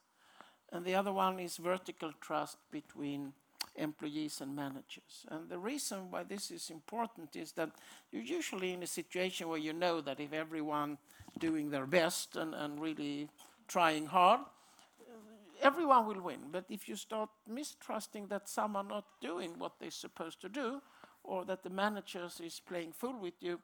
and 0.73 0.85
the 0.85 0.95
other 0.95 1.13
one 1.13 1.39
is 1.39 1.57
vertical 1.57 2.13
trust 2.21 2.57
between 2.71 3.33
employees 3.77 4.41
and 4.41 4.55
managers. 4.55 5.27
And 5.29 5.49
the 5.49 5.59
reason 5.59 6.11
why 6.11 6.25
this 6.25 6.51
is 6.51 6.71
important 6.71 7.37
is 7.37 7.53
that 7.53 7.71
you're 8.11 8.23
usually 8.23 8.73
in 8.73 8.83
a 8.83 8.87
situation 8.87 9.49
where 9.49 9.59
you 9.59 9.73
know 9.73 10.01
that 10.01 10.21
if 10.21 10.33
everyone 10.33 10.99
doing 11.39 11.71
their 11.71 11.87
best 11.87 12.37
and, 12.37 12.55
and 12.55 12.81
really 12.81 13.29
trying 13.69 14.07
hard, 14.07 14.41
everyone 15.63 16.07
will 16.07 16.21
win. 16.21 16.41
But 16.51 16.65
if 16.69 16.89
you 16.89 16.97
start 16.97 17.31
mistrusting 17.49 18.29
that 18.29 18.49
some 18.49 18.77
are 18.77 18.85
not 18.85 19.05
doing 19.21 19.59
what 19.59 19.73
they're 19.79 19.91
supposed 19.91 20.41
to 20.43 20.49
do, 20.49 20.83
or 21.25 21.45
that 21.45 21.63
the 21.63 21.71
managers 21.71 22.41
is 22.41 22.61
playing 22.61 22.93
fool 22.93 23.19
with 23.19 23.35
you, 23.41 23.61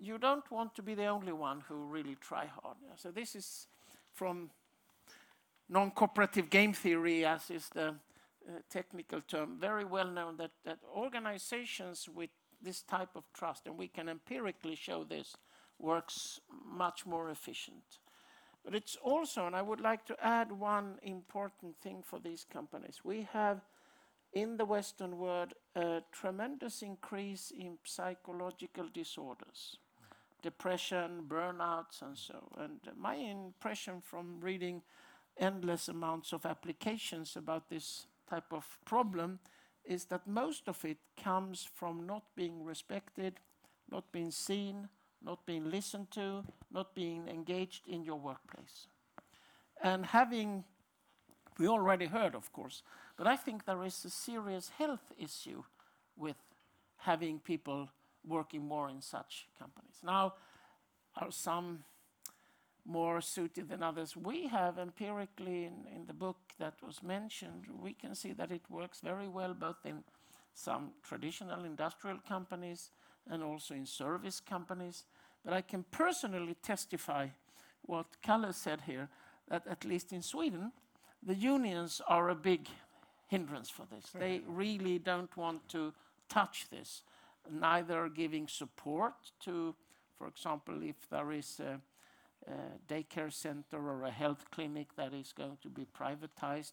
you 0.00 0.18
don't 0.18 0.50
want 0.50 0.74
to 0.74 0.82
be 0.82 0.94
the 0.94 1.06
only 1.06 1.32
one 1.32 1.62
who 1.68 1.74
really 1.86 2.16
try 2.20 2.46
hard. 2.46 2.76
So 2.96 3.10
this 3.10 3.34
is 3.34 3.66
from 4.12 4.50
non-cooperative 5.68 6.50
game 6.50 6.72
theory, 6.72 7.24
as 7.24 7.50
is 7.50 7.68
the 7.68 7.88
uh, 7.88 8.52
technical 8.70 9.20
term, 9.20 9.58
very 9.60 9.84
well 9.84 10.10
known 10.10 10.36
that, 10.38 10.52
that 10.64 10.78
organizations 10.94 12.08
with 12.08 12.30
this 12.62 12.82
type 12.82 13.10
of 13.14 13.24
trust, 13.32 13.66
and 13.66 13.76
we 13.76 13.88
can 13.88 14.08
empirically 14.08 14.74
show 14.74 15.04
this, 15.04 15.36
works 15.78 16.40
much 16.64 17.06
more 17.06 17.30
efficient. 17.30 17.98
But 18.64 18.74
it's 18.74 18.96
also, 19.02 19.46
and 19.46 19.54
I 19.54 19.62
would 19.62 19.80
like 19.80 20.04
to 20.06 20.16
add 20.24 20.50
one 20.50 20.98
important 21.02 21.76
thing 21.80 22.02
for 22.02 22.18
these 22.18 22.44
companies. 22.50 23.00
We 23.04 23.28
have 23.32 23.60
in 24.32 24.56
the 24.56 24.64
Western 24.64 25.18
world 25.18 25.54
a 25.74 26.02
tremendous 26.12 26.82
increase 26.82 27.52
in 27.56 27.78
psychological 27.84 28.88
disorders, 28.92 29.78
depression, 30.42 31.24
burnouts, 31.28 32.02
and 32.02 32.16
so. 32.16 32.48
And 32.58 32.80
my 32.96 33.14
impression 33.14 34.00
from 34.00 34.40
reading 34.40 34.82
endless 35.36 35.88
amounts 35.88 36.32
of 36.32 36.46
applications 36.46 37.36
about 37.36 37.68
this 37.68 38.06
type 38.28 38.52
of 38.52 38.78
problem 38.84 39.38
is 39.84 40.06
that 40.06 40.26
most 40.26 40.68
of 40.68 40.84
it 40.84 40.98
comes 41.22 41.66
from 41.74 42.06
not 42.06 42.22
being 42.36 42.64
respected, 42.64 43.40
not 43.90 44.12
being 44.12 44.30
seen, 44.30 44.88
not 45.24 45.46
being 45.46 45.70
listened 45.70 46.10
to, 46.10 46.44
not 46.70 46.94
being 46.94 47.26
engaged 47.28 47.88
in 47.88 48.04
your 48.04 48.18
workplace. 48.18 48.86
And 49.82 50.06
having, 50.06 50.64
we 51.58 51.66
already 51.68 52.06
heard, 52.06 52.34
of 52.34 52.52
course, 52.52 52.82
but 53.16 53.26
I 53.26 53.36
think 53.36 53.64
there 53.64 53.82
is 53.84 54.04
a 54.04 54.10
serious 54.10 54.70
health 54.78 55.12
issue 55.18 55.64
with 56.16 56.36
having 56.98 57.38
people 57.38 57.88
working 58.28 58.66
more 58.66 58.88
in 58.88 59.00
such 59.00 59.48
companies. 59.58 59.96
Now, 60.04 60.34
are 61.16 61.30
some 61.30 61.84
more 62.84 63.20
suited 63.20 63.68
than 63.68 63.82
others? 63.82 64.16
We 64.16 64.46
have 64.48 64.78
empirically 64.78 65.64
in, 65.64 66.06
the 66.06 66.14
book 66.14 66.38
that 66.58 66.74
was 66.86 67.02
mentioned, 67.02 67.66
we 67.80 67.92
can 67.92 68.14
see 68.14 68.32
that 68.32 68.50
it 68.50 68.62
works 68.70 69.00
very 69.00 69.28
well 69.28 69.54
both 69.54 69.84
in 69.84 70.04
some 70.54 70.90
traditional 71.02 71.64
industrial 71.64 72.18
companies 72.26 72.90
and 73.30 73.42
also 73.42 73.74
in 73.74 73.86
service 73.86 74.40
companies. 74.40 75.04
But 75.44 75.52
I 75.52 75.60
can 75.60 75.84
personally 75.90 76.56
testify 76.62 77.28
what 77.82 78.06
Kalle 78.22 78.52
said 78.52 78.82
here, 78.86 79.08
that 79.48 79.66
at 79.66 79.84
least 79.84 80.12
in 80.12 80.22
Sweden, 80.22 80.72
the 81.22 81.34
unions 81.34 82.00
are 82.08 82.30
a 82.30 82.34
big 82.34 82.68
hindrance 83.28 83.70
for 83.70 83.86
this. 83.90 84.10
They 84.18 84.40
really 84.46 84.98
don't 84.98 85.34
want 85.36 85.68
to 85.70 85.92
touch 86.28 86.66
this, 86.70 87.02
neither 87.50 88.08
giving 88.08 88.48
support 88.48 89.14
to, 89.40 89.74
for 90.16 90.26
example, 90.26 90.82
if 90.82 91.08
there 91.10 91.32
is 91.32 91.60
a, 91.60 91.80
a 92.50 92.92
daycare 92.92 93.32
center 93.32 93.78
or 93.78 94.04
a 94.04 94.10
health 94.10 94.44
clinic 94.50 94.88
that 94.96 95.12
is 95.14 95.32
going 95.32 95.58
to 95.62 95.68
be 95.68 95.86
privatized. 95.98 96.72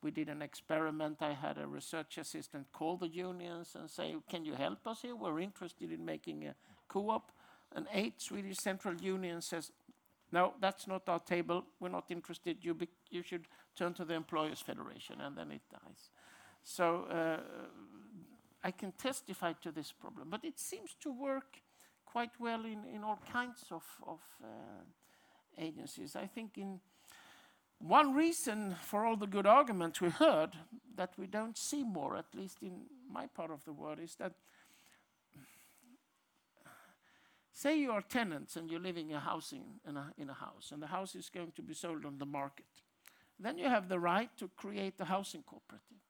We 0.00 0.12
did 0.12 0.28
an 0.28 0.42
experiment. 0.42 1.18
I 1.20 1.32
had 1.32 1.58
a 1.58 1.66
research 1.66 2.18
assistant 2.18 2.68
call 2.72 2.96
the 2.96 3.08
unions 3.08 3.74
and 3.74 3.90
say, 3.90 4.14
Can 4.30 4.44
you 4.44 4.54
help 4.54 4.86
us 4.86 5.02
here? 5.02 5.16
We're 5.16 5.40
interested 5.40 5.90
in 5.90 6.04
making 6.04 6.46
a 6.46 6.54
co 6.88 7.10
op. 7.10 7.32
And 7.74 7.86
eight 7.92 8.22
Swedish 8.22 8.58
central 8.58 8.94
unions 8.94 9.46
says, 9.46 9.72
No, 10.30 10.54
that's 10.60 10.86
not 10.86 11.08
our 11.08 11.18
table. 11.18 11.64
We're 11.80 11.88
not 11.88 12.10
interested. 12.10 12.58
You, 12.62 12.76
you 13.10 13.22
should 13.22 13.48
turn 13.76 13.92
to 13.94 14.04
the 14.04 14.14
Employers 14.14 14.60
Federation, 14.60 15.20
and 15.20 15.36
then 15.36 15.50
it 15.50 15.62
dies. 15.70 16.10
So 16.62 17.04
uh, 17.10 17.40
I 18.62 18.70
can 18.70 18.92
testify 18.92 19.52
to 19.62 19.70
this 19.70 19.92
problem, 19.92 20.28
but 20.30 20.44
it 20.44 20.58
seems 20.58 20.94
to 21.00 21.12
work 21.12 21.60
quite 22.04 22.32
well 22.40 22.64
in, 22.64 22.84
in 22.92 23.04
all 23.04 23.20
kinds 23.30 23.64
of, 23.70 23.84
of 24.06 24.20
uh, 24.42 24.46
agencies. 25.58 26.16
I 26.16 26.26
think 26.26 26.58
in 26.58 26.80
one 27.78 28.14
reason 28.14 28.74
for 28.82 29.04
all 29.04 29.16
the 29.16 29.26
good 29.26 29.46
arguments 29.46 30.00
we 30.00 30.08
heard 30.08 30.50
that 30.96 31.10
we 31.16 31.26
don't 31.26 31.56
see 31.56 31.84
more, 31.84 32.16
at 32.16 32.26
least 32.34 32.58
in 32.62 32.86
my 33.10 33.26
part 33.26 33.50
of 33.50 33.64
the 33.64 33.72
world, 33.72 34.00
is 34.02 34.16
that 34.16 34.32
say 37.52 37.78
you 37.78 37.92
are 37.92 38.02
tenants 38.02 38.56
and 38.56 38.70
you're 38.70 38.80
living 38.80 39.12
a 39.12 39.20
housing 39.20 39.64
in 39.88 39.96
a, 39.96 40.12
in 40.16 40.30
a 40.30 40.34
house, 40.34 40.70
and 40.72 40.82
the 40.82 40.86
house 40.88 41.14
is 41.14 41.28
going 41.28 41.52
to 41.52 41.62
be 41.62 41.74
sold 41.74 42.04
on 42.04 42.18
the 42.18 42.26
market. 42.26 42.66
Then 43.38 43.58
you 43.58 43.68
have 43.68 43.88
the 43.88 44.00
right 44.00 44.30
to 44.38 44.50
create 44.56 44.94
a 44.98 45.04
housing 45.04 45.42
cooperative. 45.42 46.02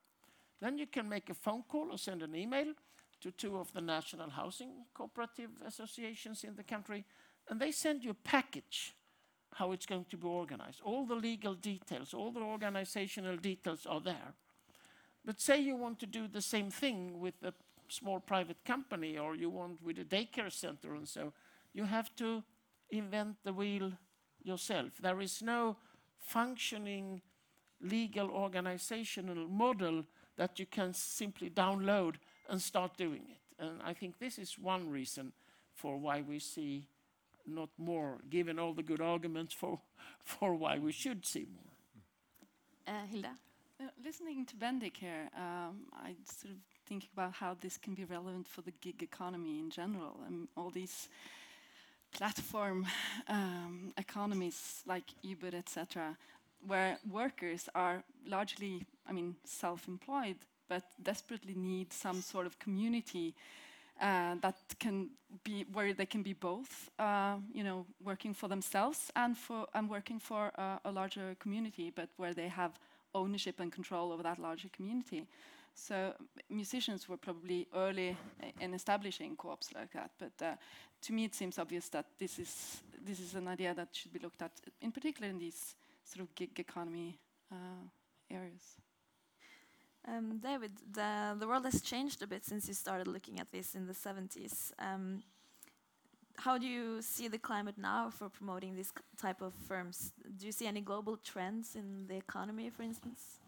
Then 0.61 0.78
you 0.78 0.86
can 0.86 1.09
make 1.09 1.30
a 1.30 1.34
phone 1.34 1.62
call 1.68 1.88
or 1.92 1.98
send 1.98 2.22
an 2.22 2.34
email 2.34 2.72
to 3.20 3.30
two 3.30 3.56
of 3.56 3.72
the 3.72 3.80
national 3.80 4.30
housing 4.30 4.70
cooperative 4.94 5.50
associations 5.66 6.44
in 6.44 6.54
the 6.54 6.62
country, 6.62 7.04
and 7.48 7.61
they 7.61 7.72
send 7.72 8.04
you 8.04 8.11
a 8.11 8.14
package 8.14 8.94
how 9.54 9.72
it's 9.72 9.86
going 9.86 10.04
to 10.11 10.16
be 10.16 10.26
organized. 10.26 10.80
All 10.84 11.06
the 11.06 11.14
legal 11.14 11.54
details, 11.54 12.14
all 12.14 12.30
the 12.30 12.40
organizational 12.40 13.36
details 13.36 13.86
are 13.86 14.00
there. 14.00 14.34
But 15.24 15.40
say 15.40 15.61
you 15.61 15.76
want 15.76 15.98
to 16.00 16.06
do 16.06 16.28
the 16.28 16.42
same 16.42 16.70
thing 16.70 17.18
with 17.20 17.34
a 17.42 17.52
small 17.88 18.20
private 18.20 18.64
company 18.64 19.18
or 19.18 19.34
you 19.34 19.50
want 19.50 19.82
with 19.82 19.98
a 19.98 20.04
daycare 20.04 20.52
center 20.52 20.94
and 20.94 21.09
so, 21.09 21.32
you 21.72 21.84
have 21.84 22.14
to 22.16 22.42
invent 22.90 23.36
the 23.44 23.52
wheel 23.52 23.92
yourself. 24.42 24.92
There 25.00 25.20
is 25.20 25.42
no 25.42 25.76
functioning 26.18 27.22
legal 27.80 28.30
organizational 28.30 29.48
model 29.48 30.04
that 30.39 30.59
you 30.59 30.66
can 30.66 30.95
simply 30.95 31.51
download 31.51 32.14
and 32.49 32.62
start 32.62 32.97
doing 32.97 33.22
it. 33.28 33.62
And 33.62 33.82
I 33.84 33.93
think 33.93 34.18
this 34.18 34.39
is 34.39 34.59
one 34.59 34.89
reason 34.89 35.32
for 35.74 35.99
why 35.99 36.22
we 36.22 36.39
see 36.39 36.84
not 37.47 37.68
more, 37.76 38.18
given 38.30 38.59
all 38.59 38.72
the 38.72 38.82
good 38.82 39.01
arguments 39.01 39.53
for, 39.53 39.80
for 40.24 40.55
why 40.55 40.78
we 40.78 40.93
should 40.93 41.26
see 41.26 41.47
more. 41.53 42.95
Uh, 42.95 43.07
Hilda? 43.07 43.30
Uh, 43.80 43.84
listening 44.05 44.47
to 44.47 44.57
Bendik 44.57 44.97
here, 44.97 45.28
um, 45.36 45.86
I 45.93 46.14
sort 46.24 46.53
of 46.53 46.59
thinking 46.86 47.11
about 47.12 47.34
how 47.34 47.57
this 47.61 47.76
can 47.76 47.95
be 47.95 48.05
relevant 48.05 48.49
for 48.49 48.62
the 48.62 48.72
gig 48.80 49.03
economy 49.03 49.59
in 49.59 49.70
general, 49.70 50.16
and 50.26 50.49
all 50.57 50.70
these 50.70 51.09
platform 52.12 52.86
um, 53.28 53.93
economies 53.97 54.82
like 54.86 55.05
Uber, 55.22 55.55
etc., 55.55 56.16
where 56.66 56.98
workers 57.11 57.68
are 57.74 58.02
largely, 58.26 58.84
I 59.09 59.12
mean, 59.12 59.36
self-employed, 59.44 60.36
but 60.68 60.82
desperately 61.02 61.54
need 61.54 61.92
some 61.92 62.20
sort 62.20 62.46
of 62.46 62.59
community 62.59 63.34
uh, 64.00 64.36
that 64.40 64.56
can 64.78 65.11
be 65.42 65.64
where 65.72 65.92
they 65.92 66.06
can 66.06 66.22
be 66.22 66.32
both, 66.32 66.90
uh, 66.98 67.36
you 67.52 67.64
know, 67.64 67.84
working 68.04 68.32
for 68.32 68.48
themselves 68.48 69.11
and 69.16 69.36
for 69.36 69.66
and 69.74 69.90
working 69.90 70.20
for 70.20 70.52
uh, 70.56 70.78
a 70.84 70.92
larger 70.92 71.34
community, 71.40 71.90
but 71.94 72.09
where 72.16 72.32
they 72.32 72.48
have 72.48 72.78
ownership 73.14 73.61
and 73.61 73.72
control 73.72 74.12
over 74.12 74.22
that 74.22 74.38
larger 74.38 74.68
community. 74.68 75.26
So 75.74 76.12
musicians 76.50 77.09
were 77.09 77.16
probably 77.16 77.66
early 77.74 78.16
in 78.61 78.74
establishing 78.74 79.36
co-ops 79.36 79.72
like 79.74 79.92
that, 79.92 80.11
but 80.18 80.44
uh, 80.44 80.54
to 81.02 81.12
me 81.12 81.24
it 81.24 81.34
seems 81.34 81.59
obvious 81.59 81.88
that 81.88 82.06
this 82.18 82.38
is 82.38 82.82
this 83.04 83.20
is 83.20 83.34
an 83.34 83.48
idea 83.48 83.74
that 83.74 83.88
should 83.92 84.12
be 84.12 84.18
looked 84.18 84.42
at, 84.42 84.52
in 84.80 84.92
particular 84.92 85.28
in 85.30 85.38
these 85.38 85.74
sort 86.09 86.26
of 86.26 86.34
gig 86.34 86.59
economy 86.59 87.18
uh, 87.52 87.84
areas. 88.30 88.62
Um, 90.06 90.38
David, 90.42 90.72
the, 90.92 91.36
the 91.38 91.46
world 91.46 91.64
has 91.64 91.82
changed 91.82 92.22
a 92.22 92.26
bit 92.26 92.44
since 92.44 92.66
you 92.66 92.74
started 92.74 93.06
looking 93.06 93.40
at 93.40 93.52
this 93.52 93.74
in 93.74 93.86
the 93.86 93.92
70s. 93.92 94.72
Um, 94.78 95.22
how 96.36 96.56
do 96.56 96.66
you 96.66 97.02
see 97.02 97.28
the 97.28 97.38
climate 97.38 97.74
now 97.76 98.11
for 98.11 98.28
promoting 98.28 98.76
this 98.76 98.92
type 99.20 99.42
of 99.42 99.52
firms? 99.66 100.12
Do 100.38 100.46
you 100.46 100.52
see 100.52 100.66
any 100.66 100.80
global 100.80 101.16
trends 101.16 101.74
in 101.74 102.06
the 102.06 102.16
economy, 102.16 102.70
for 102.70 102.82
instance? 102.82 103.40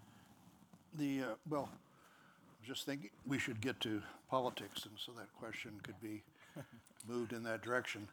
The, 0.98 1.20
uh, 1.20 1.24
well, 1.48 1.68
I 1.72 2.52
was 2.60 2.66
just 2.66 2.84
thinking, 2.84 3.10
we 3.26 3.38
should 3.38 3.60
get 3.60 3.80
to 3.80 4.02
politics, 4.28 4.84
and 4.84 4.94
so 4.98 5.12
that 5.12 5.32
question 5.38 5.80
could 5.82 6.00
be 6.02 6.24
moved 7.08 7.32
in 7.32 7.44
that 7.44 7.62
direction. 7.62 8.08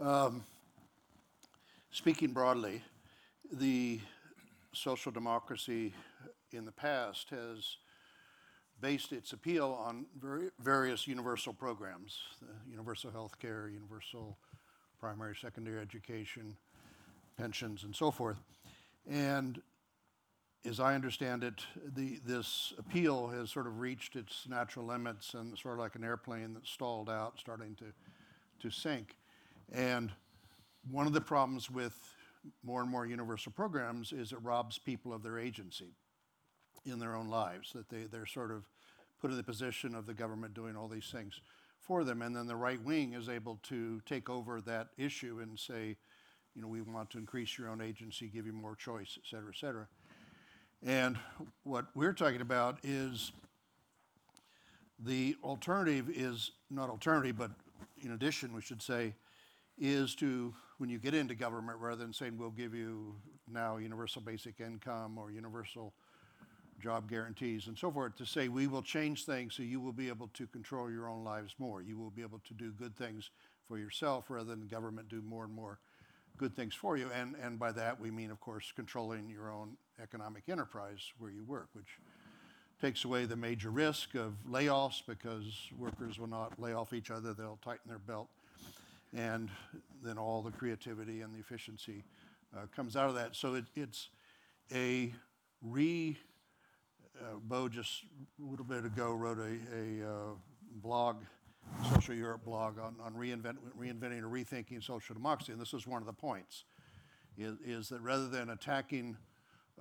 Um, 0.00 0.42
Speaking 1.90 2.32
broadly, 2.32 2.82
the 3.52 4.00
social 4.72 5.12
democracy 5.12 5.94
in 6.52 6.64
the 6.64 6.72
past 6.72 7.30
has 7.30 7.76
based 8.80 9.12
its 9.12 9.32
appeal 9.32 9.76
on 9.80 10.06
vari- 10.20 10.50
various 10.60 11.06
universal 11.06 11.52
programs, 11.52 12.20
universal 12.70 13.10
health 13.10 13.38
care, 13.38 13.68
universal 13.68 14.38
primary, 15.00 15.34
secondary 15.34 15.80
education, 15.80 16.56
pensions, 17.36 17.84
and 17.84 17.94
so 17.94 18.10
forth. 18.10 18.38
And 19.08 19.60
as 20.64 20.80
I 20.80 20.94
understand 20.94 21.44
it, 21.44 21.64
the, 21.94 22.20
this 22.26 22.72
appeal 22.78 23.28
has 23.28 23.50
sort 23.50 23.66
of 23.66 23.80
reached 23.80 24.16
its 24.16 24.46
natural 24.48 24.86
limits 24.86 25.34
and 25.34 25.56
sort 25.58 25.74
of 25.74 25.80
like 25.80 25.94
an 25.94 26.04
airplane 26.04 26.54
that's 26.54 26.70
stalled 26.70 27.08
out, 27.08 27.38
starting 27.38 27.74
to, 27.76 27.86
to 28.60 28.70
sink. 28.70 29.16
And 29.72 30.12
one 30.90 31.06
of 31.06 31.12
the 31.12 31.20
problems 31.20 31.70
with 31.70 31.94
more 32.62 32.82
and 32.82 32.90
more 32.90 33.06
universal 33.06 33.52
programs 33.52 34.12
is 34.12 34.32
it 34.32 34.42
robs 34.42 34.78
people 34.78 35.12
of 35.12 35.22
their 35.22 35.38
agency 35.38 35.94
in 36.84 36.98
their 36.98 37.14
own 37.14 37.28
lives, 37.28 37.72
that 37.72 37.88
they, 37.88 38.04
they're 38.10 38.26
sort 38.26 38.50
of 38.50 38.64
put 39.20 39.30
in 39.30 39.36
the 39.36 39.42
position 39.42 39.94
of 39.94 40.06
the 40.06 40.14
government 40.14 40.54
doing 40.54 40.76
all 40.76 40.88
these 40.88 41.10
things 41.10 41.40
for 41.80 42.04
them. 42.04 42.22
And 42.22 42.34
then 42.34 42.46
the 42.46 42.56
right 42.56 42.82
wing 42.82 43.14
is 43.14 43.28
able 43.28 43.58
to 43.64 44.00
take 44.06 44.30
over 44.30 44.60
that 44.62 44.88
issue 44.96 45.40
and 45.42 45.58
say, 45.58 45.96
you 46.54 46.62
know, 46.62 46.68
we 46.68 46.80
want 46.82 47.10
to 47.10 47.18
increase 47.18 47.58
your 47.58 47.68
own 47.68 47.80
agency, 47.80 48.28
give 48.28 48.46
you 48.46 48.52
more 48.52 48.76
choice, 48.76 49.18
et 49.18 49.28
cetera, 49.28 49.48
et 49.48 49.58
cetera. 49.58 49.88
And 50.84 51.18
what 51.64 51.86
we're 51.94 52.12
talking 52.12 52.40
about 52.40 52.78
is 52.82 53.32
the 54.98 55.36
alternative 55.42 56.08
is 56.08 56.52
not 56.70 56.90
alternative, 56.90 57.36
but 57.36 57.50
in 58.00 58.12
addition, 58.12 58.54
we 58.54 58.60
should 58.60 58.82
say, 58.82 59.14
is 59.80 60.14
to, 60.16 60.54
when 60.78 60.90
you 60.90 60.98
get 60.98 61.14
into 61.14 61.34
government, 61.34 61.78
rather 61.80 61.96
than 61.96 62.12
saying 62.12 62.36
we'll 62.36 62.50
give 62.50 62.74
you 62.74 63.14
now 63.50 63.76
universal 63.76 64.20
basic 64.20 64.60
income 64.60 65.18
or 65.18 65.30
universal 65.30 65.92
job 66.80 67.08
guarantees 67.08 67.66
and 67.66 67.76
so 67.76 67.90
forth, 67.90 68.16
to 68.16 68.26
say 68.26 68.48
we 68.48 68.66
will 68.66 68.82
change 68.82 69.24
things 69.24 69.54
so 69.54 69.62
you 69.62 69.80
will 69.80 69.92
be 69.92 70.08
able 70.08 70.28
to 70.28 70.46
control 70.46 70.90
your 70.90 71.08
own 71.08 71.24
lives 71.24 71.54
more. 71.58 71.82
You 71.82 71.98
will 71.98 72.10
be 72.10 72.22
able 72.22 72.40
to 72.46 72.54
do 72.54 72.70
good 72.72 72.96
things 72.96 73.30
for 73.66 73.78
yourself 73.78 74.26
rather 74.28 74.48
than 74.48 74.60
the 74.60 74.66
government 74.66 75.08
do 75.08 75.20
more 75.22 75.44
and 75.44 75.52
more 75.52 75.78
good 76.36 76.54
things 76.54 76.74
for 76.74 76.96
you. 76.96 77.10
And, 77.12 77.34
and 77.42 77.58
by 77.58 77.72
that, 77.72 78.00
we 78.00 78.10
mean, 78.10 78.30
of 78.30 78.40
course, 78.40 78.72
controlling 78.74 79.28
your 79.28 79.50
own 79.50 79.76
economic 80.00 80.44
enterprise 80.48 81.00
where 81.18 81.30
you 81.30 81.44
work, 81.44 81.68
which 81.72 81.98
takes 82.80 83.04
away 83.04 83.24
the 83.24 83.36
major 83.36 83.70
risk 83.70 84.14
of 84.14 84.34
layoffs 84.48 85.02
because 85.06 85.44
workers 85.76 86.18
will 86.18 86.28
not 86.28 86.58
lay 86.60 86.72
off 86.72 86.92
each 86.92 87.10
other, 87.10 87.34
they'll 87.34 87.58
tighten 87.62 87.88
their 87.88 87.98
belt. 87.98 88.28
And 89.16 89.50
then 90.02 90.18
all 90.18 90.42
the 90.42 90.50
creativity 90.50 91.22
and 91.22 91.34
the 91.34 91.38
efficiency 91.38 92.04
uh, 92.56 92.66
comes 92.74 92.96
out 92.96 93.08
of 93.08 93.14
that. 93.14 93.34
So 93.34 93.54
it, 93.54 93.64
it's 93.74 94.10
a 94.72 95.12
re, 95.62 96.16
uh, 97.20 97.36
Bo 97.42 97.68
just 97.68 98.04
a 98.38 98.44
little 98.44 98.64
bit 98.64 98.84
ago 98.84 99.12
wrote 99.12 99.38
a, 99.38 99.56
a 99.74 100.08
uh, 100.08 100.34
blog, 100.82 101.16
Social 101.92 102.14
Europe 102.14 102.44
blog 102.44 102.78
on, 102.78 102.96
on 103.02 103.14
reinvent, 103.14 103.56
reinventing 103.78 104.22
or 104.22 104.28
rethinking 104.28 104.82
social 104.82 105.14
democracy. 105.14 105.52
And 105.52 105.60
this 105.60 105.74
is 105.74 105.86
one 105.86 106.00
of 106.00 106.06
the 106.06 106.12
points, 106.12 106.64
is, 107.36 107.56
is 107.64 107.88
that 107.88 108.00
rather 108.00 108.28
than 108.28 108.50
attacking 108.50 109.16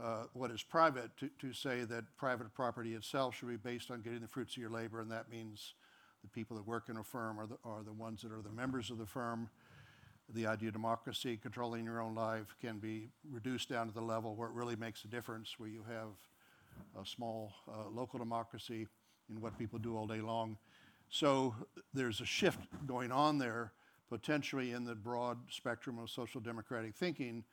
uh, 0.02 0.24
what 0.34 0.52
is 0.52 0.64
private, 0.64 1.10
to, 1.18 1.30
to 1.40 1.54
say 1.54 1.84
that 1.84 2.04
private 2.18 2.54
property 2.54 2.94
itself 2.94 3.36
should 3.36 3.50
be 3.50 3.58
based 3.58 3.90
on 3.90 4.02
getting 4.02 4.20
the 4.20 4.28
fruits 4.28 4.56
of 4.56 4.62
your 4.62 4.70
labor, 4.70 5.00
and 5.02 5.12
that 5.12 5.30
means 5.30 5.74
the 6.24 6.30
people 6.30 6.58
that 6.58 6.68
work 6.68 6.90
in 6.90 6.98
a 6.98 7.04
firm 7.04 7.40
are 7.40 7.48
the, 7.48 7.58
are 7.64 7.84
the 7.84 7.94
ones 7.94 8.22
that 8.22 8.32
are 8.32 8.42
the 8.42 8.52
members 8.52 8.90
of 8.90 8.98
the 8.98 9.06
firm. 9.06 9.50
The 10.34 10.46
idea 10.46 10.70
of 10.70 10.74
democracy, 10.74 11.40
controlling 11.42 11.86
your 11.86 12.02
own 12.02 12.14
life, 12.14 12.56
can 12.60 12.80
be 12.80 13.10
reduced 13.30 13.70
down 13.70 13.88
to 13.88 13.94
the 13.94 14.02
level 14.02 14.36
where 14.36 14.50
it 14.50 14.54
really 14.54 14.76
makes 14.76 15.06
a 15.06 15.08
difference, 15.08 15.56
where 15.58 15.70
you 15.70 15.86
have 15.88 17.02
a 17.02 17.06
small 17.06 17.54
uh, 17.68 17.90
local 17.90 18.20
democracy 18.20 18.88
in 19.30 19.40
what 19.40 19.58
people 19.58 19.80
do 19.80 19.96
all 19.96 20.06
day 20.06 20.20
long. 20.20 20.58
So 21.10 21.56
there's 21.94 22.20
a 22.20 22.26
shift 22.26 22.60
going 22.86 23.12
on 23.12 23.38
there, 23.38 23.72
potentially 24.10 24.72
in 24.72 24.84
the 24.84 24.96
broad 24.96 25.38
spectrum 25.50 25.98
of 25.98 26.10
social 26.10 26.42
democratic 26.42 26.96
thinking 26.96 27.44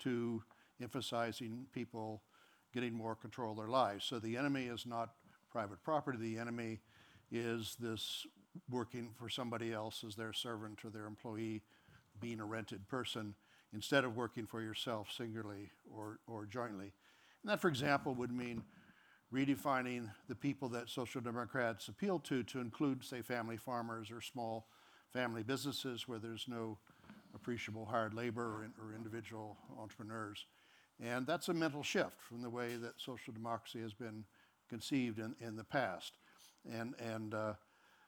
to 0.00 0.42
emphasizing 0.82 1.66
people 1.72 2.22
getting 2.72 2.92
more 2.92 3.14
control 3.14 3.52
of 3.52 3.58
their 3.58 3.68
lives. 3.68 4.04
So 4.04 4.18
the 4.18 4.36
enemy 4.36 4.64
is 4.64 4.86
not 4.86 5.10
private 5.50 5.82
property, 5.84 6.18
the 6.18 6.38
enemy 6.38 6.80
is 7.34 7.76
this 7.80 8.26
working 8.70 9.10
for 9.18 9.28
somebody 9.28 9.72
else 9.72 10.04
as 10.06 10.14
their 10.14 10.32
servant 10.32 10.84
or 10.84 10.90
their 10.90 11.06
employee, 11.06 11.62
being 12.20 12.40
a 12.40 12.44
rented 12.44 12.88
person, 12.88 13.34
instead 13.72 14.04
of 14.04 14.16
working 14.16 14.46
for 14.46 14.62
yourself 14.62 15.10
singularly 15.10 15.70
or, 15.92 16.20
or 16.26 16.46
jointly. 16.46 16.92
And 17.42 17.50
that, 17.50 17.60
for 17.60 17.68
example, 17.68 18.14
would 18.14 18.30
mean 18.30 18.62
redefining 19.32 20.08
the 20.28 20.34
people 20.34 20.68
that 20.68 20.88
social 20.88 21.20
democrats 21.20 21.88
appeal 21.88 22.20
to 22.20 22.44
to 22.44 22.60
include, 22.60 23.04
say, 23.04 23.20
family 23.20 23.56
farmers 23.56 24.10
or 24.10 24.20
small 24.20 24.68
family 25.12 25.42
businesses 25.42 26.06
where 26.06 26.20
there's 26.20 26.46
no 26.48 26.78
appreciable 27.34 27.84
hired 27.84 28.14
labor 28.14 28.58
or, 28.58 28.64
in, 28.64 28.72
or 28.80 28.94
individual 28.94 29.56
entrepreneurs. 29.78 30.46
And 31.02 31.26
that's 31.26 31.48
a 31.48 31.54
mental 31.54 31.82
shift 31.82 32.20
from 32.20 32.42
the 32.42 32.50
way 32.50 32.76
that 32.76 33.00
social 33.00 33.32
democracy 33.34 33.80
has 33.80 33.92
been 33.92 34.24
conceived 34.68 35.18
in, 35.18 35.34
in 35.40 35.56
the 35.56 35.64
past. 35.64 36.18
And, 36.72 36.94
and 36.98 37.34
uh, 37.34 37.52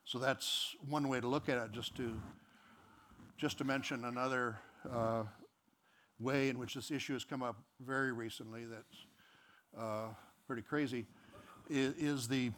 so 0.04 0.18
that's 0.18 0.74
one 0.88 1.08
way 1.08 1.20
to 1.20 1.28
look 1.28 1.48
at 1.48 1.58
it, 1.58 1.72
just 1.72 1.96
to, 1.96 2.14
just 3.36 3.58
to 3.58 3.64
mention 3.64 4.04
another 4.04 4.58
uh, 4.90 5.24
way 6.18 6.48
in 6.48 6.58
which 6.58 6.74
this 6.74 6.90
issue 6.90 7.12
has 7.12 7.24
come 7.24 7.42
up 7.42 7.56
very 7.80 8.12
recently 8.12 8.64
that's 8.64 9.06
uh, 9.78 10.08
pretty 10.46 10.62
crazy 10.62 11.06
is, 11.68 11.94
is 11.94 12.28
the, 12.28 12.50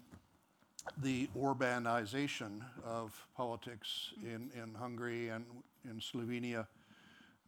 the 1.03 1.29
Orbanization 1.37 2.61
of 2.85 3.27
politics 3.37 4.13
in, 4.23 4.51
in 4.61 4.75
Hungary 4.75 5.29
and 5.29 5.45
in 5.85 6.01
Slovenia, 6.01 6.67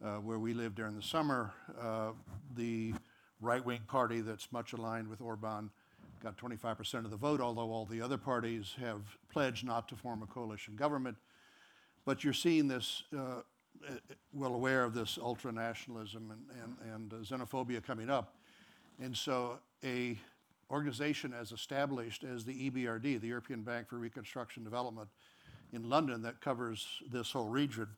uh, 0.04 0.16
where 0.16 0.38
we 0.38 0.54
lived 0.54 0.76
during 0.76 0.96
the 0.96 1.02
summer. 1.02 1.52
Uh, 1.80 2.12
the 2.56 2.94
right 3.40 3.64
wing 3.64 3.80
party 3.86 4.20
that's 4.20 4.50
much 4.52 4.72
aligned 4.72 5.08
with 5.08 5.20
Orban 5.20 5.70
got 6.22 6.36
25% 6.36 7.04
of 7.04 7.10
the 7.10 7.16
vote, 7.16 7.40
although 7.40 7.70
all 7.70 7.86
the 7.86 8.00
other 8.00 8.18
parties 8.18 8.74
have 8.78 9.00
pledged 9.32 9.64
not 9.64 9.88
to 9.88 9.96
form 9.96 10.22
a 10.22 10.26
coalition 10.26 10.76
government. 10.76 11.16
But 12.04 12.24
you're 12.24 12.32
seeing 12.32 12.68
this, 12.68 13.04
uh, 13.16 13.42
well 14.32 14.54
aware 14.54 14.84
of 14.84 14.94
this 14.94 15.18
ultra 15.20 15.52
nationalism 15.52 16.30
and, 16.30 16.76
and, 16.84 17.12
and 17.12 17.12
uh, 17.12 17.16
xenophobia 17.24 17.82
coming 17.82 18.10
up. 18.10 18.36
And 19.00 19.16
so 19.16 19.58
a 19.84 20.18
organization 20.70 21.32
as 21.32 21.52
established 21.52 22.22
as 22.22 22.44
the 22.44 22.70
EBRD, 22.70 23.20
the 23.20 23.26
European 23.26 23.62
Bank 23.62 23.88
for 23.88 23.96
Reconstruction 23.96 24.62
Development, 24.62 25.08
in 25.72 25.88
London 25.88 26.22
that 26.22 26.40
covers 26.40 26.86
this 27.10 27.32
whole 27.32 27.48
region 27.48 27.88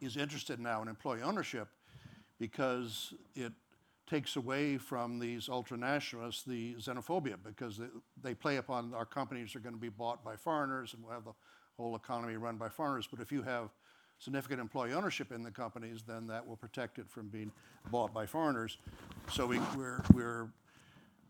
is 0.00 0.16
interested 0.16 0.60
now 0.60 0.82
in 0.82 0.88
employee 0.88 1.22
ownership 1.22 1.68
because 2.38 3.14
it 3.34 3.52
takes 4.06 4.36
away 4.36 4.76
from 4.76 5.18
these 5.18 5.48
ultranationalists 5.48 6.44
the 6.44 6.74
xenophobia 6.74 7.36
because 7.42 7.78
they, 7.78 7.86
they 8.22 8.34
play 8.34 8.56
upon 8.56 8.92
our 8.94 9.06
companies 9.06 9.56
are 9.56 9.60
going 9.60 9.74
to 9.74 9.80
be 9.80 9.88
bought 9.88 10.22
by 10.22 10.36
foreigners 10.36 10.92
and 10.94 11.02
we'll 11.02 11.12
have 11.12 11.24
the 11.24 11.32
whole 11.76 11.96
economy 11.96 12.36
run 12.36 12.56
by 12.56 12.68
foreigners. 12.68 13.08
But 13.10 13.20
if 13.20 13.32
you 13.32 13.42
have 13.42 13.70
significant 14.18 14.60
employee 14.60 14.92
ownership 14.92 15.32
in 15.32 15.42
the 15.42 15.50
companies, 15.50 16.02
then 16.06 16.26
that 16.26 16.46
will 16.46 16.56
protect 16.56 16.98
it 16.98 17.08
from 17.08 17.28
being 17.28 17.50
bought 17.90 18.12
by 18.12 18.26
foreigners. 18.26 18.78
So 19.30 19.46
we, 19.46 19.58
we're, 19.76 20.02
we're 20.12 20.48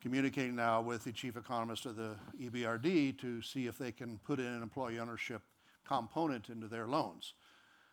communicating 0.01 0.57
now 0.57 0.83
with 0.83 1.05
the 1.05 1.13
chief 1.13 1.37
economist 1.37 1.87
of 1.87 1.97
the 1.97 2.17
EBRD 2.41 3.19
to 3.21 3.41
see 3.41 3.67
if 3.67 3.79
they 3.79 3.93
can 3.93 4.19
put 4.25 4.39
in 4.39 4.47
an 4.47 4.63
employee 4.63 4.99
ownership 4.99 5.43
component 5.87 6.49
into 6.49 6.67
their 6.67 6.87
loans. 6.87 7.35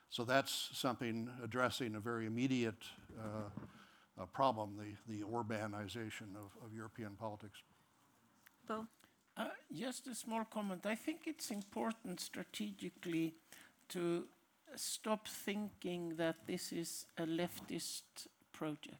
So 0.09 0.25
that's 0.25 0.69
something 0.73 1.29
addressing 1.41 1.95
a 1.95 1.99
very 1.99 2.25
immediate 2.25 2.83
uh, 3.17 3.49
uh, 4.21 4.25
problem, 4.25 4.77
the, 4.77 5.13
the 5.13 5.23
Orbanization 5.23 6.35
of, 6.35 6.51
of 6.65 6.73
European 6.75 7.15
politics. 7.19 7.61
Bo? 8.67 8.85
Uh, 9.37 9.45
Just 9.73 10.07
a 10.07 10.15
small 10.15 10.45
comment. 10.45 10.85
I 10.85 10.95
think 10.95 11.21
it's 11.25 11.51
important 11.51 12.19
strategically 12.19 13.33
to 13.89 14.25
stop 14.75 15.27
thinking 15.27 16.15
that 16.17 16.35
this 16.45 16.71
is 16.71 17.05
a 17.17 17.23
leftist 17.23 18.27
project. 18.51 18.99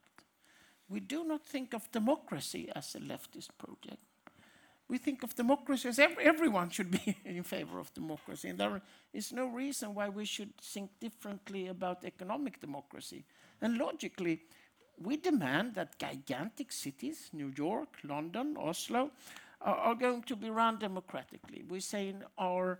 We 0.90 1.00
do 1.00 1.24
not 1.24 1.46
think 1.46 1.74
of 1.74 1.92
democracy 1.92 2.70
as 2.76 2.96
a 2.96 3.00
leftist 3.00 3.50
project. 3.58 4.02
We 4.90 4.98
think 4.98 5.24
of 5.24 5.36
democracy 5.36 5.88
as 5.88 6.00
ev- 6.00 6.18
everyone 6.20 6.70
should 6.70 6.92
be 6.92 7.16
in 7.26 7.44
favor 7.44 7.80
of 7.80 7.94
democracy, 7.94 8.50
and 8.50 8.60
there 8.60 8.82
is 9.14 9.32
no 9.32 9.46
reason 9.48 9.94
why 9.94 10.10
we 10.10 10.26
should 10.26 10.58
think 10.58 10.92
differently 11.00 11.68
about 11.68 12.04
economic 12.04 12.60
democracy. 12.60 13.24
And 13.62 13.78
logically, 13.78 14.42
we 15.04 15.18
demand 15.18 15.76
that 15.76 15.98
gigantic 15.98 16.72
cities, 16.72 17.30
New 17.34 17.52
York, 17.56 17.98
London, 18.04 18.56
Oslo, 18.58 19.12
are, 19.62 19.76
are 19.76 19.96
going 19.96 20.24
to 20.24 20.36
be 20.36 20.50
run 20.50 20.80
democratically. 20.80 21.64
We 21.70 21.80
say 21.80 22.10
in 22.10 22.24
our 22.38 22.80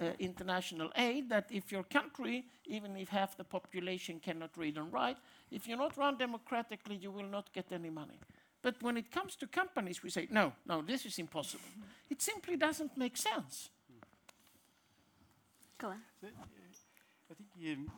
uh, 0.00 0.04
international 0.18 0.90
aid 0.96 1.28
that 1.30 1.46
if 1.50 1.72
your 1.72 1.84
country, 1.84 2.44
even 2.66 2.96
if 2.96 3.08
half 3.08 3.36
the 3.36 3.44
population 3.44 4.20
cannot 4.20 4.56
read 4.56 4.76
and 4.76 4.92
write, 4.92 5.16
if 5.50 5.66
you're 5.66 5.78
not 5.78 5.96
run 5.96 6.18
democratically, 6.18 6.96
you 6.96 7.10
will 7.10 7.28
not 7.28 7.52
get 7.52 7.72
any 7.72 7.90
money. 7.90 8.18
But 8.62 8.82
when 8.82 8.96
it 8.96 9.10
comes 9.10 9.36
to 9.36 9.46
companies, 9.46 10.02
we 10.02 10.10
say, 10.10 10.26
no, 10.30 10.52
no, 10.66 10.82
this 10.82 11.06
is 11.06 11.18
impossible. 11.18 11.64
It 12.10 12.20
simply 12.20 12.56
doesn't 12.56 12.96
make 12.96 13.16
sense. 13.16 13.70
Kalle? 15.78 15.94
I 16.22 17.34
think 17.34 17.48
you, 17.56 17.90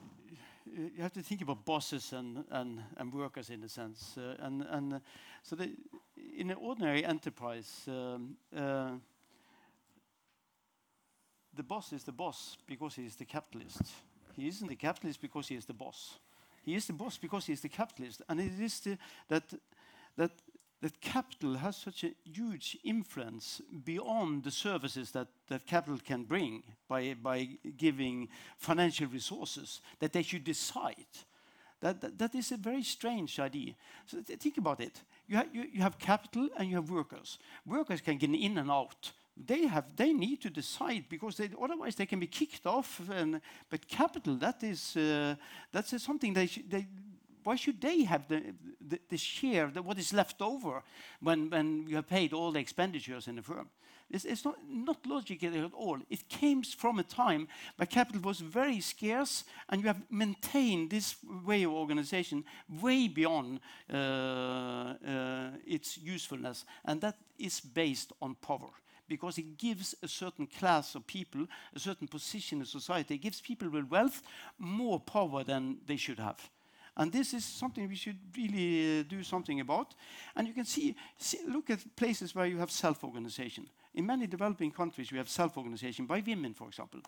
you 0.66 1.02
have 1.02 1.12
to 1.12 1.22
think 1.22 1.42
about 1.42 1.64
bosses 1.64 2.12
and, 2.12 2.44
and, 2.50 2.82
and 2.96 3.12
workers 3.12 3.50
in 3.50 3.62
a 3.64 3.68
sense. 3.68 4.16
Uh, 4.16 4.36
and 4.40 4.62
and 4.70 4.94
uh, 4.94 4.98
so 5.42 5.56
the, 5.56 5.70
in 6.36 6.50
an 6.50 6.56
ordinary 6.60 7.04
enterprise, 7.04 7.84
um, 7.88 8.36
uh, 8.56 8.90
the 11.54 11.62
boss 11.62 11.92
is 11.92 12.04
the 12.04 12.12
boss 12.12 12.56
because 12.66 12.94
he 12.94 13.06
is 13.06 13.16
the 13.16 13.24
capitalist. 13.24 13.82
He 14.36 14.48
isn't 14.48 14.68
the 14.68 14.76
capitalist 14.76 15.20
because 15.20 15.48
he 15.48 15.56
is 15.56 15.66
the 15.66 15.74
boss. 15.74 16.18
He 16.62 16.74
is 16.74 16.86
the 16.86 16.92
boss 16.92 17.18
because 17.18 17.46
he 17.46 17.52
is 17.52 17.60
the 17.60 17.68
capitalist. 17.68 18.22
And 18.28 18.40
it 18.40 18.60
is 18.60 18.80
the, 18.80 18.98
that, 19.28 19.42
that, 20.16 20.30
that 20.80 21.00
capital 21.00 21.54
has 21.56 21.76
such 21.76 22.04
a 22.04 22.12
huge 22.24 22.78
influence 22.84 23.60
beyond 23.84 24.44
the 24.44 24.50
services 24.50 25.10
that, 25.10 25.28
capital 25.66 25.98
can 26.02 26.24
bring 26.24 26.62
by, 26.88 27.48
giving 27.76 28.28
financial 28.56 29.06
resources 29.06 29.80
that 29.98 30.12
they 30.12 30.22
should 30.22 30.44
decide. 30.44 31.06
That, 31.80 32.34
is 32.34 32.52
a 32.52 32.56
very 32.56 32.82
strange 32.82 33.38
idea. 33.38 33.74
So 34.06 34.18
think 34.22 34.58
about 34.58 34.80
it. 34.80 35.00
You, 35.26 35.80
have 35.80 35.98
capital 35.98 36.48
and 36.56 36.68
you 36.68 36.76
have 36.76 36.90
workers. 36.90 37.38
Workers 37.66 38.00
can 38.00 38.16
get 38.16 38.30
in 38.30 38.58
and 38.58 38.70
out. 38.70 39.12
They 39.36 39.66
have 39.66 39.96
they 39.96 40.12
need 40.12 40.42
to 40.42 40.50
decide 40.50 41.04
because 41.08 41.40
otherwise 41.62 41.94
they 41.94 42.04
can 42.04 42.20
be 42.20 42.26
kicked 42.26 42.66
off. 42.66 43.00
Capital 43.88 44.34
that 44.36 44.62
is 44.62 44.96
uh, 44.96 45.36
that's 45.72 46.02
something 46.02 46.34
why 47.44 47.56
should 47.56 47.80
they 47.80 48.04
have 48.04 48.28
the, 48.28 48.54
the, 48.80 48.98
the 49.08 49.16
share, 49.16 49.68
the, 49.68 49.82
what 49.82 49.98
is 49.98 50.12
left 50.12 50.40
over 50.40 50.82
when, 51.20 51.50
when 51.50 51.86
you 51.88 51.96
have 51.96 52.08
paid 52.08 52.32
all 52.32 52.52
the 52.52 52.60
expenditures 52.60 53.28
in 53.28 53.36
the 53.36 53.42
firm? 53.42 53.68
It's, 54.10 54.24
it's 54.24 54.44
not, 54.44 54.56
not 54.68 55.06
logical 55.06 55.64
at 55.64 55.72
all. 55.72 55.98
It 56.10 56.28
came 56.28 56.62
from 56.62 56.98
a 56.98 57.04
time 57.04 57.46
where 57.76 57.86
capital 57.86 58.22
was 58.22 58.40
very 58.40 58.80
scarce, 58.80 59.44
and 59.68 59.80
you 59.80 59.86
have 59.86 60.02
maintained 60.10 60.90
this 60.90 61.16
way 61.44 61.62
of 61.62 61.72
organization 61.72 62.44
way 62.80 63.06
beyond 63.08 63.60
uh, 63.92 63.96
uh, 63.96 65.50
its 65.64 65.96
usefulness, 65.98 66.64
and 66.84 67.00
that 67.00 67.16
is 67.38 67.60
based 67.60 68.12
on 68.20 68.34
power 68.34 68.70
because 69.10 69.38
it 69.38 69.58
gives 69.58 69.94
a 70.04 70.08
certain 70.08 70.46
class 70.46 70.94
of 70.94 71.04
people, 71.04 71.44
a 71.74 71.78
certain 71.80 72.06
position 72.06 72.60
in 72.60 72.64
society, 72.64 73.16
it 73.16 73.22
gives 73.22 73.40
people 73.40 73.68
with 73.68 73.90
wealth 73.90 74.22
more 74.56 75.00
power 75.00 75.42
than 75.42 75.78
they 75.84 75.96
should 75.96 76.20
have. 76.20 76.48
And 76.96 77.12
this 77.12 77.32
is 77.34 77.44
something 77.44 77.88
we 77.88 77.96
should 77.96 78.18
really 78.36 79.00
uh, 79.00 79.02
do 79.08 79.22
something 79.22 79.60
about. 79.60 79.94
And 80.34 80.46
you 80.46 80.54
can 80.54 80.64
see, 80.64 80.94
see, 81.16 81.38
look 81.48 81.70
at 81.70 81.96
places 81.96 82.34
where 82.34 82.46
you 82.46 82.58
have 82.58 82.70
self-organization. 82.70 83.68
In 83.92 84.06
many 84.06 84.28
developing 84.28 84.70
countries, 84.70 85.10
we 85.10 85.18
have 85.18 85.28
self-organization 85.28 86.06
by 86.06 86.22
women, 86.24 86.54
for 86.54 86.68
example. 86.68 87.00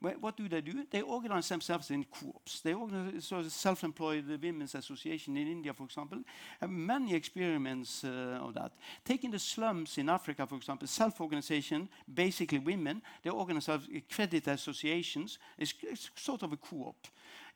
Wh- 0.00 0.22
What 0.22 0.36
do 0.38 0.48
they 0.48 0.62
do? 0.62 0.86
They 0.90 1.02
organize 1.02 1.48
themselves 1.48 1.90
in 1.90 2.04
co-ops. 2.04 2.60
They 2.60 2.72
organize 2.72 3.26
so 3.26 3.42
the 3.42 3.50
self-employed 3.50 4.24
women's 4.42 4.74
association 4.74 5.36
in 5.36 5.48
India, 5.48 5.74
for 5.74 5.84
example, 5.84 6.18
have 6.60 6.70
many 6.70 7.14
experiments 7.14 8.04
uh, 8.04 8.38
of 8.40 8.54
that. 8.54 8.72
Taking 9.04 9.30
the 9.32 9.38
slums 9.38 9.98
in 9.98 10.08
Africa, 10.08 10.46
for 10.46 10.56
example, 10.56 10.88
self-organization, 10.88 11.88
basically 12.14 12.58
women, 12.58 13.02
they 13.22 13.30
organize 13.30 13.68
credit 14.10 14.46
associations. 14.48 15.38
It's, 15.58 15.74
it's 15.82 16.10
sort 16.14 16.42
of 16.42 16.52
a 16.52 16.56
co-op. 16.56 17.06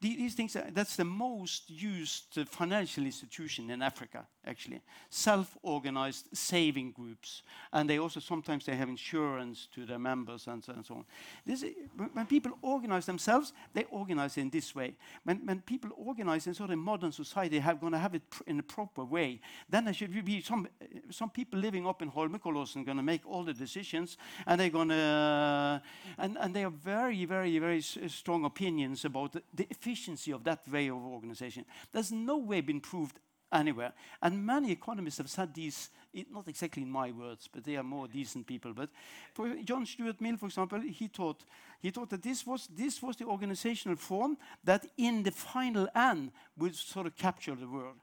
The- 0.01 0.17
These 0.17 0.35
things, 0.35 0.57
that's 0.73 0.97
the 0.97 1.05
most 1.05 1.71
used 1.71 2.39
uh, 2.39 2.45
financial 2.45 3.05
institution 3.05 3.71
in 3.71 3.83
Africa, 3.83 4.27
actually. 4.47 4.81
Self-organized 5.11 6.29
saving 6.33 6.93
groups. 6.93 7.43
And 7.73 7.89
they 7.89 7.99
also, 7.99 8.21
sometimes 8.21 8.65
they 8.65 8.77
have 8.77 8.89
insurance 8.89 9.69
to 9.75 9.87
their 9.87 9.99
members 9.99 10.47
and 10.47 10.63
so, 10.63 10.73
and 10.73 10.85
so 10.85 10.95
on. 10.95 11.05
This, 11.45 11.65
i- 11.65 11.75
when 12.13 12.27
people 12.27 12.53
organize 12.63 13.07
themselves, 13.07 13.53
they 13.73 13.85
organize 13.85 14.37
in 14.37 14.51
this 14.51 14.75
way. 14.75 14.95
When, 15.25 15.39
when 15.47 15.61
people 15.63 15.91
organize 15.97 16.47
in 16.47 16.55
sort 16.55 16.71
of 16.71 16.79
modern 16.79 17.13
society, 17.13 17.57
they 17.57 17.63
have 17.63 17.81
going 17.81 17.93
to 17.93 17.99
have 17.99 18.15
it 18.15 18.23
in 18.47 18.59
a 18.59 18.63
proper 18.63 19.05
way, 19.05 19.41
then 19.69 19.85
there 19.85 19.95
should 19.95 20.25
be 20.25 20.41
some, 20.43 20.69
uh, 20.81 20.87
some 21.11 21.31
people 21.31 21.59
living 21.59 21.87
up 21.87 22.03
in 22.03 22.11
Holmenkollåsen 22.11 22.85
going 22.85 22.97
to 22.97 23.03
make 23.03 23.23
all 23.27 23.45
the 23.45 23.55
decisions, 23.55 24.17
and 24.47 24.61
they're 24.61 24.71
going 24.71 24.89
to, 24.89 25.83
and, 26.19 26.37
and 26.39 26.55
they 26.55 26.61
have 26.61 26.75
very, 26.75 27.25
very, 27.25 27.59
very 27.59 27.81
strong 27.81 28.45
opinions 28.45 29.05
about 29.05 29.33
the, 29.33 29.64
the 29.65 29.75
efficiency 29.75 30.33
of 30.33 30.45
that 30.45 30.67
way 30.71 30.89
of 30.89 30.97
organization. 30.97 31.65
There's 31.93 32.13
no 32.13 32.39
way 32.39 32.61
been 32.61 32.81
proved 32.81 33.19
anywhere. 33.53 33.93
And 34.21 34.45
many 34.45 34.73
economists 34.73 35.19
have 35.19 35.31
said 35.31 35.55
these, 35.55 35.91
it, 36.13 36.31
not 36.31 36.49
exactly 36.49 36.83
in 36.83 36.91
my 36.91 37.13
words, 37.13 37.49
but 37.53 37.65
they 37.65 37.77
are 37.77 37.83
more 37.83 38.09
decent 38.09 38.47
people. 38.47 38.73
But 38.75 38.91
for 39.33 39.55
John 39.65 39.87
Stuart 39.87 40.21
Mill, 40.21 40.37
for 40.37 40.47
example, 40.47 40.81
he 40.81 41.07
thought, 41.09 41.45
he 41.81 41.91
thought 41.91 42.11
that 42.11 42.23
this 42.23 42.47
was, 42.47 42.69
this 42.75 43.01
was 43.03 43.17
the 43.17 43.27
organizational 43.27 43.97
form 43.97 44.37
that 44.65 44.87
in 44.97 45.23
the 45.23 45.31
final 45.31 45.89
end 45.95 46.33
would 46.59 46.75
sort 46.75 47.07
of 47.07 47.17
capture 47.17 47.55
the 47.55 47.69
world. 47.69 47.97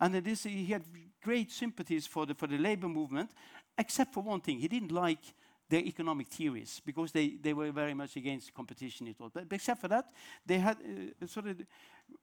And 0.00 0.14
this, 0.14 0.44
he 0.44 0.66
had 0.66 0.84
great 1.22 1.50
sympathies 1.50 2.06
for 2.06 2.26
the, 2.26 2.34
for 2.34 2.46
the 2.46 2.58
labor 2.58 2.88
movement, 2.88 3.30
except 3.76 4.14
for 4.14 4.22
one 4.22 4.40
thing. 4.40 4.58
He 4.58 4.68
didn't 4.68 4.92
like 4.92 5.34
their 5.68 5.80
economic 5.80 6.28
theories 6.28 6.80
because 6.84 7.12
they, 7.12 7.36
they 7.42 7.52
were 7.52 7.70
very 7.70 7.94
much 7.94 8.16
against 8.16 8.54
competition, 8.54 9.12
thought. 9.14 9.32
But, 9.34 9.48
but 9.48 9.56
except 9.56 9.80
for 9.80 9.88
that, 9.88 10.06
they 10.46 10.58
had 10.58 10.76
uh, 10.78 11.26
sort 11.26 11.46
of 11.46 11.56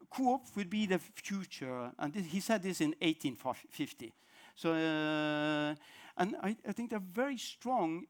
co-op 0.09 0.55
would 0.55 0.69
be 0.69 0.85
the 0.85 0.99
future. 0.99 1.91
And 1.99 2.13
this, 2.13 2.25
he 2.25 2.39
said 2.39 2.63
this 2.63 2.81
in 2.81 2.95
1850. 3.01 4.13
So, 4.55 4.71
uh, 4.71 5.75
and 6.17 6.35
I, 6.41 6.55
I 6.67 6.71
think 6.71 6.89
they're 6.89 6.99
very 6.99 7.37
strong 7.37 8.05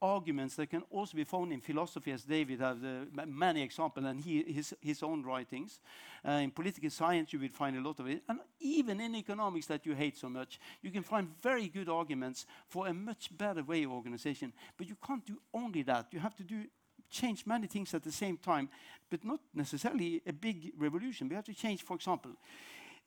arguments 0.00 0.56
that 0.56 0.68
can 0.68 0.82
also 0.90 1.16
be 1.16 1.24
found 1.24 1.52
in 1.52 1.60
philosophy, 1.60 2.12
as 2.12 2.24
David 2.24 2.60
has 2.60 2.82
uh, 2.82 3.04
many 3.26 3.62
examples, 3.62 4.06
and 4.06 4.20
he, 4.20 4.42
his, 4.42 4.74
his 4.80 5.02
own 5.02 5.22
writings. 5.22 5.80
Uh, 6.26 6.32
in 6.32 6.50
political 6.50 6.90
science, 6.90 7.32
you 7.32 7.38
will 7.38 7.48
find 7.48 7.76
a 7.76 7.80
lot 7.80 8.00
of 8.00 8.06
it. 8.06 8.22
And 8.28 8.40
even 8.60 9.00
in 9.00 9.14
economics 9.14 9.66
that 9.66 9.86
you 9.86 9.94
hate 9.94 10.16
so 10.16 10.28
much, 10.28 10.60
you 10.82 10.90
can 10.90 11.02
find 11.02 11.28
very 11.42 11.68
good 11.68 11.88
arguments 11.88 12.46
for 12.66 12.86
a 12.86 12.94
much 12.94 13.36
better 13.36 13.62
way 13.62 13.84
of 13.84 13.92
organization. 13.92 14.52
But 14.76 14.88
you 14.88 14.96
can't 15.06 15.24
do 15.24 15.38
only 15.52 15.82
that. 15.82 16.06
You 16.12 16.20
have 16.20 16.36
to 16.36 16.44
do 16.44 16.64
change 17.10 17.46
many 17.46 17.66
things 17.66 17.94
at 17.94 18.02
the 18.02 18.12
same 18.12 18.36
time, 18.36 18.68
but 19.08 19.24
not 19.24 19.40
necessarily 19.54 20.20
a 20.26 20.32
big 20.32 20.72
revolution. 20.76 21.28
We 21.28 21.36
have 21.36 21.44
to 21.44 21.54
change, 21.54 21.82
for 21.82 21.94
example, 21.94 22.32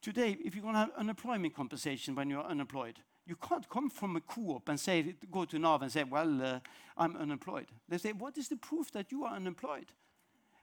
today, 0.02 0.38
if 0.44 0.56
you're 0.56 0.64
going 0.64 0.76
to 0.76 0.80
have 0.80 0.92
unemployment 0.98 1.54
compensation 1.56 2.16
when 2.16 2.30
you're 2.30 2.46
unemployed, 2.46 3.00
You 3.28 3.36
can't 3.36 3.68
come 3.70 3.90
from 3.90 4.16
a 4.16 4.22
co-op 4.22 4.70
and 4.70 4.80
say, 4.80 5.16
go 5.30 5.44
to 5.46 5.60
NAV 5.60 5.82
and 5.82 5.92
say, 5.92 6.06
well, 6.06 6.42
uh, 6.42 6.60
I'm 6.98 7.18
unemployed. 7.18 7.68
They 7.90 7.98
say, 7.98 8.14
what 8.14 8.38
is 8.38 8.48
the 8.48 8.56
proof 8.56 8.92
that 8.94 9.12
you 9.12 9.26
are 9.26 9.36
unemployed? 9.36 9.92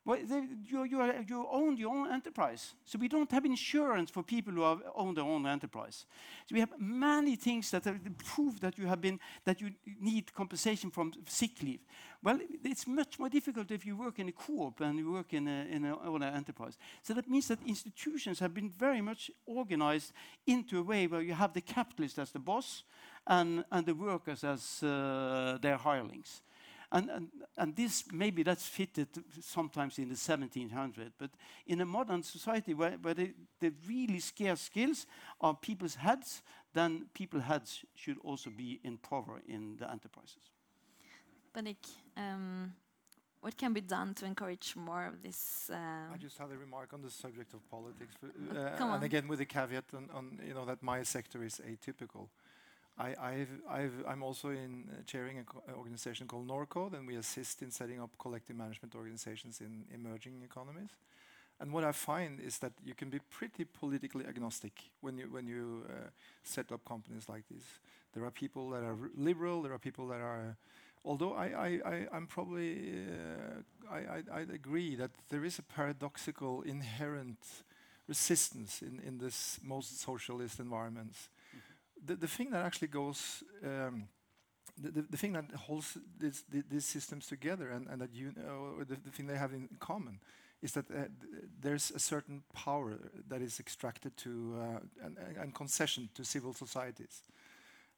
Well, 0.07 0.19
they, 0.23 0.43
you, 0.69 0.85
you, 0.85 1.25
you 1.27 1.47
own 1.51 1.79
your 1.79 1.95
own 1.95 2.13
enterprise. 2.13 2.75
So 2.85 2.99
we 2.99 3.09
don't 3.09 3.31
have 3.33 3.47
insurance 3.47 4.11
for 4.11 4.23
people 4.23 4.53
who 4.53 4.63
have 4.63 4.83
owned 4.95 5.17
their 5.17 5.25
own 5.25 5.47
enterprise. 5.47 6.05
So 6.47 6.55
we 6.55 6.61
have 6.61 6.79
many 6.79 7.37
things 7.37 7.71
that 7.71 7.85
prove 8.19 8.61
that 8.61 8.77
you 8.77 8.87
have 8.87 9.01
been 9.01 9.19
that 9.47 9.63
you 9.63 9.71
need 9.99 10.35
compensation 10.35 10.91
from 10.91 11.13
sick 11.27 11.63
leave. 11.63 11.81
Well, 12.23 12.39
it's 12.63 12.87
much 12.87 13.19
more 13.19 13.31
difficult 13.31 13.71
if 13.71 13.87
you 13.87 13.97
work 13.97 14.19
in 14.19 14.29
a 14.29 14.33
co-op 14.33 14.81
and 14.81 14.99
you 14.99 15.11
work 15.11 15.33
in 15.33 15.49
a, 15.49 15.67
in 15.71 15.87
an 15.87 16.23
enterprise. 16.23 16.77
So 17.03 17.15
that 17.15 17.29
means 17.29 17.49
that 17.49 17.61
institutions 17.67 18.41
have 18.41 18.53
been 18.53 18.69
very 18.69 19.01
much 19.01 19.31
organized 19.47 20.13
into 20.47 20.81
a 20.81 20.83
way 20.83 21.07
where 21.07 21.23
you 21.23 21.33
have 21.33 21.55
the 21.55 21.63
capitalist 21.63 22.19
as 22.19 22.31
the 22.31 22.39
boss 22.39 22.83
and, 23.27 23.65
and 23.73 23.87
the 23.87 23.95
workers 23.95 24.45
as 24.45 24.83
uh, 24.83 25.57
their 25.63 25.79
hirelings. 25.79 26.43
And, 26.95 27.11
and, 27.11 27.29
and 27.57 27.75
this, 27.75 28.05
maybe 28.13 28.45
that's 28.45 28.69
fitted 28.69 29.09
sometimes 29.41 29.99
in 29.99 30.09
the 30.09 30.15
1700s, 30.15 31.11
but 31.19 31.31
in 31.67 31.81
a 31.81 31.85
modern 31.85 32.23
society 32.23 32.73
where, 32.73 32.93
where 33.03 33.15
the, 33.15 33.35
the 33.59 33.73
really 33.89 34.21
scarce 34.21 34.61
skills 34.61 35.05
are 35.41 35.57
people's 35.57 35.97
heads, 35.97 36.43
then 36.73 37.07
people's 37.13 37.43
heads 37.43 37.85
should 37.97 38.19
also 38.23 38.49
be 38.49 38.81
in 38.85 38.99
power 38.99 39.43
in 39.49 39.77
the 39.77 39.91
enterprises. 39.91 40.53
Bendik, 41.53 41.85
um, 42.17 42.73
what 43.41 43.57
can 43.57 43.73
be 43.73 43.81
done 43.81 44.15
to 44.15 44.25
encourage 44.25 44.77
more 44.77 45.07
of 45.07 45.21
this? 45.21 45.69
Uh, 45.73 46.15
I 46.15 46.17
just 46.17 46.39
had 46.39 46.53
a 46.53 46.57
remark 46.57 46.93
on 46.93 47.03
the 47.03 47.11
subject 47.11 47.55
of 47.55 47.69
politics, 47.69 48.15
Uh, 48.23 48.57
uh, 48.57 48.77
come 48.77 48.93
and 48.93 49.03
again 49.03 49.27
with 49.27 49.41
the 49.41 49.47
caveat 49.47 49.85
on, 49.95 50.09
on 50.15 50.39
you 50.47 50.55
know 50.55 50.65
that 50.65 50.81
my 50.81 51.03
sector 51.03 51.43
is 51.43 51.61
atypical. 51.61 52.29
I'm 52.97 54.23
also 54.23 54.51
in 54.51 54.85
uh, 54.89 55.03
chairing 55.07 55.39
an 55.39 55.47
organization 55.75 56.27
called 56.29 56.47
Norcode, 56.47 56.95
and 56.95 57.07
we 57.07 57.17
assist 57.17 57.63
in 57.63 57.71
setting 57.71 58.01
up 58.01 58.11
collective 58.19 58.57
management 58.57 58.95
organizations 58.95 59.61
in 59.61 59.85
emerging 59.93 60.43
economies. 60.45 60.91
And 61.61 61.73
what 61.73 61.85
I 61.85 61.93
find 61.93 62.41
is 62.41 62.59
that 62.59 62.73
you 62.85 62.95
can 62.95 63.11
be 63.11 63.21
pretty 63.31 63.65
politically 63.65 64.27
agnostic 64.27 64.73
when 65.01 65.19
you 65.19 65.29
when 65.31 65.47
you 65.47 65.85
uh, 65.89 66.11
set 66.43 66.73
up 66.73 66.85
companies 66.85 67.29
like 67.29 67.45
this. 67.49 67.65
There 68.13 68.25
are 68.25 68.31
people 68.31 68.71
that 68.71 68.83
are 68.83 68.97
liberal. 69.17 69.63
There 69.63 69.73
are 69.73 69.79
people 69.79 70.09
that 70.09 70.21
are. 70.21 70.41
Uh, 70.41 70.55
although 71.05 71.37
I'm 71.37 72.27
probably 72.27 72.93
uh, 73.09 73.95
I, 73.95 74.23
I 74.33 74.41
agree 74.41 74.97
that 74.97 75.11
there 75.31 75.45
is 75.45 75.59
a 75.59 75.63
paradoxical 75.63 76.63
inherent 76.63 77.39
resistance 78.09 78.83
in 78.83 79.01
in 79.07 79.19
this 79.19 79.61
most 79.63 80.01
socialist 80.01 80.61
environments. 80.61 81.29
The 82.07 82.17
the 82.17 82.29
thing 82.29 82.51
that 82.51 82.65
actually 82.65 82.89
goes. 82.89 83.43
Um, 83.65 84.09
the, 84.77 84.91
the, 84.91 85.03
the 85.11 85.17
thing 85.17 85.35
that 85.35 85.45
holds 85.55 85.99
these 86.19 86.85
systems 86.85 87.27
together 87.27 87.71
and, 87.71 87.87
and 87.89 88.01
that 88.01 88.13
you 88.13 88.33
uh, 88.39 88.85
the, 88.85 88.97
the 88.97 89.11
thing 89.11 89.27
they 89.29 89.37
have 89.37 89.53
in 89.53 89.69
common 89.79 90.19
is 90.63 90.73
that 90.73 90.91
uh, 90.91 90.95
th- 90.95 91.45
there's 91.61 91.93
a 91.93 91.99
certain 91.99 92.43
power 92.55 92.99
that 93.29 93.41
is 93.41 93.61
extracted 93.61 94.17
to 94.17 94.57
uh, 94.61 95.07
and, 95.07 95.17
and 95.41 95.55
concession 95.55 96.09
to 96.15 96.25
civil 96.25 96.53
societies. 96.53 97.23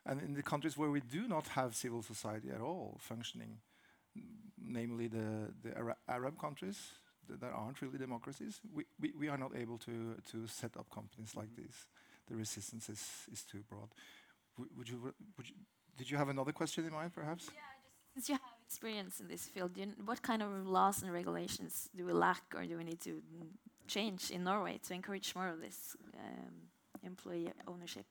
And 0.05 0.21
in 0.23 0.35
the 0.35 0.43
countries 0.43 0.77
where 0.79 0.91
we 0.91 1.01
do 1.01 1.29
not 1.29 1.49
have 1.49 1.75
civil 1.75 2.03
society 2.03 2.51
at 2.51 2.61
all 2.61 2.99
functioning, 3.01 3.59
namely 4.59 5.09
the, 5.09 5.53
the 5.63 5.77
Ara- 5.77 5.97
Arab 6.09 6.39
countries 6.39 6.79
that 7.29 7.43
aren't 7.53 7.83
really 7.83 7.99
democracies, 7.99 8.61
we, 8.75 8.85
we, 9.01 9.13
we 9.19 9.29
are 9.29 9.39
not 9.39 9.57
able 9.57 9.79
to, 9.79 10.17
to 10.31 10.47
set 10.47 10.77
up 10.77 10.91
companies 10.91 11.35
like 11.35 11.55
this. 11.57 11.87
The 12.29 12.37
resistance 12.37 12.89
is, 12.89 13.03
is 13.33 13.43
too 13.43 13.62
broad. 13.68 13.89
Would 14.77 14.89
you, 14.89 15.14
would 15.37 15.49
you, 15.49 15.55
did 15.97 16.11
you 16.11 16.16
have 16.16 16.29
another 16.29 16.53
question 16.53 16.87
in 16.87 16.93
mind, 16.93 17.12
perhaps? 17.14 17.51
Yeah, 17.53 17.61
since 18.14 18.29
you 18.29 18.35
have 18.35 18.43
experience 18.66 19.20
in 19.20 19.29
this 19.29 19.45
field, 19.45 19.77
you 19.77 19.87
what 20.05 20.22
kind 20.22 20.43
of 20.43 20.66
laws 20.66 21.03
and 21.03 21.12
regulations 21.12 21.89
do 21.95 22.05
we 22.07 22.12
lack 22.12 22.43
or 22.55 22.64
do 22.64 22.77
we 22.79 22.85
need 22.85 23.01
to 23.03 23.22
change 23.87 24.31
in 24.31 24.45
Norway 24.45 24.81
to 24.89 24.95
encourage 24.95 25.35
more 25.35 25.49
of 25.49 25.61
this 25.61 25.97
um, 26.18 26.55
employee 27.05 27.53
ownership? 27.68 28.07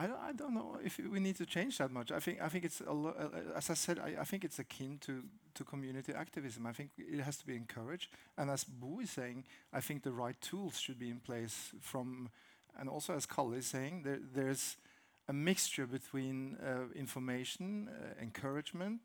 I 0.00 0.06
don't, 0.06 0.20
I 0.20 0.32
don't 0.32 0.54
know 0.54 0.78
if 0.84 0.98
we 0.98 1.18
need 1.18 1.36
to 1.36 1.46
change 1.46 1.78
that 1.78 1.90
much. 1.90 2.12
I 2.12 2.20
think 2.20 2.40
I 2.40 2.48
think 2.48 2.64
it's 2.64 2.80
a 2.80 2.92
lo- 2.92 3.16
uh, 3.18 3.56
as 3.56 3.68
I 3.68 3.74
said. 3.74 3.98
I, 3.98 4.20
I 4.20 4.24
think 4.24 4.44
it's 4.44 4.60
akin 4.60 4.98
to 5.00 5.24
to 5.54 5.64
community 5.64 6.12
activism. 6.12 6.66
I 6.66 6.72
think 6.72 6.90
it 6.96 7.20
has 7.20 7.36
to 7.38 7.46
be 7.46 7.56
encouraged. 7.56 8.10
And 8.36 8.48
as 8.48 8.62
Bo 8.64 9.00
is 9.00 9.10
saying, 9.10 9.44
I 9.72 9.80
think 9.80 10.02
the 10.02 10.12
right 10.12 10.40
tools 10.40 10.78
should 10.78 10.98
be 10.98 11.10
in 11.10 11.18
place 11.18 11.72
from, 11.80 12.28
and 12.78 12.88
also 12.88 13.14
as 13.14 13.26
Kalle 13.26 13.52
is 13.54 13.66
saying, 13.66 14.02
there, 14.04 14.18
there's 14.34 14.76
a 15.28 15.32
mixture 15.32 15.86
between 15.86 16.56
uh, 16.56 16.92
information, 16.94 17.88
uh, 17.88 18.22
encouragement, 18.22 19.00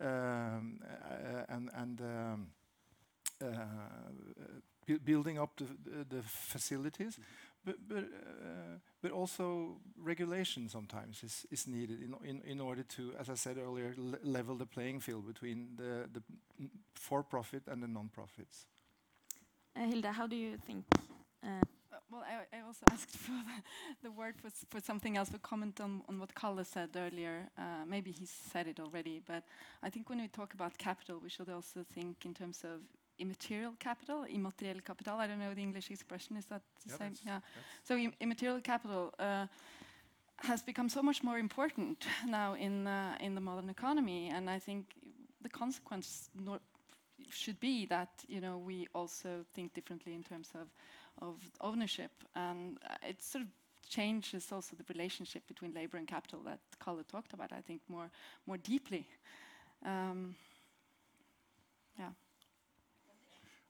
um, 0.00 0.80
uh, 0.84 1.44
and 1.48 1.70
and 1.74 2.00
um, 2.00 2.46
uh, 3.42 3.46
bu- 4.86 4.98
building 4.98 5.38
up 5.38 5.56
the, 5.56 5.64
the, 5.64 6.16
the 6.16 6.22
facilities 6.22 7.18
but 7.66 7.76
but 7.88 8.04
uh, 8.04 8.78
but 9.02 9.10
also 9.10 9.76
regulation 9.98 10.68
sometimes 10.68 11.22
is, 11.22 11.46
is 11.50 11.66
needed 11.66 12.00
in, 12.00 12.14
in 12.24 12.42
in 12.42 12.60
order 12.60 12.84
to, 12.84 13.12
as 13.18 13.28
I 13.28 13.34
said 13.34 13.58
earlier, 13.58 13.94
le 13.96 14.18
level 14.22 14.56
the 14.56 14.66
playing 14.66 15.00
field 15.00 15.26
between 15.26 15.76
the 15.76 16.08
the 16.12 16.22
for-profit 16.94 17.62
and 17.68 17.82
the 17.82 17.88
non-profits. 17.88 18.66
Uh, 19.76 19.86
Hilda, 19.88 20.12
how 20.12 20.26
do 20.28 20.36
you 20.36 20.56
think? 20.66 20.84
Well, 22.10 22.22
I, 22.22 22.56
I 22.56 22.60
also 22.60 22.84
asked 22.92 23.16
for 23.16 23.32
the, 23.32 24.08
the 24.08 24.10
word 24.10 24.34
for, 24.40 24.50
for 24.70 24.80
something 24.80 25.16
else, 25.16 25.28
to 25.30 25.38
comment 25.38 25.80
on, 25.80 26.02
on 26.08 26.18
what 26.18 26.34
Kalle 26.34 26.64
said 26.64 26.90
earlier. 26.96 27.48
Uh, 27.58 27.84
maybe 27.86 28.10
he 28.12 28.26
said 28.26 28.66
it 28.68 28.78
already, 28.80 29.20
but 29.26 29.44
I 29.82 29.90
think 29.90 30.08
when 30.08 30.20
we 30.20 30.28
talk 30.28 30.54
about 30.54 30.78
capital, 30.78 31.18
we 31.22 31.28
should 31.28 31.48
also 31.48 31.84
think 31.94 32.24
in 32.24 32.34
terms 32.34 32.62
of 32.64 32.80
immaterial 33.18 33.72
capital, 33.78 34.24
immaterial 34.24 34.80
capital. 34.80 35.18
I 35.18 35.26
don't 35.26 35.38
know 35.38 35.54
the 35.54 35.62
English 35.62 35.90
expression, 35.90 36.36
is 36.36 36.46
that 36.46 36.62
the 36.84 36.92
Yeah, 36.92 36.98
same? 36.98 37.12
that's- 37.14 37.24
Yeah. 37.26 37.40
that's- 37.40 37.64
So 37.84 37.96
im 37.96 38.12
immaterial 38.20 38.60
capital 38.60 39.12
uh, 39.18 39.46
has 40.38 40.62
become 40.62 40.88
so 40.90 41.02
much 41.02 41.22
more 41.24 41.38
important 41.38 42.06
now 42.26 42.54
in 42.54 42.86
uh, 42.86 43.16
in 43.20 43.34
the 43.34 43.40
modern 43.40 43.70
economy, 43.70 44.30
and 44.30 44.48
I 44.50 44.60
think 44.60 44.84
the 45.42 45.48
consequence 45.48 46.30
should 47.30 47.58
be 47.60 47.86
that 47.86 48.08
you 48.28 48.40
know 48.40 48.58
we 48.66 48.86
also 48.92 49.44
think 49.54 49.72
differently 49.74 50.12
in 50.14 50.22
terms 50.22 50.50
of 50.54 50.68
of 51.20 51.36
ownership, 51.60 52.10
and 52.34 52.78
uh, 52.88 52.94
it 53.08 53.22
sort 53.22 53.42
of 53.42 53.48
changes 53.88 54.50
also 54.52 54.76
the 54.76 54.84
relationship 54.92 55.46
between 55.46 55.72
labor 55.72 55.96
and 55.96 56.06
capital 56.08 56.40
that 56.44 56.58
Kalle 56.82 57.04
talked 57.08 57.32
about. 57.32 57.52
I 57.52 57.60
think 57.60 57.80
more 57.88 58.10
more 58.46 58.58
deeply. 58.58 59.06
Um, 59.84 60.34
yeah. 61.98 62.10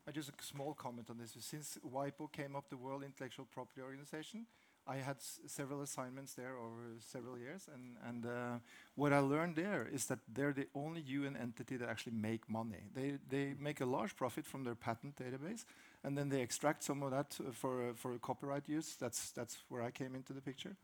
I 0.09 0.12
just 0.12 0.28
a 0.28 0.32
small 0.42 0.74
comment 0.74 1.11
on 1.11 1.18
this. 1.18 1.34
Since 1.40 1.78
WIPO 1.84 2.30
came 2.32 2.55
up, 2.55 2.68
the 2.70 2.76
World 2.76 3.03
Intellectual 3.03 3.44
Property 3.53 3.80
Organization, 3.82 4.47
I 4.88 4.97
had 4.97 5.16
several 5.47 5.82
assignments 5.82 6.34
there 6.34 6.57
over 6.57 6.94
several 7.01 7.36
years, 7.36 7.68
and 7.74 7.97
and 8.09 8.24
uh, 8.24 8.59
what 8.94 9.12
I 9.12 9.18
learned 9.18 9.57
there 9.57 9.88
is 9.92 10.07
that 10.07 10.20
they're 10.32 10.53
the 10.53 10.68
only 10.74 11.01
UN 11.01 11.36
entity 11.36 11.76
that 11.76 11.88
actually 11.88 12.16
make 12.16 12.49
money. 12.49 12.84
They 12.94 13.18
they 13.28 13.55
make 13.59 13.80
a 13.80 13.86
large 13.86 14.14
profit 14.14 14.47
from 14.47 14.62
their 14.62 14.76
patent 14.76 15.16
database, 15.16 15.64
and 16.07 16.17
then 16.17 16.29
they 16.29 16.41
extract 16.41 16.85
some 16.85 17.03
of 17.03 17.11
that 17.11 17.37
uh, 17.41 17.51
for 17.53 17.89
uh, 17.89 17.93
for 17.95 18.19
copyright 18.19 18.69
use. 18.69 18.97
That's 18.99 19.33
that's 19.33 19.59
where 19.69 19.83
I 19.83 19.91
came 19.91 20.15
into 20.15 20.33
the 20.33 20.41
picture. 20.41 20.77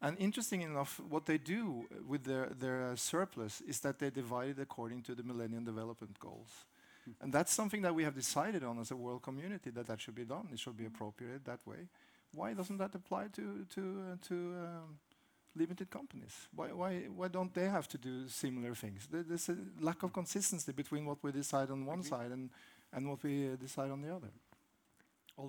And 0.00 0.18
interesting 0.18 0.62
enough, 0.62 1.00
what 1.08 1.24
they 1.24 1.38
do 1.38 1.86
with 2.06 2.24
their 2.24 2.50
their 2.58 2.96
surplus 2.96 3.62
is 3.62 3.80
that 3.80 3.98
they 3.98 4.10
divide 4.10 4.50
it 4.50 4.58
according 4.60 5.02
to 5.04 5.14
the 5.14 5.22
Millennium 5.22 5.64
Development 5.64 6.18
Goals. 6.18 6.66
And 7.20 7.32
that's 7.32 7.52
something 7.52 7.82
that 7.82 7.94
we 7.94 8.04
have 8.04 8.14
decided 8.14 8.62
on 8.62 8.78
as 8.78 8.92
a 8.92 8.96
world 8.96 9.22
community 9.22 9.70
that 9.70 9.86
that 9.86 10.00
should 10.00 10.14
be 10.14 10.24
done. 10.24 10.48
It 10.52 10.60
should 10.60 10.76
be 10.76 10.86
appropriated 10.86 11.44
that 11.44 11.66
way. 11.66 11.88
Why 12.32 12.54
doesn't 12.54 12.78
that 12.78 12.94
apply 12.94 13.28
to 13.32 13.66
to 13.74 13.80
uh, 13.80 14.16
to 14.28 14.34
um, 14.34 14.98
limited 15.54 15.90
companies? 15.90 16.48
Why 16.54 16.72
why 16.72 17.08
why 17.16 17.28
don't 17.28 17.54
they 17.54 17.68
have 17.68 17.88
to 17.88 17.98
do 17.98 18.28
similar 18.28 18.74
things? 18.74 19.08
There's 19.10 19.48
a 19.48 19.56
lack 19.80 20.02
of 20.02 20.12
consistency 20.12 20.72
between 20.72 21.06
what 21.06 21.18
we 21.22 21.32
decide 21.32 21.70
on 21.70 21.86
one 21.86 22.02
side 22.02 22.32
and 22.32 22.50
and 22.92 23.08
what 23.08 23.22
we 23.22 23.48
uh, 23.48 23.56
decide 23.56 23.90
on 23.90 24.02
the 24.02 24.14
other. 24.14 24.30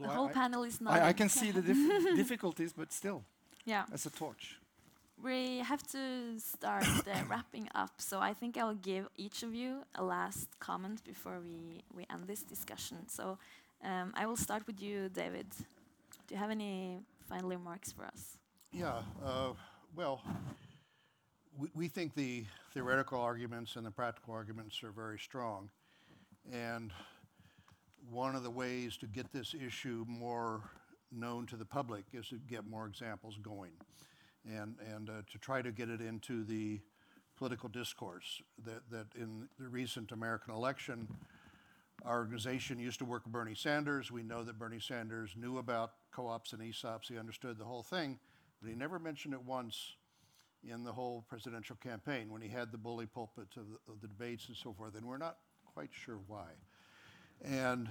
the 0.01 0.07
whole 0.07 0.27
I, 0.27 0.31
panel 0.31 0.63
is 0.63 0.79
I. 0.85 1.09
I 1.09 1.13
can 1.13 1.29
see 1.29 1.51
the 1.51 1.61
dif- 1.61 2.15
difficulties, 2.21 2.73
but 2.73 2.91
still, 2.91 3.23
Yeah. 3.65 3.83
as 3.93 4.05
a 4.05 4.09
torch. 4.09 4.59
We 5.23 5.59
have 5.59 5.83
to 5.91 6.39
start 6.39 6.85
uh, 6.87 7.23
wrapping 7.29 7.69
up, 7.75 7.91
so 7.97 8.19
I 8.19 8.33
think 8.33 8.57
I'll 8.57 8.75
give 8.75 9.07
each 9.15 9.43
of 9.43 9.53
you 9.53 9.83
a 9.95 10.03
last 10.03 10.47
comment 10.59 11.03
before 11.03 11.39
we, 11.39 11.83
we 11.95 12.05
end 12.09 12.27
this 12.27 12.43
discussion. 12.43 13.07
So 13.07 13.37
um, 13.83 14.13
I 14.15 14.25
will 14.25 14.37
start 14.37 14.65
with 14.67 14.81
you, 14.81 15.09
David. 15.09 15.47
Do 16.27 16.35
you 16.35 16.37
have 16.39 16.51
any 16.51 16.99
final 17.29 17.49
remarks 17.49 17.91
for 17.91 18.05
us? 18.05 18.37
Yeah, 18.71 19.01
uh, 19.23 19.53
well, 19.95 20.21
we, 21.57 21.67
we 21.75 21.87
think 21.87 22.15
the 22.15 22.45
theoretical 22.73 23.19
arguments 23.21 23.75
and 23.75 23.85
the 23.85 23.91
practical 23.91 24.33
arguments 24.33 24.83
are 24.83 24.91
very 24.91 25.19
strong. 25.19 25.69
And 26.51 26.91
one 28.09 28.35
of 28.35 28.43
the 28.43 28.51
ways 28.51 28.97
to 28.97 29.07
get 29.07 29.31
this 29.31 29.53
issue 29.53 30.05
more 30.07 30.61
known 31.11 31.45
to 31.47 31.55
the 31.55 31.65
public 31.65 32.05
is 32.13 32.27
to 32.29 32.39
get 32.49 32.65
more 32.65 32.87
examples 32.87 33.37
going. 33.41 33.71
and, 34.45 34.75
and 34.93 35.09
uh, 35.09 35.13
to 35.31 35.37
try 35.37 35.61
to 35.61 35.71
get 35.71 35.89
it 35.89 36.01
into 36.01 36.43
the 36.43 36.79
political 37.37 37.69
discourse. 37.69 38.41
That, 38.65 38.81
that 38.91 39.07
in 39.15 39.47
the 39.59 39.67
recent 39.67 40.11
American 40.11 40.53
election, 40.53 41.07
our 42.05 42.17
organization 42.17 42.79
used 42.79 42.99
to 42.99 43.05
work 43.05 43.23
with 43.23 43.33
Bernie 43.33 43.55
Sanders. 43.55 44.11
We 44.11 44.23
know 44.23 44.43
that 44.43 44.59
Bernie 44.59 44.79
Sanders 44.79 45.31
knew 45.35 45.57
about 45.57 45.93
co-ops 46.11 46.53
and 46.53 46.61
ESOPs. 46.61 47.07
He 47.07 47.17
understood 47.17 47.57
the 47.57 47.65
whole 47.65 47.83
thing, 47.83 48.19
but 48.61 48.69
he 48.69 48.75
never 48.75 48.99
mentioned 48.99 49.33
it 49.33 49.43
once 49.43 49.95
in 50.63 50.83
the 50.83 50.91
whole 50.93 51.25
presidential 51.27 51.75
campaign 51.77 52.31
when 52.31 52.41
he 52.41 52.47
had 52.47 52.71
the 52.71 52.77
bully 52.77 53.05
pulpit 53.05 53.47
of 53.57 53.65
the, 53.67 53.91
of 53.91 54.01
the 54.01 54.07
debates 54.07 54.47
and 54.47 54.55
so 54.55 54.73
forth. 54.73 54.95
And 54.95 55.05
we're 55.05 55.17
not 55.17 55.37
quite 55.73 55.89
sure 55.91 56.19
why. 56.27 56.47
And 57.43 57.89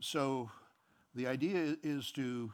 so 0.00 0.50
the 1.14 1.26
idea 1.26 1.76
is 1.82 2.12
to, 2.12 2.52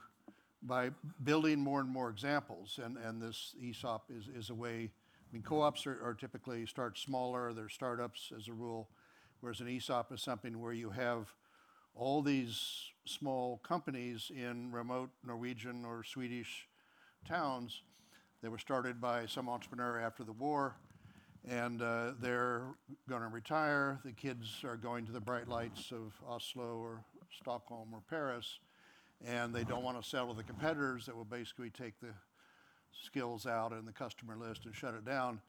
by 0.62 0.91
building 1.22 1.61
more 1.61 1.80
and 1.80 1.88
more 1.88 2.11
examples, 2.11 2.78
and, 2.82 2.97
and 2.97 3.20
this 3.20 3.55
ESOP 3.62 4.11
is, 4.11 4.28
is 4.28 4.51
a 4.51 4.55
way, 4.55 4.91
I 4.91 5.32
mean, 5.32 5.43
co-ops 5.43 5.86
are, 5.86 6.01
are 6.05 6.14
typically 6.14 6.66
start 6.66 6.99
smaller, 6.99 7.53
they're 7.53 7.68
startups 7.68 8.32
as 8.36 8.49
a 8.49 8.53
rule, 8.53 8.88
whereas 9.41 9.61
an 9.61 9.68
ESOP 9.68 10.12
is 10.12 10.22
something 10.22 10.61
where 10.61 10.72
you 10.72 10.91
have 10.91 11.32
all 11.95 12.22
these 12.22 12.91
small 13.05 13.59
companies 13.59 14.30
in 14.34 14.70
remote 14.72 15.11
Norwegian 15.26 15.84
or 15.84 16.05
Swedish 16.05 16.66
towns. 17.28 17.82
That 18.43 18.51
were 18.51 18.57
started 18.57 19.03
by 19.03 19.26
some 19.26 19.51
entrepreneur 19.51 20.01
after 20.01 20.24
the 20.24 20.32
war, 20.32 20.74
and 21.49 21.82
uh, 21.82 22.12
they're 22.20 22.62
going 23.09 23.22
to 23.22 23.28
retire. 23.28 23.99
The 24.05 24.12
kids 24.12 24.62
are 24.64 24.76
going 24.76 25.07
to 25.07 25.12
the 25.12 25.20
bright 25.20 25.49
lights 25.49 25.91
of 25.91 26.12
Oslo 26.28 26.78
or 26.78 27.03
Stockholm 27.41 27.88
or 27.93 28.01
Paris, 28.09 28.59
and 29.26 29.55
they 29.55 29.64
don't 29.64 29.82
want 29.82 30.01
to 30.03 30.09
sell 30.09 30.28
to 30.28 30.34
the 30.34 30.43
competitors 30.43 31.07
that 31.07 31.16
will 31.16 31.24
basically 31.24 31.70
take 31.70 31.99
the 32.01 32.14
skills 32.93 33.47
out 33.47 33.72
and 33.72 33.86
the 33.86 33.93
customer 33.93 34.36
list 34.36 34.66
and 34.66 34.74
shut 34.74 34.95
it 34.95 35.05
down. 35.05 35.41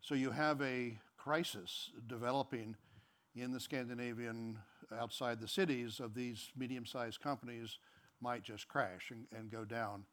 So 0.00 0.14
you 0.14 0.30
have 0.30 0.60
a 0.62 0.98
crisis 1.16 1.90
developing 2.08 2.76
in 3.34 3.52
the 3.52 3.60
Scandinavian, 3.60 4.58
outside 4.98 5.40
the 5.40 5.48
cities, 5.48 6.00
of 6.00 6.14
these 6.14 6.50
medium-sized 6.56 7.20
companies 7.20 7.78
might 8.20 8.42
just 8.42 8.68
crash 8.68 9.10
and, 9.10 9.26
and 9.36 9.50
go 9.50 9.64
down. 9.64 10.04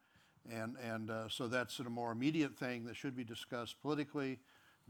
And, 0.50 0.76
and 0.82 1.10
uh, 1.10 1.28
so 1.28 1.48
that's 1.48 1.78
a 1.80 1.84
more 1.84 2.12
immediate 2.12 2.56
thing 2.56 2.84
that 2.84 2.96
should 2.96 3.14
be 3.14 3.24
discussed 3.24 3.80
politically. 3.82 4.38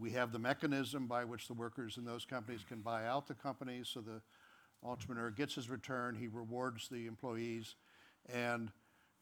We 0.01 0.13
have 0.13 0.33
the 0.33 0.39
mechanism 0.39 1.07
by 1.07 1.27
which 1.27 1.47
the 1.47 1.53
workers 1.53 1.99
in 1.99 2.07
those 2.07 2.25
companies 2.25 2.65
can 2.67 2.81
buy 2.81 3.05
out 3.05 3.29
the 3.29 3.35
companies, 3.35 3.91
so 3.93 4.01
the 4.01 4.23
entrepreneur 4.83 5.31
gets 5.31 5.57
his 5.57 5.69
return, 5.69 6.15
he 6.15 6.27
rewards 6.27 6.89
the 6.89 7.07
employees. 7.07 7.75
And 8.33 8.71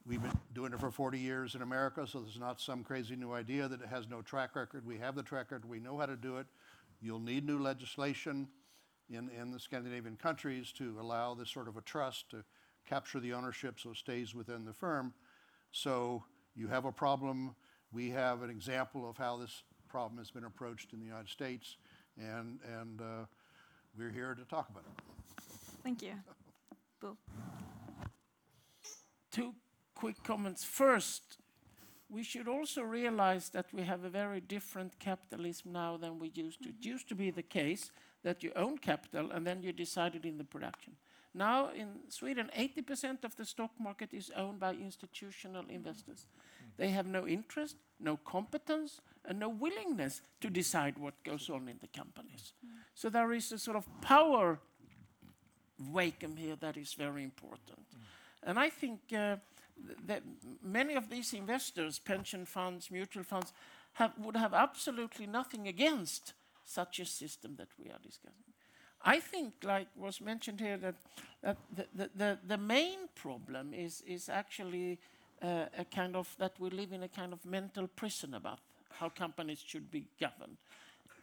we've 0.07 0.23
been 0.23 0.39
doing 0.55 0.73
it 0.73 0.79
for 0.79 0.93
40 0.93 1.19
years 1.19 1.57
in 1.57 1.63
America, 1.63 2.07
so 2.07 2.21
there's 2.21 2.39
not 2.39 2.61
some 2.61 2.85
crazy 2.85 3.17
new 3.17 3.33
idea 3.33 3.67
that 3.67 3.83
it 3.83 3.89
has 3.89 4.09
no 4.09 4.23
track 4.23 4.55
record. 4.55 4.87
We 4.87 4.99
have 4.99 5.17
the 5.17 5.23
track 5.25 5.51
record, 5.51 5.69
we 5.69 5.81
know 5.81 5.99
how 5.99 6.07
to 6.07 6.15
do 6.15 6.37
it. 6.37 6.47
You'll 7.01 7.19
need 7.19 7.45
new 7.45 7.59
legislation 7.59 8.47
in, 9.11 9.31
in 9.31 9.51
the 9.51 9.59
Scandinavian 9.59 10.17
countries 10.17 10.71
to 10.79 10.97
allow 11.01 11.35
this 11.35 11.51
sort 11.51 11.67
of 11.67 11.77
a 11.77 11.81
trust 11.81 12.31
to 12.31 12.45
capture 12.89 13.19
the 13.19 13.33
ownership 13.33 13.81
so 13.81 13.91
it 13.91 13.97
stays 13.97 14.33
within 14.33 14.65
the 14.65 14.73
firm. 14.73 15.13
So 15.73 16.23
you 16.55 16.69
have 16.69 16.85
a 16.85 16.93
problem. 16.93 17.57
We 17.91 18.11
have 18.11 18.43
an 18.43 18.51
example 18.51 19.11
of 19.11 19.17
how 19.17 19.39
this 19.39 19.65
problem 19.89 20.19
has 20.19 20.31
been 20.31 20.45
approached 20.45 20.93
in 20.93 21.01
the 21.01 21.07
United 21.07 21.29
States, 21.29 21.77
and, 22.19 22.59
and 22.81 23.01
uh, 23.01 23.05
we're 23.97 24.11
here 24.11 24.35
to 24.35 24.45
talk 24.45 24.69
about 24.71 24.85
it. 24.85 25.05
Thank 25.83 26.03
you. 26.03 26.15
Bill. 27.01 27.17
Two 29.31 29.55
quick 29.95 30.23
comments. 30.23 30.65
First, 30.65 31.39
we 32.11 32.23
should 32.23 32.49
also 32.49 32.83
realize 32.83 33.51
that 33.51 33.67
we 33.73 33.83
have 33.83 34.05
a 34.05 34.09
very 34.09 34.41
different 34.41 34.99
capitalism 34.99 35.73
now 35.73 35.97
than 35.97 36.19
we 36.19 36.31
used 36.35 36.63
to. 36.63 36.71
It 36.71 36.77
used 36.81 37.09
to 37.09 37.15
be 37.15 37.31
the 37.31 37.43
case 37.43 37.91
that 38.23 38.43
you 38.43 38.53
own 38.57 38.79
capital 38.79 39.31
and 39.31 39.47
then 39.47 39.63
you 39.63 39.73
decided 39.73 40.25
in 40.25 40.39
the 40.39 40.45
production. 40.45 40.95
Now 41.35 41.71
in 41.71 41.89
Sweden, 42.09 42.51
80% 42.59 43.25
of 43.25 43.37
the 43.37 43.45
stock 43.45 43.71
market 43.79 44.15
is 44.15 44.31
owned 44.37 44.59
by 44.59 44.73
institutional 44.73 45.65
investors. 45.69 46.27
They 46.79 46.91
have 46.91 47.07
no 47.07 47.27
interest, 47.27 47.77
no 48.01 48.17
competence, 48.17 49.01
and 49.29 49.43
a 49.43 49.49
willingness 49.49 50.23
to 50.41 50.51
decide 50.51 50.99
what 50.99 51.15
goes 51.23 51.51
on 51.51 51.69
in 51.69 51.79
the 51.81 51.87
companies. 51.89 52.55
So 52.95 53.11
there 53.11 53.33
is 53.33 53.53
a 53.53 53.59
sort 53.59 53.77
of 53.77 53.87
power 54.01 54.59
vacuum 55.79 56.37
here 56.37 56.57
that 56.57 56.77
is 56.77 56.95
very 56.95 57.23
important. 57.23 57.87
And 58.43 58.59
I 58.59 58.71
think 58.71 59.01
uh, 59.13 59.37
th- 59.87 59.99
that 60.07 60.23
many 60.63 60.95
of 60.97 61.09
these 61.09 61.35
investors, 61.35 61.99
pension 61.99 62.47
funds, 62.47 62.91
mutual 62.91 63.23
funds, 63.23 63.53
have, 63.93 64.13
would 64.19 64.37
have 64.37 64.55
absolutely 64.55 65.27
nothing 65.27 65.69
against 65.69 66.33
such 66.65 66.99
a 66.99 67.05
system 67.05 67.57
that 67.57 67.69
we 67.79 67.91
are 67.91 67.99
discussing. 68.03 68.33
I 69.05 69.21
think, 69.21 69.55
like 69.63 69.89
was 69.97 70.21
mentioned 70.21 70.61
here, 70.61 70.79
that, 70.79 70.95
that 71.43 71.57
the, 71.77 71.87
the, 71.95 72.11
the, 72.17 72.39
the 72.47 72.59
main 72.59 73.09
problem 73.15 73.75
is, 73.75 74.03
is 74.07 74.29
actually 74.29 74.99
uh, 75.43 75.67
a 75.79 75.85
kind 75.85 76.17
of 76.17 76.35
that 76.39 76.53
we 76.59 76.71
live 76.71 76.93
in 76.93 77.03
a 77.03 77.09
kind 77.09 77.33
of 77.33 77.45
mental 77.45 77.87
prison 77.87 78.35
about 78.35 78.59
how 78.99 79.09
companies 79.09 79.63
should 79.65 79.91
be 79.91 80.05
governed. 80.21 80.57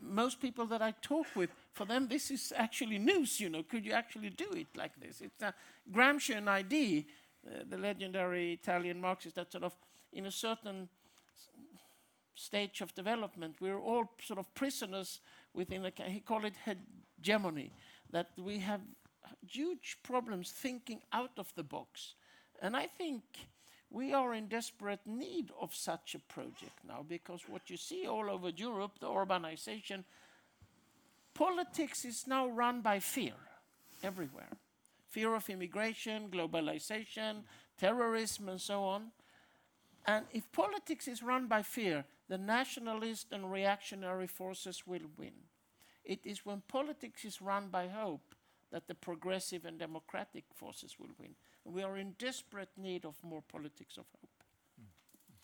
Most 0.02 0.42
people 0.42 0.66
that 0.68 0.82
I 0.82 0.94
talk 1.02 1.28
with, 1.36 1.50
for 1.72 1.86
them, 1.86 2.08
this 2.08 2.30
is 2.32 2.54
actually 2.56 3.00
news. 3.00 3.40
You 3.40 3.50
know, 3.50 3.64
could 3.64 3.86
you 3.86 3.94
actually 3.94 4.30
do 4.30 4.48
it 4.56 4.68
like 4.76 5.00
this? 5.00 5.22
It's 5.22 5.42
a 5.42 5.54
Gramscian 5.92 6.48
idea, 6.48 7.04
uh, 7.48 7.64
the 7.70 7.78
legendary 7.78 8.54
Italian 8.54 9.00
Marxist, 9.00 9.36
that 9.36 9.52
sort 9.52 9.64
of, 9.64 9.74
in 10.12 10.26
a 10.26 10.32
certain 10.32 10.90
stage 12.36 12.82
of 12.82 12.94
development, 12.94 13.56
we're 13.62 13.80
all 13.80 14.12
sort 14.22 14.40
of 14.40 14.54
prisoners 14.54 15.22
within 15.54 15.86
a. 15.86 15.92
He 16.04 16.20
called 16.20 16.46
it 16.46 16.56
hegemony, 16.66 17.72
that 18.12 18.28
we 18.38 18.60
have 18.60 18.82
huge 19.48 19.98
problems 20.04 20.52
thinking 20.52 21.02
out 21.14 21.32
of 21.38 21.54
the 21.56 21.64
box, 21.64 22.16
and 22.62 22.76
I 22.76 22.88
think 22.88 23.24
we 23.96 24.12
are 24.12 24.34
in 24.34 24.48
desperate 24.48 25.00
need 25.06 25.52
of 25.58 25.74
such 25.74 26.16
a 26.16 26.34
project 26.34 26.78
now 26.86 27.06
because 27.08 27.48
what 27.48 27.70
you 27.70 27.78
see 27.78 28.06
all 28.06 28.30
over 28.30 28.50
Europe, 28.50 29.00
the 29.00 29.08
Orbanization, 29.08 30.04
politics 31.34 32.04
is 32.04 32.28
now 32.28 32.46
run 32.50 32.82
by 32.82 33.00
fear 33.00 33.36
everywhere. 34.04 34.52
Fear 35.08 35.36
of 35.36 35.50
immigration, 35.50 36.28
globalization, 36.30 37.44
terrorism, 37.80 38.50
and 38.50 38.60
so 38.60 38.84
on. 38.84 39.12
And 40.06 40.26
if 40.34 40.52
politics 40.52 41.08
is 41.08 41.24
run 41.24 41.48
by 41.48 41.62
fear, 41.62 42.04
the 42.28 42.38
nationalist 42.38 43.28
and 43.32 43.50
reactionary 43.50 44.28
forces 44.28 44.84
will 44.86 45.08
win. 45.18 45.36
It 46.04 46.20
is 46.26 46.46
when 46.46 46.64
politics 46.68 47.24
is 47.24 47.42
run 47.42 47.70
by 47.70 47.88
hope 47.88 48.36
that 48.74 48.90
the 48.90 48.96
progressive 48.96 49.64
and 49.64 49.80
democratic 49.80 50.44
forces 50.54 50.98
will 51.00 51.16
win. 51.18 51.36
And 51.66 51.74
we 51.76 51.84
are 51.84 51.98
in 51.98 52.16
desperate 52.18 52.70
need 52.78 53.06
of 53.06 53.16
more 53.24 53.42
politics 53.42 53.98
of 53.98 54.06
hope. 54.12 54.30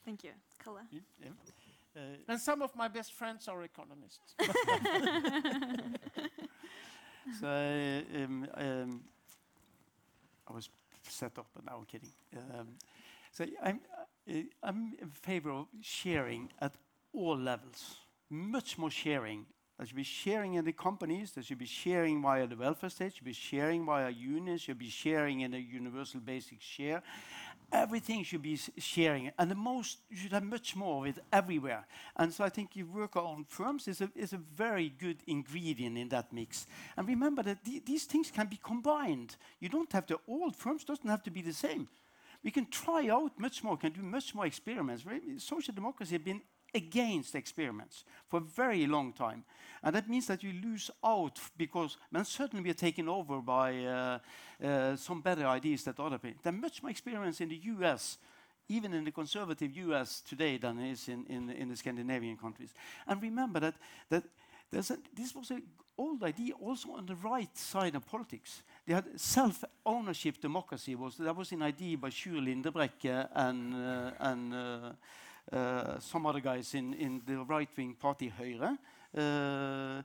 Thank 0.05 0.24
you. 0.24 0.32
Kalle. 0.63 0.80
Yeah, 0.91 0.99
yeah. 1.24 1.30
Uh, 1.95 2.15
And 2.28 2.39
some 2.39 2.61
of 2.61 2.76
my 2.76 2.88
best 2.88 3.13
friends 3.13 3.47
are 3.47 3.63
economists. 3.63 4.36
So 7.39 7.47
um, 7.47 8.47
um, 8.55 9.03
I 10.47 10.53
was 10.53 10.69
set 11.07 11.38
up, 11.38 11.45
but 11.53 11.63
now 11.65 11.78
I'm 11.78 11.86
kidding. 11.86 12.09
Um, 12.36 12.67
so 13.32 13.45
I'm, 13.63 13.80
uh, 14.28 14.34
I'm 14.63 14.93
in 14.99 15.09
favor 15.11 15.51
of 15.51 15.67
sharing 15.82 16.49
at 16.59 16.74
all 17.13 17.38
levels. 17.38 17.97
Much 18.30 18.78
more 18.78 18.89
sharing. 18.89 19.45
There 19.82 19.88
should 19.88 19.97
be 19.97 20.03
sharing 20.03 20.53
in 20.53 20.63
the 20.63 20.73
companies. 20.73 21.32
There 21.32 21.43
should 21.43 21.57
be 21.57 21.65
sharing 21.65 22.21
via 22.21 22.45
the 22.45 22.55
welfare 22.55 22.91
state. 22.91 23.15
Should 23.15 23.25
be 23.25 23.34
sharing 23.34 23.84
via 23.84 24.11
unions. 24.11 24.61
Should 24.61 24.77
be 24.77 24.91
sharing 24.91 25.41
in 25.41 25.55
a 25.55 25.57
universal 25.57 26.19
basic 26.19 26.61
share. 26.61 27.01
Everything 27.71 28.23
should 28.23 28.43
be 28.43 28.59
sharing, 28.77 29.32
and 29.39 29.49
the 29.49 29.55
most 29.55 29.97
you 30.07 30.17
should 30.17 30.34
have 30.34 30.43
much 30.43 30.75
more 30.75 31.07
of 31.07 31.17
it 31.17 31.23
everywhere. 31.34 31.88
And 32.15 32.32
so 32.32 32.43
I 32.43 32.49
think 32.49 32.75
your 32.75 32.86
work 32.86 33.15
on 33.15 33.43
firms 33.45 33.88
is 33.88 34.01
a, 34.01 34.11
is 34.13 34.34
a 34.34 34.38
very 34.38 34.89
good 34.89 35.23
ingredient 35.25 35.97
in 35.97 36.09
that 36.09 36.32
mix. 36.32 36.67
And 36.95 37.07
remember 37.07 37.41
that 37.41 37.63
the- 37.63 37.82
these 37.84 38.05
things 38.05 38.29
can 38.29 38.45
be 38.45 38.59
combined. 38.61 39.36
You 39.59 39.69
don't 39.69 39.91
have 39.93 40.05
to. 40.07 40.19
All 40.27 40.51
firms 40.51 40.84
doesn't 40.84 41.09
have 41.09 41.23
to 41.23 41.32
be 41.32 41.41
the 41.41 41.53
same. 41.53 41.88
We 42.43 42.51
can 42.51 42.67
try 42.67 43.07
out 43.07 43.39
much 43.39 43.63
more. 43.63 43.77
Can 43.77 43.93
do 43.93 44.03
much 44.03 44.36
more 44.36 44.45
experiments. 44.45 45.03
Social 45.38 45.73
democracy 45.73 46.13
have 46.13 46.23
been 46.23 46.41
against 46.74 47.36
experiments 47.36 48.05
for 48.28 48.38
a 48.38 48.41
very 48.41 48.88
long 48.88 49.13
time. 49.13 49.43
And 49.84 49.95
that 49.95 50.09
means 50.09 50.28
that 50.28 50.43
you 50.43 50.53
lose 50.53 50.91
out 51.03 51.39
because 51.57 51.97
when 52.11 52.26
certainly 52.26 52.63
we 52.63 52.69
are 52.69 52.76
taken 52.76 53.09
over 53.09 53.41
by 53.41 53.84
uh, 53.84 54.19
uh, 54.63 54.95
some 54.95 55.22
better 55.22 55.45
ideas 55.47 55.84
that 55.84 55.99
other 55.99 56.19
people. 56.19 56.39
There 56.43 56.53
are 56.53 56.57
much 56.57 56.84
more 56.84 56.91
experience 56.91 57.41
in 57.41 57.49
the 57.49 57.59
US, 57.78 58.17
even 58.69 58.93
in 58.93 59.03
the 59.03 59.11
conservative 59.11 59.76
US 59.76 60.22
today, 60.22 60.57
than 60.57 60.78
there 60.78 60.91
is 60.91 61.07
in, 61.07 61.26
in, 61.26 61.49
in 61.49 61.69
the 61.69 61.76
Scandinavian 61.76 62.38
countries. 62.38 62.74
And 63.07 63.22
remember 63.22 63.59
that, 63.59 63.76
that 64.09 64.24
there's 64.69 64.91
a, 64.91 64.97
this 65.15 65.34
was 65.34 65.49
an 65.49 65.63
old 65.97 66.24
idea 66.24 66.53
also 66.53 66.91
on 66.91 67.05
the 67.05 67.15
right 67.15 67.55
side 67.57 67.95
of 67.95 68.05
politics. 68.05 68.63
They 68.86 68.93
had 68.93 69.19
self-ownership 69.19 70.39
democracy. 70.39 70.95
Was, 70.95 71.17
that 71.17 71.36
was 71.36 71.51
an 71.51 71.61
idea 71.63 71.97
by 71.97 72.09
Sjur 72.09 72.39
Lindebrekke 72.39 73.28
and, 73.34 73.74
uh, 73.74 74.11
and 74.19 74.53
uh, 74.53 74.91
some 75.99 76.25
other 76.25 76.39
guys 76.39 76.73
in, 76.73 76.93
in 76.93 77.21
the 77.25 77.43
right-wing 77.43 77.95
party 77.95 78.31
Høyre. 78.39 78.77
Uh, 79.17 80.01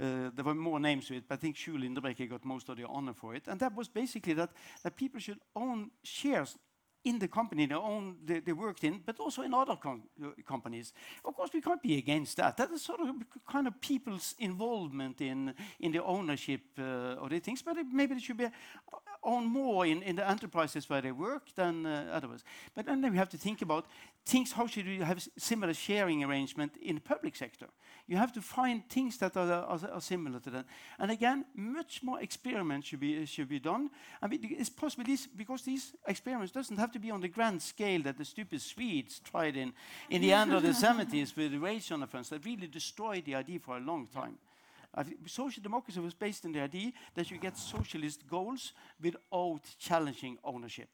uh, 0.00 0.30
there 0.34 0.44
were 0.44 0.54
more 0.54 0.80
names 0.80 1.06
to 1.06 1.14
it, 1.14 1.24
but 1.28 1.34
I 1.34 1.38
think 1.38 1.56
Sjur 1.56 1.78
Lindebrekke 1.78 2.28
got 2.28 2.44
most 2.44 2.68
of 2.68 2.76
the 2.76 2.86
honor 2.86 3.14
for 3.14 3.34
it. 3.34 3.46
And 3.46 3.60
that 3.60 3.74
was 3.74 3.88
basically 3.88 4.34
that, 4.34 4.50
that 4.82 4.96
people 4.96 5.20
should 5.20 5.38
own 5.54 5.90
shares 6.02 6.58
in 7.04 7.18
the 7.18 7.28
company 7.28 7.66
they 7.66 7.74
own 7.74 8.16
they, 8.24 8.40
they 8.40 8.52
worked 8.52 8.84
in, 8.84 9.02
but 9.04 9.18
also 9.18 9.42
in 9.42 9.52
other 9.54 9.76
com 9.76 10.02
uh, 10.22 10.28
companies. 10.46 10.92
Of 11.24 11.34
course, 11.34 11.50
we 11.52 11.60
can't 11.60 11.82
be 11.82 11.98
against 11.98 12.36
that. 12.36 12.56
That 12.56 12.70
is 12.70 12.82
sort 12.82 13.00
of 13.00 13.08
kind 13.50 13.66
of 13.66 13.80
people's 13.80 14.34
involvement 14.38 15.20
in 15.20 15.54
in 15.80 15.92
the 15.92 16.02
ownership 16.04 16.60
uh, 16.78 17.22
of 17.22 17.30
the 17.30 17.40
things. 17.40 17.62
But 17.62 17.76
it, 17.78 17.86
maybe 17.92 18.14
they 18.14 18.20
should 18.20 18.36
be 18.36 18.48
own 19.22 19.46
more 19.46 19.86
in, 19.86 20.02
in 20.02 20.16
the 20.16 20.28
enterprises 20.28 20.88
where 20.88 21.00
they 21.00 21.12
work 21.12 21.54
than 21.54 21.86
uh, 21.86 22.08
others. 22.12 22.44
But 22.74 22.86
then 22.86 23.02
we 23.02 23.16
have 23.16 23.30
to 23.30 23.38
think 23.38 23.62
about 23.62 23.86
things. 24.24 24.52
How 24.52 24.66
should 24.66 24.86
we 24.86 24.98
have 24.98 25.26
similar 25.36 25.74
sharing 25.74 26.24
arrangement 26.24 26.76
in 26.80 26.96
the 26.96 27.00
public 27.00 27.36
sector? 27.36 27.66
You 28.06 28.16
have 28.16 28.32
to 28.32 28.40
find 28.40 28.88
things 28.88 29.18
that 29.18 29.36
are, 29.36 29.50
are, 29.50 29.80
are 29.92 30.00
similar 30.00 30.40
to 30.40 30.50
that. 30.50 30.66
And 30.98 31.10
again, 31.10 31.44
much 31.54 32.02
more 32.02 32.20
experiments 32.20 32.88
should 32.88 33.00
be 33.00 33.26
should 33.26 33.48
be 33.48 33.60
done. 33.60 33.90
I 34.20 34.28
mean, 34.28 34.40
it's 34.58 34.70
possible 34.70 35.04
this, 35.04 35.26
because 35.26 35.62
these 35.62 35.94
experiments 36.06 36.52
doesn't 36.52 36.78
have 36.78 36.92
to 36.92 36.98
be 36.98 37.10
on 37.10 37.20
the 37.20 37.28
grand 37.28 37.62
scale 37.62 38.02
that 38.02 38.18
the 38.18 38.24
stupid 38.24 38.60
Swedes 38.60 39.20
tried 39.20 39.56
in 39.56 39.72
in 40.10 40.22
the 40.22 40.32
end 40.32 40.52
of 40.52 40.62
the 40.62 40.68
70s 40.86 41.36
with 41.36 41.52
the 41.52 41.94
on 41.94 42.06
funds 42.06 42.28
that 42.28 42.44
really 42.44 42.66
destroyed 42.66 43.24
the 43.24 43.34
idea 43.34 43.58
for 43.58 43.76
a 43.76 43.80
long 43.80 44.06
time. 44.06 44.38
Uh, 44.94 45.04
social 45.26 45.62
democracy 45.62 46.00
was 46.00 46.14
based 46.14 46.44
on 46.44 46.52
the 46.52 46.60
idea 46.60 46.92
that 47.14 47.30
you 47.30 47.38
get 47.38 47.56
socialist 47.56 48.26
goals 48.28 48.72
without 49.00 49.62
challenging 49.78 50.36
ownership. 50.44 50.90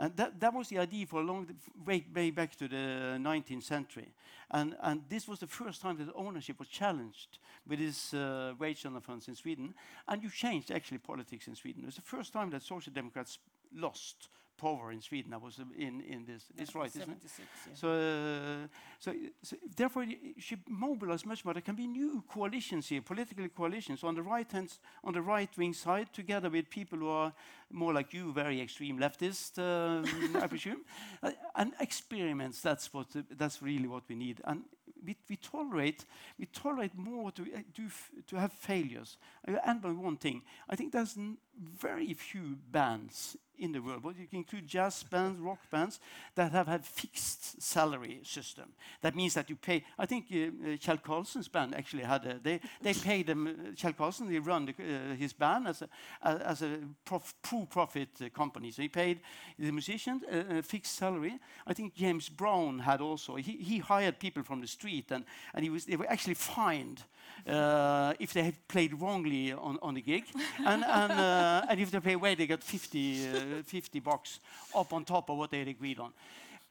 And 0.00 0.16
that, 0.16 0.40
that 0.40 0.54
was 0.54 0.68
the 0.68 0.78
idea 0.78 1.04
for 1.04 1.20
a 1.20 1.24
long 1.24 1.46
way, 1.84 2.06
way 2.14 2.30
back 2.30 2.56
to 2.56 2.66
the 2.66 3.18
19th 3.20 3.64
century. 3.64 4.14
And, 4.50 4.74
and 4.80 5.02
this 5.10 5.28
was 5.28 5.40
the 5.40 5.46
first 5.46 5.82
time 5.82 5.98
that 5.98 6.10
ownership 6.14 6.58
was 6.58 6.68
challenged 6.68 7.38
with 7.68 7.80
this 7.80 8.14
uh, 8.14 8.54
wage 8.58 8.82
the 8.82 9.00
funds 9.02 9.28
in 9.28 9.34
Sweden. 9.34 9.74
And 10.08 10.22
you 10.22 10.30
changed 10.30 10.70
actually 10.70 10.98
politics 10.98 11.48
in 11.48 11.54
Sweden. 11.54 11.82
It 11.82 11.86
was 11.86 11.96
the 11.96 12.00
first 12.00 12.32
time 12.32 12.48
that 12.50 12.62
social 12.62 12.94
democrats 12.94 13.38
lost 13.76 14.30
power 14.60 14.92
in 14.92 15.00
Sweden. 15.00 15.32
I 15.32 15.38
was 15.38 15.58
in, 15.58 16.00
in 16.02 16.24
this. 16.26 16.44
Yeah, 16.54 16.62
it's 16.62 16.74
right, 16.74 16.94
isn't 16.94 17.10
it? 17.10 17.18
Yeah. 17.38 17.74
So, 17.74 17.88
uh, 17.90 18.66
so, 18.98 19.14
so, 19.42 19.56
therefore, 19.76 20.04
you 20.04 20.16
should 20.38 20.60
mobilize 20.68 21.24
much 21.24 21.44
more. 21.44 21.54
There 21.54 21.62
can 21.62 21.76
be 21.76 21.86
new 21.86 22.22
coalitions 22.28 22.88
here, 22.88 23.02
political 23.02 23.48
coalitions 23.48 24.04
on 24.04 24.14
the 24.14 24.22
right 24.22 24.50
hand, 24.52 24.78
on 25.04 25.14
the 25.14 25.22
right 25.22 25.50
wing 25.56 25.72
side, 25.72 26.12
together 26.12 26.50
with 26.50 26.68
people 26.68 26.98
who 26.98 27.08
are 27.08 27.32
more 27.70 27.94
like 27.94 28.12
you, 28.12 28.32
very 28.32 28.60
extreme 28.60 28.98
leftist, 28.98 29.58
um, 29.58 30.04
I 30.42 30.46
presume, 30.46 30.84
uh, 31.22 31.30
and 31.56 31.72
experiments. 31.80 32.60
That's 32.60 32.92
what. 32.92 33.06
Uh, 33.16 33.22
that's 33.36 33.62
really 33.62 33.88
what 33.88 34.02
we 34.08 34.14
need. 34.14 34.40
And 34.44 34.64
we, 35.04 35.16
we 35.28 35.36
tolerate 35.36 36.04
we 36.38 36.46
tolerate 36.46 36.96
more 36.96 37.30
to 37.32 37.42
uh, 37.42 37.60
do 37.74 37.88
to 38.26 38.36
have 38.36 38.52
failures. 38.52 39.16
I 39.46 39.56
end 39.66 39.82
by 39.82 39.90
one 39.90 40.16
thing. 40.16 40.42
I 40.68 40.76
think 40.76 40.92
there's 40.92 41.16
very 41.58 42.14
few 42.14 42.56
bands 42.70 43.36
in 43.60 43.72
the 43.72 43.80
world, 43.80 44.02
but 44.02 44.18
you 44.18 44.26
can 44.26 44.38
include 44.38 44.66
jazz 44.66 45.02
bands, 45.02 45.38
rock 45.38 45.58
bands, 45.70 46.00
that 46.34 46.52
have 46.52 46.66
had 46.66 46.84
fixed 46.84 47.62
salary 47.62 48.20
system. 48.24 48.72
That 49.02 49.14
means 49.14 49.34
that 49.34 49.50
you 49.50 49.56
pay. 49.56 49.84
I 49.98 50.06
think 50.06 50.26
uh, 50.32 50.36
uh, 50.36 50.76
Kjell 50.76 51.52
band 51.52 51.74
actually 51.74 52.02
had 52.02 52.26
a, 52.26 52.38
they 52.42 52.60
they 52.80 52.94
paid 52.94 53.26
them. 53.26 53.46
Uh, 53.46 53.72
Kjell 53.72 53.94
Karlsen 53.94 54.28
they 54.28 54.38
run 54.38 54.66
the, 54.66 54.72
uh, 54.72 55.14
his 55.16 55.32
band 55.32 55.68
as 55.68 55.82
a 55.82 55.88
as 56.22 56.62
a 56.62 56.78
prof, 57.04 57.34
pro-profit 57.42 58.08
uh, 58.20 58.28
company, 58.30 58.70
so 58.70 58.82
he 58.82 58.88
paid 58.88 59.20
the 59.58 59.70
musicians 59.70 60.22
a, 60.30 60.58
a, 60.58 60.62
fixed 60.62 60.96
salary. 60.96 61.38
I 61.66 61.74
think 61.74 61.94
James 61.94 62.28
Brown 62.28 62.78
had 62.78 63.00
also. 63.00 63.36
He 63.36 63.52
he 63.52 63.78
hired 63.78 64.18
people 64.18 64.42
from 64.42 64.60
the 64.60 64.68
street, 64.68 65.12
and 65.12 65.24
and 65.54 65.64
he 65.64 65.70
was 65.70 65.84
they 65.84 65.96
were 65.96 66.10
actually 66.10 66.34
fined 66.34 67.04
uh, 67.46 68.12
if 68.18 68.32
they 68.32 68.42
had 68.42 68.68
played 68.68 69.00
wrongly 69.00 69.52
on, 69.52 69.78
on 69.82 69.94
the 69.94 70.00
gig. 70.00 70.24
and, 70.58 70.84
and, 70.84 71.12
uh, 71.12 71.62
and 71.68 71.80
if 71.80 71.90
they 71.90 72.00
played 72.00 72.14
away, 72.14 72.34
they 72.34 72.46
got 72.46 72.62
50, 72.62 73.28
uh, 73.28 73.40
50 73.64 74.00
bucks 74.00 74.40
up 74.74 74.92
on 74.92 75.04
top 75.04 75.30
of 75.30 75.38
what 75.38 75.50
they 75.50 75.60
had 75.60 75.68
agreed 75.68 75.98
on. 75.98 76.12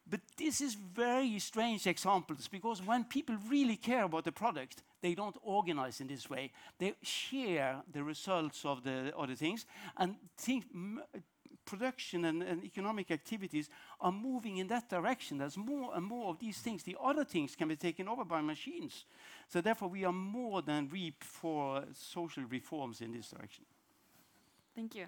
But 0.09 0.21
this 0.37 0.59
is 0.59 0.73
very 0.73 1.37
strange 1.39 1.85
examples 1.85 2.47
because 2.47 2.81
when 2.81 3.03
people 3.03 3.35
really 3.47 3.75
care 3.75 4.05
about 4.05 4.23
the 4.23 4.31
product, 4.31 4.81
they 5.01 5.13
don't 5.13 5.35
organize 5.43 6.01
in 6.01 6.07
this 6.07 6.29
way. 6.29 6.51
They 6.79 6.95
share 7.03 7.83
the 7.91 8.03
results 8.03 8.65
of 8.65 8.83
the, 8.83 9.13
of 9.15 9.27
the 9.27 9.35
things 9.35 9.65
and 9.97 10.15
think 10.35 10.65
production 11.65 12.25
and, 12.25 12.41
and, 12.41 12.63
economic 12.63 13.11
activities 13.11 13.69
are 14.01 14.11
moving 14.11 14.57
in 14.57 14.67
that 14.67 14.89
direction. 14.89 15.37
There's 15.37 15.57
more 15.57 15.91
and 15.93 16.03
more 16.03 16.31
of 16.31 16.39
these 16.39 16.57
things. 16.57 16.81
The 16.81 16.97
other 17.01 17.23
things 17.23 17.55
can 17.55 17.67
be 17.67 17.75
taken 17.75 18.07
over 18.07 18.25
by 18.25 18.41
machines. 18.41 19.05
So 19.47 19.61
therefore, 19.61 19.89
we 19.89 20.03
are 20.03 20.13
more 20.13 20.63
than 20.63 20.89
reap 20.89 21.23
for 21.23 21.83
social 21.93 22.43
reforms 22.43 23.01
in 23.01 23.11
this 23.11 23.29
direction. 23.29 23.65
Thank 24.75 24.95
you. 24.95 25.05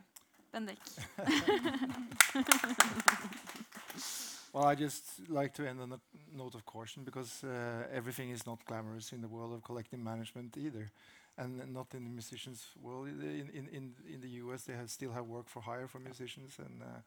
Bendik. 0.53 0.77
well, 4.53 4.65
I 4.65 4.75
just 4.75 5.29
like 5.29 5.53
to 5.53 5.67
end 5.67 5.81
on 5.81 5.93
a 5.93 5.99
note 6.37 6.55
of 6.55 6.65
caution 6.65 7.03
because 7.03 7.43
uh, 7.43 7.83
everything 7.93 8.31
is 8.31 8.45
not 8.45 8.63
glamorous 8.65 9.13
in 9.13 9.21
the 9.21 9.27
world 9.27 9.53
of 9.53 9.63
collective 9.63 9.99
management 9.99 10.57
either 10.57 10.91
and 11.37 11.73
not 11.73 11.87
in 11.93 12.03
the 12.03 12.09
musicians 12.09 12.65
world. 12.81 13.07
In, 13.07 13.49
in, 13.53 13.67
in, 13.71 13.93
in 14.13 14.21
the 14.21 14.29
US, 14.45 14.63
they 14.63 14.73
have 14.73 14.89
still 14.89 15.11
have 15.11 15.25
work 15.25 15.47
for 15.47 15.61
hire 15.61 15.87
for 15.87 15.99
musicians, 15.99 16.57
and 16.57 16.81
uh, 16.81 16.99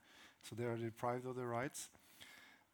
so 0.43 0.57
they 0.57 0.65
are 0.65 0.77
deprived 0.77 1.27
of 1.27 1.37
their 1.37 1.47
rights. 1.47 1.89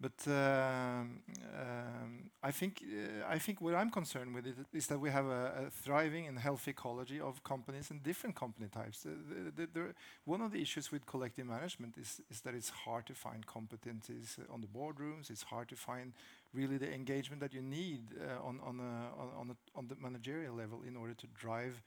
But 0.01 0.27
um, 0.29 1.21
um, 1.55 2.31
I 2.43 2.51
think 2.51 2.83
uh, 2.83 3.35
I 3.35 3.39
think 3.39 3.61
what 3.61 3.75
I'm 3.75 3.91
concerned 3.91 4.35
with 4.35 4.47
is 4.73 4.87
that 4.87 4.99
we 4.99 5.11
have 5.11 5.27
a, 5.27 5.71
thriving 5.71 6.27
and 6.27 6.39
healthy 6.39 6.71
ecology 6.71 7.21
of 7.21 7.45
companies 7.45 7.91
and 7.91 8.03
different 8.03 8.35
company 8.35 8.69
types. 8.69 9.03
The, 9.03 9.95
one 10.25 10.41
of 10.41 10.53
the 10.53 10.63
issues 10.63 10.91
with 10.91 11.05
collective 11.05 11.47
management 11.47 11.99
is, 11.99 12.23
is 12.31 12.41
that 12.41 12.55
it's 12.55 12.71
hard 12.71 13.05
to 13.07 13.15
find 13.15 13.47
competencies 13.47 14.39
on 14.51 14.63
the 14.63 14.67
boardrooms. 14.67 15.29
It's 15.29 15.43
hard 15.43 15.69
to 15.69 15.77
find 15.77 16.15
really 16.55 16.79
the 16.79 16.91
engagement 16.91 17.43
that 17.43 17.53
you 17.53 17.61
need 17.61 18.05
uh, 18.19 18.49
on 18.49 19.87
the 19.89 19.97
managerial 20.01 20.55
level 20.55 20.81
in 20.89 20.97
order 20.97 21.13
to 21.13 21.27
drive 21.39 21.83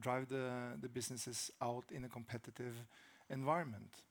drive 0.00 0.28
the 0.28 0.78
the 0.80 0.88
businesses 0.88 1.50
out 1.60 1.84
in 1.90 2.04
a 2.04 2.08
competitive 2.08 2.86
environment. 3.28 4.02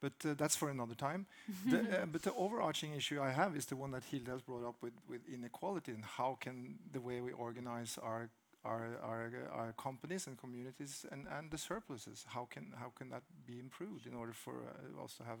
But 0.00 0.12
uh, 0.24 0.34
that's 0.34 0.54
for 0.54 0.70
another 0.70 0.94
time. 0.94 1.26
the, 1.66 1.78
uh, 2.02 2.06
but 2.06 2.22
the 2.22 2.32
overarching 2.34 2.94
issue 2.94 3.20
I 3.20 3.30
have 3.30 3.56
is 3.56 3.66
the 3.66 3.76
one 3.76 3.90
that 3.92 4.04
Hilde 4.04 4.28
has 4.28 4.42
brought 4.42 4.66
up 4.66 4.76
with, 4.80 4.94
with 5.08 5.20
inequality 5.32 5.92
and 5.92 6.04
how 6.04 6.38
can 6.40 6.78
the 6.92 7.00
way 7.00 7.20
we 7.20 7.32
organize 7.32 7.98
our 8.02 8.30
our, 8.64 8.98
our, 9.02 9.32
our 9.52 9.72
companies 9.72 10.26
and 10.26 10.38
communities 10.38 11.06
and, 11.10 11.26
and 11.38 11.50
the 11.50 11.58
surpluses, 11.58 12.24
how 12.28 12.46
can, 12.50 12.72
how 12.78 12.92
can 12.96 13.10
that 13.10 13.22
be 13.46 13.58
improved 13.58 14.06
in 14.06 14.14
order 14.14 14.32
for 14.32 14.54
uh, 14.54 15.04
us 15.04 15.14
to 15.14 15.24
have 15.24 15.38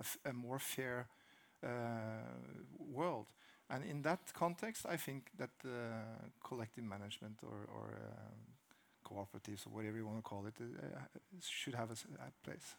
a, 0.00 0.30
a, 0.30 0.32
more 0.32 0.58
fair 0.58 1.06
uh, 1.64 1.68
world? 2.78 3.26
And 3.68 3.84
in 3.84 4.02
that 4.02 4.32
context, 4.32 4.86
I 4.88 4.96
think 4.96 5.30
that 5.38 5.50
uh, 5.64 5.68
collective 6.42 6.84
management 6.84 7.40
or, 7.42 7.68
or 7.74 7.98
um, 8.08 8.56
cooperatives 9.04 9.66
or 9.66 9.70
whatever 9.70 9.96
you 9.96 10.06
want 10.06 10.18
to 10.18 10.22
call 10.22 10.46
it 10.46 10.54
uh, 10.60 11.00
should 11.40 11.74
have 11.74 11.90
a, 11.90 11.94
a 11.94 12.30
place. 12.44 12.74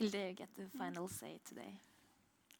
Hilde, 0.00 0.14
you 0.14 0.32
get 0.32 0.48
the 0.56 0.78
final 0.78 1.08
say 1.08 1.40
today. 1.46 1.78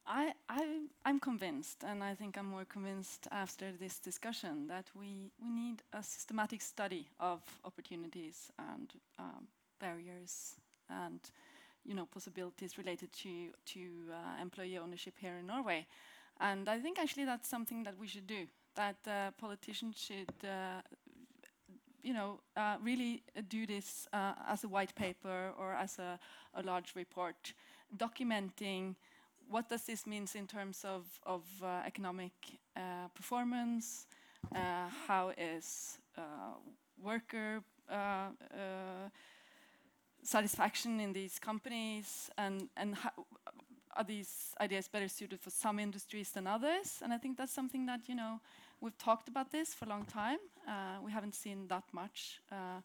I, 0.07 0.35
I, 0.51 0.81
I'm 1.07 1.19
convinced, 1.19 1.85
and 1.87 2.05
I 2.05 2.15
think 2.15 2.37
I'm 2.37 2.51
more 2.51 2.67
convinced 2.67 3.29
after 3.33 3.73
this 3.73 3.99
discussion, 3.99 4.67
that 4.69 4.85
we, 4.95 5.31
we 5.43 5.49
need 5.49 5.83
a 5.95 6.03
systematic 6.03 6.61
study 6.61 7.09
of 7.19 7.41
opportunities 7.65 8.53
and 8.59 8.93
um, 9.19 9.47
barriers 9.81 10.57
and 10.91 11.19
you 11.87 11.95
know, 11.95 12.05
possibilities 12.05 12.77
related 12.77 13.11
to, 13.23 13.49
to 13.65 13.81
uh, 14.13 14.43
employee 14.43 14.77
ownership 14.77 15.15
here 15.19 15.39
in 15.41 15.47
Norway. 15.47 15.87
And 16.41 16.69
I 16.69 16.79
think 16.79 16.99
actually 16.99 17.25
that's 17.25 17.49
something 17.49 17.85
that 17.85 17.99
we 17.99 18.07
should 18.07 18.27
do, 18.27 18.45
that 18.75 18.97
uh, 19.07 19.31
politicians 19.39 19.97
should 19.97 20.35
uh, 20.45 20.83
you 22.03 22.15
know, 22.15 22.41
uh, 22.57 22.77
really 22.83 23.23
do 23.49 23.67
this 23.67 24.07
uh, 24.13 24.33
as 24.49 24.65
a 24.65 24.69
white 24.69 24.95
paper 24.95 25.53
or 25.59 25.73
as 25.73 25.99
a, 25.99 26.19
a, 26.55 26.63
large 26.63 26.95
report, 26.95 27.53
documenting 27.97 28.95
what 29.49 29.69
does 29.69 29.85
this 29.85 30.07
means 30.07 30.35
in 30.35 30.47
terms 30.47 30.85
of, 30.85 31.05
of 31.27 31.43
uh, 31.63 31.83
economic 31.87 32.33
uh, 32.77 33.09
performance, 33.15 34.07
uh, 34.55 34.89
how 35.07 35.33
is 35.37 35.99
uh, 36.17 36.23
worker 37.03 37.63
satisfaction 40.23 41.01
in 41.01 41.13
these 41.13 41.39
companies, 41.39 42.31
and, 42.39 42.69
and 42.77 42.95
how, 42.95 43.11
are 43.97 44.05
these 44.05 44.55
ideas 44.61 44.87
better 44.87 45.09
suited 45.09 45.41
for 45.41 45.51
some 45.51 45.81
industries 45.81 46.31
than 46.31 46.47
others? 46.47 47.01
And 47.03 47.13
I 47.13 47.19
think 47.19 47.37
that's 47.37 47.53
something 47.53 47.87
that, 47.87 48.01
you 48.07 48.15
know, 48.15 48.39
We've 48.83 48.97
talked 48.97 49.29
about 49.29 49.53
this 49.53 49.75
for 49.75 49.85
a 49.85 49.89
long 49.89 50.07
time. 50.07 50.39
Uh, 50.69 50.99
we 51.05 51.13
haven't 51.13 51.35
seen 51.35 51.67
that 51.69 51.85
much 51.93 52.41
uh, 52.53 52.81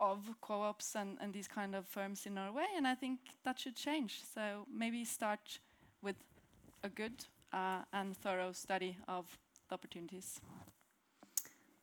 of 0.00 0.18
co-ops 0.40 0.94
and, 0.94 1.18
and, 1.20 1.32
these 1.32 1.48
kind 1.48 1.74
of 1.74 1.86
firms 1.86 2.26
in 2.26 2.34
Norway, 2.34 2.66
and 2.76 2.86
I 2.86 2.94
think 2.94 3.18
that 3.44 3.58
should 3.58 3.76
change. 3.76 4.20
So 4.34 4.66
maybe 4.72 5.04
start 5.04 5.58
with 6.02 6.16
a 6.84 6.88
good 6.88 7.24
uh, 7.52 7.82
and 7.92 8.16
thorough 8.16 8.52
study 8.52 8.96
of 9.08 9.26
the 9.68 9.74
opportunities. 9.74 10.40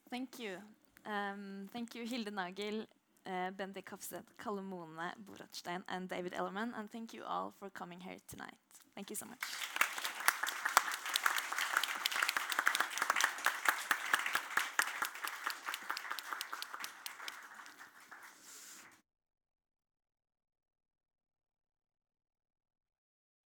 Thank 0.10 0.39
you. 0.39 0.58
Um, 1.06 1.70
thank 1.74 1.93
you, 1.95 2.06
Hilde 2.06 2.32
Nagel, 2.32 2.86
uh, 3.26 3.51
Bendik 3.51 3.89
Hofseth, 3.89 4.38
Kalle 4.38 4.62
Boratstein, 4.62 5.84
and 5.89 6.10
David 6.10 6.34
Ellerman. 6.34 6.72
And 6.78 6.91
thank 6.91 7.14
you 7.14 7.24
all 7.28 7.53
for 7.60 7.70
coming 7.70 7.99
here 7.99 8.18
tonight. 8.28 8.56
Thank 8.95 9.10
you 9.10 9.16
so 9.16 9.26
much. 9.26 9.39